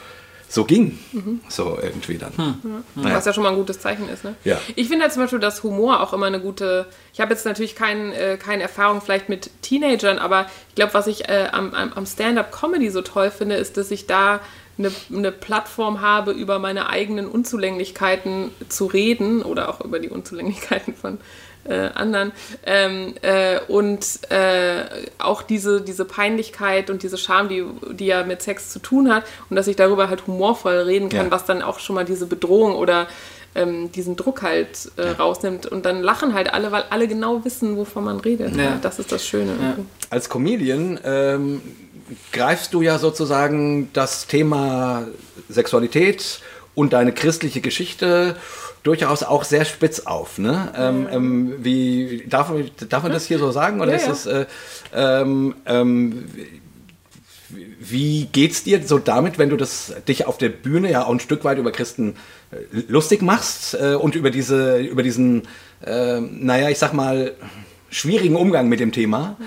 [0.48, 0.98] so ging.
[1.12, 1.42] Mhm.
[1.50, 2.34] So irgendwie dann.
[2.38, 2.84] Hm.
[2.96, 3.16] Naja.
[3.16, 4.24] Was ja schon mal ein gutes Zeichen ist.
[4.24, 4.36] Ne?
[4.44, 4.60] Ja.
[4.76, 6.88] Ich finde halt zum Beispiel, dass Humor auch immer eine gute.
[7.14, 11.08] Ich habe jetzt natürlich kein, äh, keine Erfahrung vielleicht mit Teenagern, aber ich glaube, was
[11.08, 14.42] ich äh, am, am Stand-up-Comedy so toll finde, ist, dass ich da
[14.78, 20.94] eine, eine Plattform habe, über meine eigenen Unzulänglichkeiten zu reden oder auch über die Unzulänglichkeiten
[20.94, 21.20] von
[21.66, 22.32] äh, anderen.
[22.66, 24.86] Ähm, äh, und äh,
[25.18, 29.24] auch diese, diese Peinlichkeit und diese Scham, die, die ja mit Sex zu tun hat
[29.50, 31.32] und dass ich darüber halt humorvoll reden kann, ja.
[31.32, 33.08] was dann auch schon mal diese Bedrohung oder
[33.56, 35.12] ähm, diesen Druck halt äh, ja.
[35.14, 35.66] rausnimmt.
[35.66, 38.56] Und dann lachen halt alle, weil alle genau wissen, wovon man redet.
[38.56, 38.78] Ja.
[38.82, 39.54] Das ist das Schöne.
[40.10, 41.62] Als Comedian ähm,
[42.32, 45.08] greifst du ja sozusagen das Thema
[45.50, 46.42] Sexualität
[46.76, 48.36] und deine christliche Geschichte
[48.84, 50.38] durchaus auch sehr spitz auf.
[50.38, 50.72] Ne?
[50.78, 52.52] Ähm, ähm, wie, darf,
[52.90, 53.82] darf man das hier so sagen?
[53.82, 54.46] Oder ja, ist es, äh,
[54.94, 56.26] ähm, ähm,
[57.80, 61.20] wie geht's dir so damit, wenn du das dich auf der Bühne ja auch ein
[61.20, 62.16] Stück weit über Christen
[62.52, 62.58] äh,
[62.88, 65.44] lustig machst äh, und über diese, über diesen,
[65.84, 67.34] äh, naja, ich sag mal,
[67.90, 69.38] schwierigen Umgang mit dem Thema?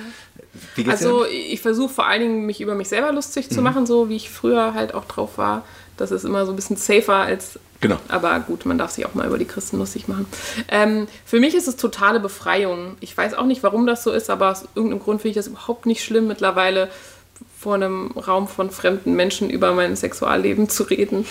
[0.88, 1.30] also dir?
[1.30, 3.64] ich versuche vor allen Dingen mich über mich selber lustig zu mhm.
[3.64, 5.64] machen, so wie ich früher halt auch drauf war.
[6.00, 7.58] Das ist immer so ein bisschen safer als.
[7.80, 7.96] Genau.
[8.08, 10.26] Aber gut, man darf sich auch mal über die Christen lustig machen.
[10.68, 12.96] Ähm, für mich ist es totale Befreiung.
[13.00, 15.46] Ich weiß auch nicht, warum das so ist, aber aus irgendeinem Grund finde ich das
[15.46, 16.88] überhaupt nicht schlimm, mittlerweile
[17.58, 21.26] vor einem Raum von fremden Menschen über mein Sexualleben zu reden.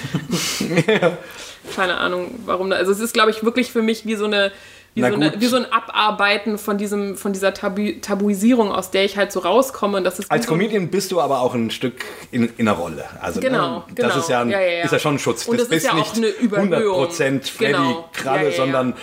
[0.88, 1.18] ja.
[1.76, 2.70] Keine Ahnung, warum.
[2.70, 4.52] Da, also es ist, glaube ich, wirklich für mich wie so eine
[4.98, 9.06] wie, so, eine, wie so, ein Abarbeiten von, diesem, von dieser Tabu Tabuisierung, aus der
[9.06, 10.02] ich halt so rauskomme.
[10.02, 13.06] Das ist Als so Comedian bist du aber auch ein Stück in, in einer Rolle.
[13.22, 14.08] Also, genau, ne, genau.
[14.08, 14.84] Das ist ja, ein, ja, ja, ja.
[14.84, 15.48] Ist ja schon ein Schutz.
[15.48, 17.06] Und das, das ist ja auch eine Überhöhung.
[17.08, 18.10] 100% Freddy genau.
[18.14, 18.94] Kralle, sondern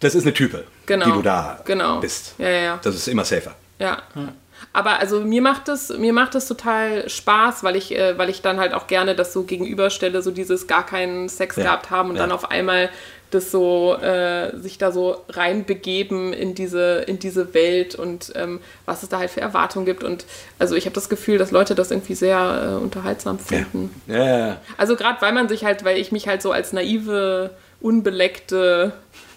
[0.00, 1.06] das ist eine Type, genau.
[1.06, 2.00] die du da genau.
[2.00, 2.34] bist.
[2.38, 2.80] Ja, ja.
[2.82, 3.54] Das ist immer safer.
[3.78, 3.98] Ja.
[4.14, 4.28] Hm.
[4.72, 8.42] Aber also mir macht es mir macht es total Spaß, weil ich äh, weil ich
[8.42, 11.64] dann halt auch gerne das so gegenüberstelle, so dieses gar keinen Sex ja.
[11.64, 12.22] gehabt haben und ja.
[12.22, 12.90] dann auf einmal
[13.34, 19.02] das so, äh, sich da so reinbegeben in diese, in diese Welt und ähm, was
[19.02, 20.04] es da halt für Erwartungen gibt.
[20.04, 20.24] Und
[20.58, 23.90] also ich habe das Gefühl, dass Leute das irgendwie sehr äh, unterhaltsam finden.
[24.06, 24.58] Ja.
[24.76, 27.50] Also gerade weil man sich halt, weil ich mich halt so als naive,
[27.80, 28.92] unbeleckte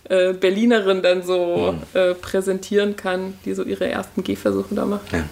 [0.09, 2.15] äh, Berlinerin dann so mhm.
[2.21, 5.11] präsentieren kann, die so ihre ersten Gehversuche da macht.
[5.11, 5.25] Ja.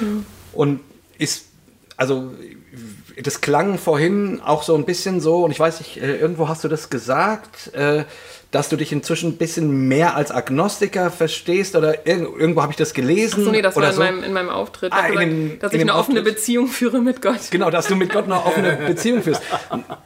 [0.00, 0.26] Mhm.
[0.52, 0.80] Und
[1.18, 1.46] ist,
[1.96, 2.32] also
[3.22, 6.64] das klang vorhin auch so ein bisschen so, und ich weiß nicht, äh, irgendwo hast
[6.64, 8.04] du das gesagt, äh,
[8.56, 12.76] dass du dich inzwischen ein bisschen mehr als Agnostiker verstehst oder irg irgendwo habe ich
[12.76, 13.44] das gelesen.
[13.44, 14.02] So, nee, das oder war in, so.
[14.02, 14.92] meinem, in meinem Auftritt.
[14.92, 16.36] Ah, gesagt, dem- dass ich eine offene Auftritt.
[16.36, 17.40] Beziehung führe mit Gott.
[17.50, 19.42] Genau, dass du mit Gott eine offene Beziehung führst.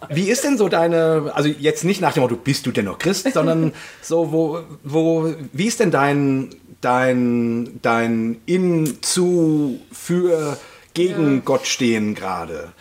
[0.09, 2.99] Wie ist denn so deine, also jetzt nicht nach dem Motto, bist du denn noch
[2.99, 3.73] Christ, sondern
[4.03, 6.51] so, wo, wo, wie ist denn dein,
[6.81, 10.57] dein, dein In zu, für,
[10.95, 11.43] gegen Ja.
[11.45, 12.73] Gott stehen gerade?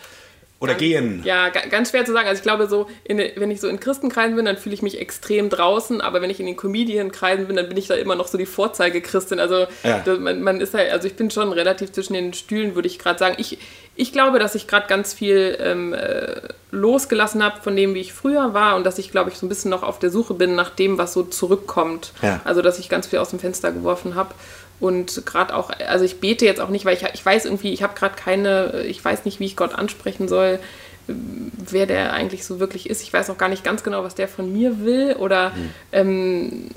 [0.60, 1.22] Oder gehen?
[1.24, 2.28] Ja, ga- ganz schwer zu sagen.
[2.28, 5.00] Also ich glaube, so in, wenn ich so in Christenkreisen bin, dann fühle ich mich
[5.00, 8.28] extrem draußen, aber wenn ich in den Comedian-Kreisen bin, dann bin ich da immer noch
[8.28, 9.40] so die Vorzeige-Christin.
[9.40, 10.04] Also Ja.
[10.18, 13.18] man, man ist halt, also ich bin schon relativ zwischen den Stühlen, würde ich gerade
[13.18, 13.36] sagen.
[13.38, 13.58] Ich,
[13.96, 18.12] ich glaube, dass ich gerade ganz viel ähm, äh, losgelassen habe von dem, wie ich
[18.12, 20.54] früher war und dass ich, glaube ich, so ein bisschen noch auf der Suche bin
[20.54, 22.12] nach dem, was so zurückkommt.
[22.22, 22.40] Ja.
[22.44, 24.34] Also dass ich ganz viel aus dem Fenster geworfen habe.
[24.80, 27.82] Und gerade auch, also ich bete jetzt auch nicht, weil ich, ich weiß irgendwie, ich
[27.82, 30.58] habe gerade keine, ich weiß nicht, wie ich Gott ansprechen soll,
[31.06, 33.02] wer der eigentlich so wirklich ist.
[33.02, 35.52] Ich weiß auch gar nicht ganz genau, was der von mir will oder
[35.92, 36.68] ähm,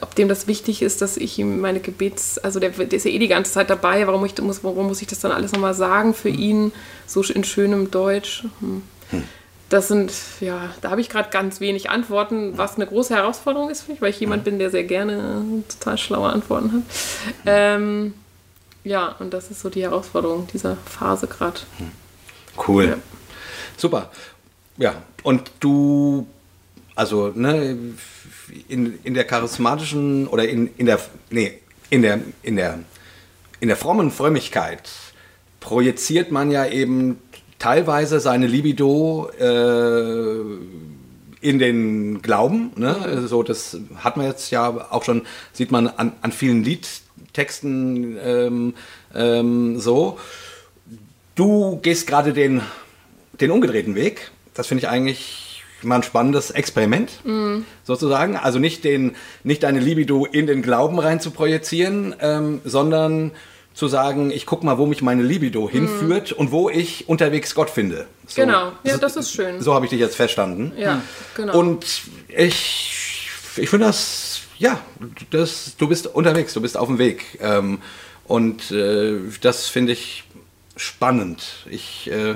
[0.00, 3.10] ob dem das wichtig ist, dass ich ihm meine Gebets, also der, der ist ja
[3.10, 5.74] eh die ganze Zeit dabei, warum, ich, muss, warum muss ich das dann alles nochmal
[5.74, 6.72] sagen für ihn,
[7.06, 8.44] so in schönem Deutsch?
[8.60, 8.82] Hm.
[9.70, 13.82] Das sind, ja, da habe ich gerade ganz wenig Antworten, was eine große Herausforderung ist
[13.82, 16.82] für mich, weil ich jemand bin, der sehr gerne total schlaue Antworten hat.
[17.46, 18.14] Ähm,
[18.82, 21.60] ja, und das ist so die Herausforderung dieser Phase gerade.
[22.66, 22.84] Cool.
[22.88, 22.96] Ja.
[23.76, 24.10] Super.
[24.76, 26.26] Ja, und du,
[26.96, 27.78] also, ne,
[28.68, 30.98] in, in der charismatischen oder in, in der,
[31.30, 31.60] nee,
[31.90, 32.80] in der, in der,
[33.60, 34.90] in der frommen Frömmigkeit
[35.60, 37.20] projiziert man ja eben
[37.60, 40.40] teilweise seine Libido äh,
[41.40, 42.72] in den Glauben.
[42.74, 43.24] Ne?
[43.28, 45.22] So, das hat man jetzt ja auch schon,
[45.52, 48.74] sieht man an, an vielen Liedtexten ähm,
[49.14, 50.18] ähm, so.
[51.36, 52.62] Du gehst gerade den,
[53.40, 54.32] den umgedrehten Weg.
[54.54, 57.10] Das finde ich eigentlich mal ein spannendes Experiment,
[57.84, 58.36] sozusagen.
[58.36, 63.30] Also nicht, den, nicht deine Libido in den Glauben rein zu projizieren, ähm, sondern
[63.74, 67.70] zu sagen, ich guck mal, wo mich meine Libido hinführt und wo ich unterwegs Gott
[67.70, 68.06] finde.
[68.26, 69.60] So, Genau, ja, das ist schön.
[69.62, 70.72] So habe ich dich jetzt verstanden.
[70.76, 71.02] Ja,
[71.34, 71.58] genau.
[71.58, 71.84] Und
[72.28, 74.80] ich, ich finde das, ja,
[75.30, 77.38] das, du bist unterwegs, du bist auf dem Weg.
[77.40, 77.80] Ähm,
[78.24, 80.24] und äh, das finde ich
[80.76, 81.66] spannend.
[81.70, 82.34] Ich äh,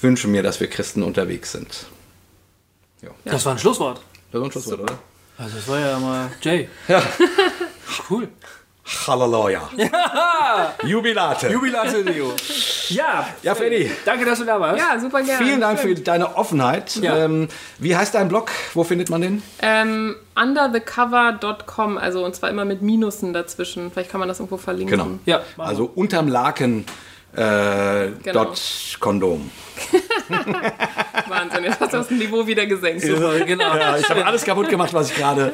[0.00, 1.86] wünsche mir, dass wir Christen unterwegs sind.
[3.24, 4.00] Das war ein Schlusswort.
[4.32, 4.98] Das war ein Schlusswort, oder?
[5.38, 6.68] Also das war ja mal Jay.
[6.88, 7.02] Ja.
[8.10, 8.28] Cool.
[9.06, 9.68] Halleluja.
[10.84, 11.48] Jubilate.
[11.50, 12.32] Jubilate Leo.
[12.88, 13.90] Ja, Ja, Freddy.
[14.04, 14.78] danke, dass du da warst.
[14.78, 15.44] ja, super gerne.
[15.44, 16.94] Vielen Dank für deine Offenheit.
[16.96, 17.16] Ja.
[17.16, 17.48] Ähm,
[17.78, 18.50] wie heißt dein Blog?
[18.74, 19.42] Wo findet man den?
[19.60, 23.90] Ähm, underthecover.com, also und zwar immer mit Minusen dazwischen.
[23.90, 24.96] Vielleicht kann man das irgendwo verlinken.
[24.98, 25.10] Genau.
[25.24, 26.84] Ja, Also unterm Laken
[27.36, 28.44] äh, Genau.
[28.44, 29.50] dot Kondom.
[31.28, 33.02] Wahnsinn, jetzt hast du das Niveau wieder gesenkt.
[33.02, 33.14] So,
[33.46, 33.74] genau.
[33.98, 35.52] Ich habe alles kaputt gemacht, was ich gerade.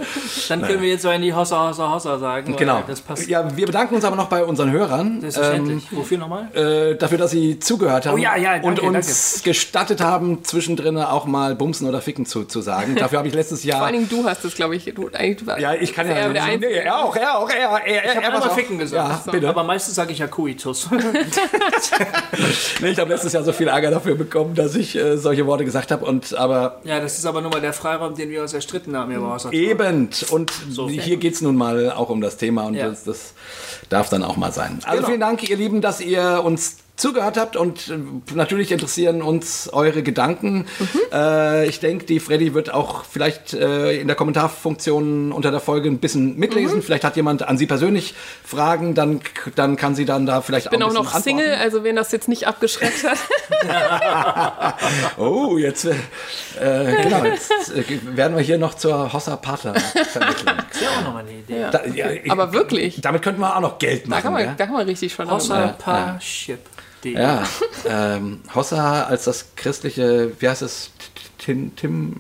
[0.49, 2.57] Dann können wir jetzt so in die Hossa, Hossa, Hossa sagen.
[2.57, 2.83] Genau.
[2.87, 5.21] Das passt Ja, wir bedanken uns aber noch bei unseren Hörern.
[5.21, 5.89] selbstverständlich.
[5.91, 6.49] Wofür nochmal?
[6.55, 10.97] äh, dafür, dass sie zugehört haben Oh ja, ja, und danke, uns gestattet haben, zwischendrin
[10.99, 12.95] auch mal Bumsen oder Ficken zu, zu sagen.
[12.95, 13.79] Dafür habe ich letztes Jahr.
[13.79, 14.85] Vor allen Dingen du hast es, glaube ich.
[14.95, 16.15] Du, eigentlich, du, ja, ich kann ja.
[16.15, 18.55] Er, der nee, er auch, er auch, er, er, Ich habe er auch.
[18.55, 19.27] Ficken gesagt.
[19.27, 19.49] Ja, bitte.
[19.49, 20.89] Aber meistens sage ich ja Coitus.
[22.83, 25.91] Ich habe letztes Jahr so viel Ärger dafür bekommen, dass ich äh, solche Worte gesagt
[25.91, 26.05] habe.
[26.05, 29.11] Und aber ja, das ist aber nur mal der Freiraum, den wir uns erstritten haben
[29.11, 29.21] hier.
[29.53, 30.11] Eben.
[30.31, 30.89] Und So.
[30.89, 32.89] hier geht es nun mal auch um das Thema und Ja.
[32.89, 33.35] das, das
[33.89, 34.81] darf dann auch mal sein.
[34.85, 35.07] Also Genau.
[35.09, 40.03] vielen Dank, ihr Lieben, dass ihr uns zugehört habt und äh, natürlich interessieren uns eure
[40.03, 40.67] Gedanken.
[41.13, 45.89] Äh, ich denke, die Freddy wird auch vielleicht äh, in der Kommentarfunktion unter der Folge
[45.89, 46.81] ein bisschen mitlesen.
[46.83, 48.15] Vielleicht hat jemand an sie persönlich
[48.45, 49.21] Fragen, dann,
[49.57, 51.23] dann kann sie dann da vielleicht ich bin auch auch noch antworten.
[51.41, 53.19] Single, also wen das jetzt nicht abgeschreckt hat.
[55.19, 55.95] Oh, jetzt, äh,
[57.03, 57.85] genau, jetzt äh,
[58.17, 60.47] werden wir hier noch zur Hossa Pater vermitteln.
[60.71, 61.67] Das ist ja auch nochmal eine Idee.
[61.71, 64.23] Da, ja, ich- Aber wirklich, Damit könnten wir auch noch Geld da machen.
[64.23, 64.55] kann man, ja?
[64.57, 66.59] da kann man richtig schon Hossa Parship.
[66.59, 70.91] Ja, ähm, Hossa als das christliche, wie heißt es?
[71.39, 72.15] Tin, Tim,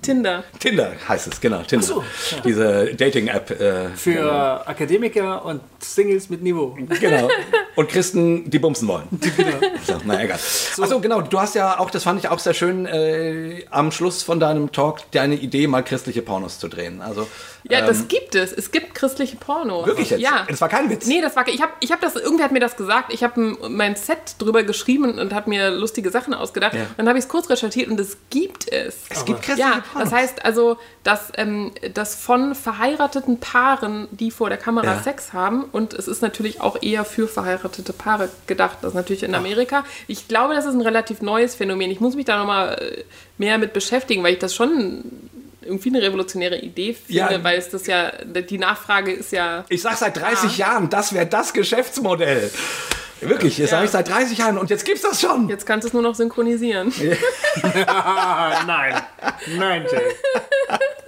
[0.00, 0.42] Tinder.
[0.58, 1.86] Tinder heißt es, genau, Tinder.
[1.86, 2.04] so,
[2.44, 3.50] Diese Dating-App.
[3.50, 6.76] Äh, Für Akademiker und Singles mit Niveau.
[7.00, 7.28] genau.
[7.74, 9.08] Und Christen, die bumsen wollen.
[9.86, 10.36] So, na egal.
[10.36, 14.22] Achso, genau, du hast ja auch, das fand ich auch sehr schön, äh, am Schluss
[14.22, 17.00] von deinem Talk deine Idee, mal christliche Pornos zu drehen.
[17.00, 17.26] Also,
[17.64, 18.52] Ja, ähm, das gibt es.
[18.52, 19.86] Es gibt christliche Pornos.
[19.86, 20.20] Wirklich jetzt?
[20.20, 20.44] Ja.
[20.48, 21.06] Das war kein Witz.
[21.06, 23.12] Nee, das war ich habe ich hab das irgendwer hat mir das gesagt.
[23.12, 26.74] Ich habe mein Set drüber geschrieben und habe mir lustige Sachen ausgedacht.
[26.74, 26.86] Ja.
[26.96, 28.96] Dann habe ich es kurz recherchiert und es gibt es.
[29.08, 30.10] es gibt christliche Ja, Pornos.
[30.10, 35.02] das heißt also, dass, ähm, dass von verheirateten Paaren, die vor der Kamera Ja.
[35.02, 38.78] Sex haben, und es ist natürlich auch eher für verheiratete verheiratete Paare gedacht.
[38.82, 39.84] Das ist natürlich in Amerika.
[40.06, 41.90] Ich glaube, das ist ein relativ neues Phänomen.
[41.90, 43.04] Ich muss mich da nochmal äh,
[43.38, 45.02] mehr mit beschäftigen, weil ich das schon
[45.64, 47.44] irgendwie eine revolutionäre Idee finde, Ja.
[47.44, 49.64] weil es das ja, die Nachfrage ist ja.
[49.68, 52.50] Ich sag seit 30 Jahren, das wäre das Geschäftsmodell.
[53.20, 55.48] Wirklich, das sage ich seit 30 Jahren und jetzt gibt's das schon.
[55.48, 56.92] Jetzt kannst du es nur noch synchronisieren.
[57.86, 59.00] Ah, nein.
[59.56, 60.02] Nein, Jay.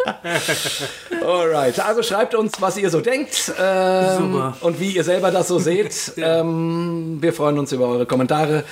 [1.23, 4.57] Alright, also schreibt uns, was ihr so denkt ähm, Super.
[4.61, 6.13] und wie ihr selber das so seht.
[6.17, 8.65] ähm, wir freuen uns über eure Kommentare.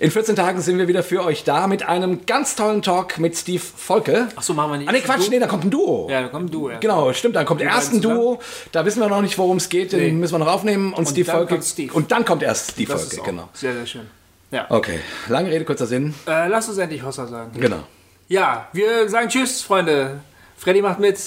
[0.00, 3.36] In 14 Tagen sind wir wieder für euch da mit einem ganz tollen Talk mit
[3.36, 4.28] Steve Volke.
[4.36, 4.88] Achso, machen wir nicht.
[4.88, 5.30] Ah, nee, Quatsch, Du?
[5.30, 6.08] nee, da kommt ein Duo.
[6.08, 6.70] Ja, da kommt du.
[6.70, 6.78] Ja.
[6.78, 8.38] Genau, stimmt, dann kommt erst ein beiden Duo,
[8.70, 10.12] da wissen wir noch nicht, worum es geht, den Nee.
[10.12, 11.54] müssen wir noch aufnehmen und, Steve dann Volke.
[11.54, 11.92] kommt Steve.
[11.94, 13.48] Und dann kommt erst Steve Das Volke, ist auch genau.
[13.54, 14.06] sehr, sehr schön.
[14.52, 14.66] Ja.
[14.68, 16.14] Okay, lange Rede, kurzer Sinn.
[16.28, 17.50] Äh, lass uns endlich Hossa sagen.
[17.58, 17.80] Genau.
[18.28, 20.20] Ja, wir sagen Tschüss, Freunde.
[20.56, 21.18] Freddy macht mit.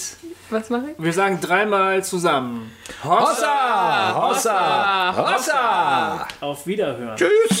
[0.48, 1.04] Was mache ich?
[1.04, 2.72] Wir sagen dreimal zusammen.
[3.04, 4.14] Hossa!
[4.14, 5.14] Hossa!
[5.16, 6.28] Hossa!
[6.40, 7.16] Auf Wiederhören.
[7.16, 7.60] Tschüss!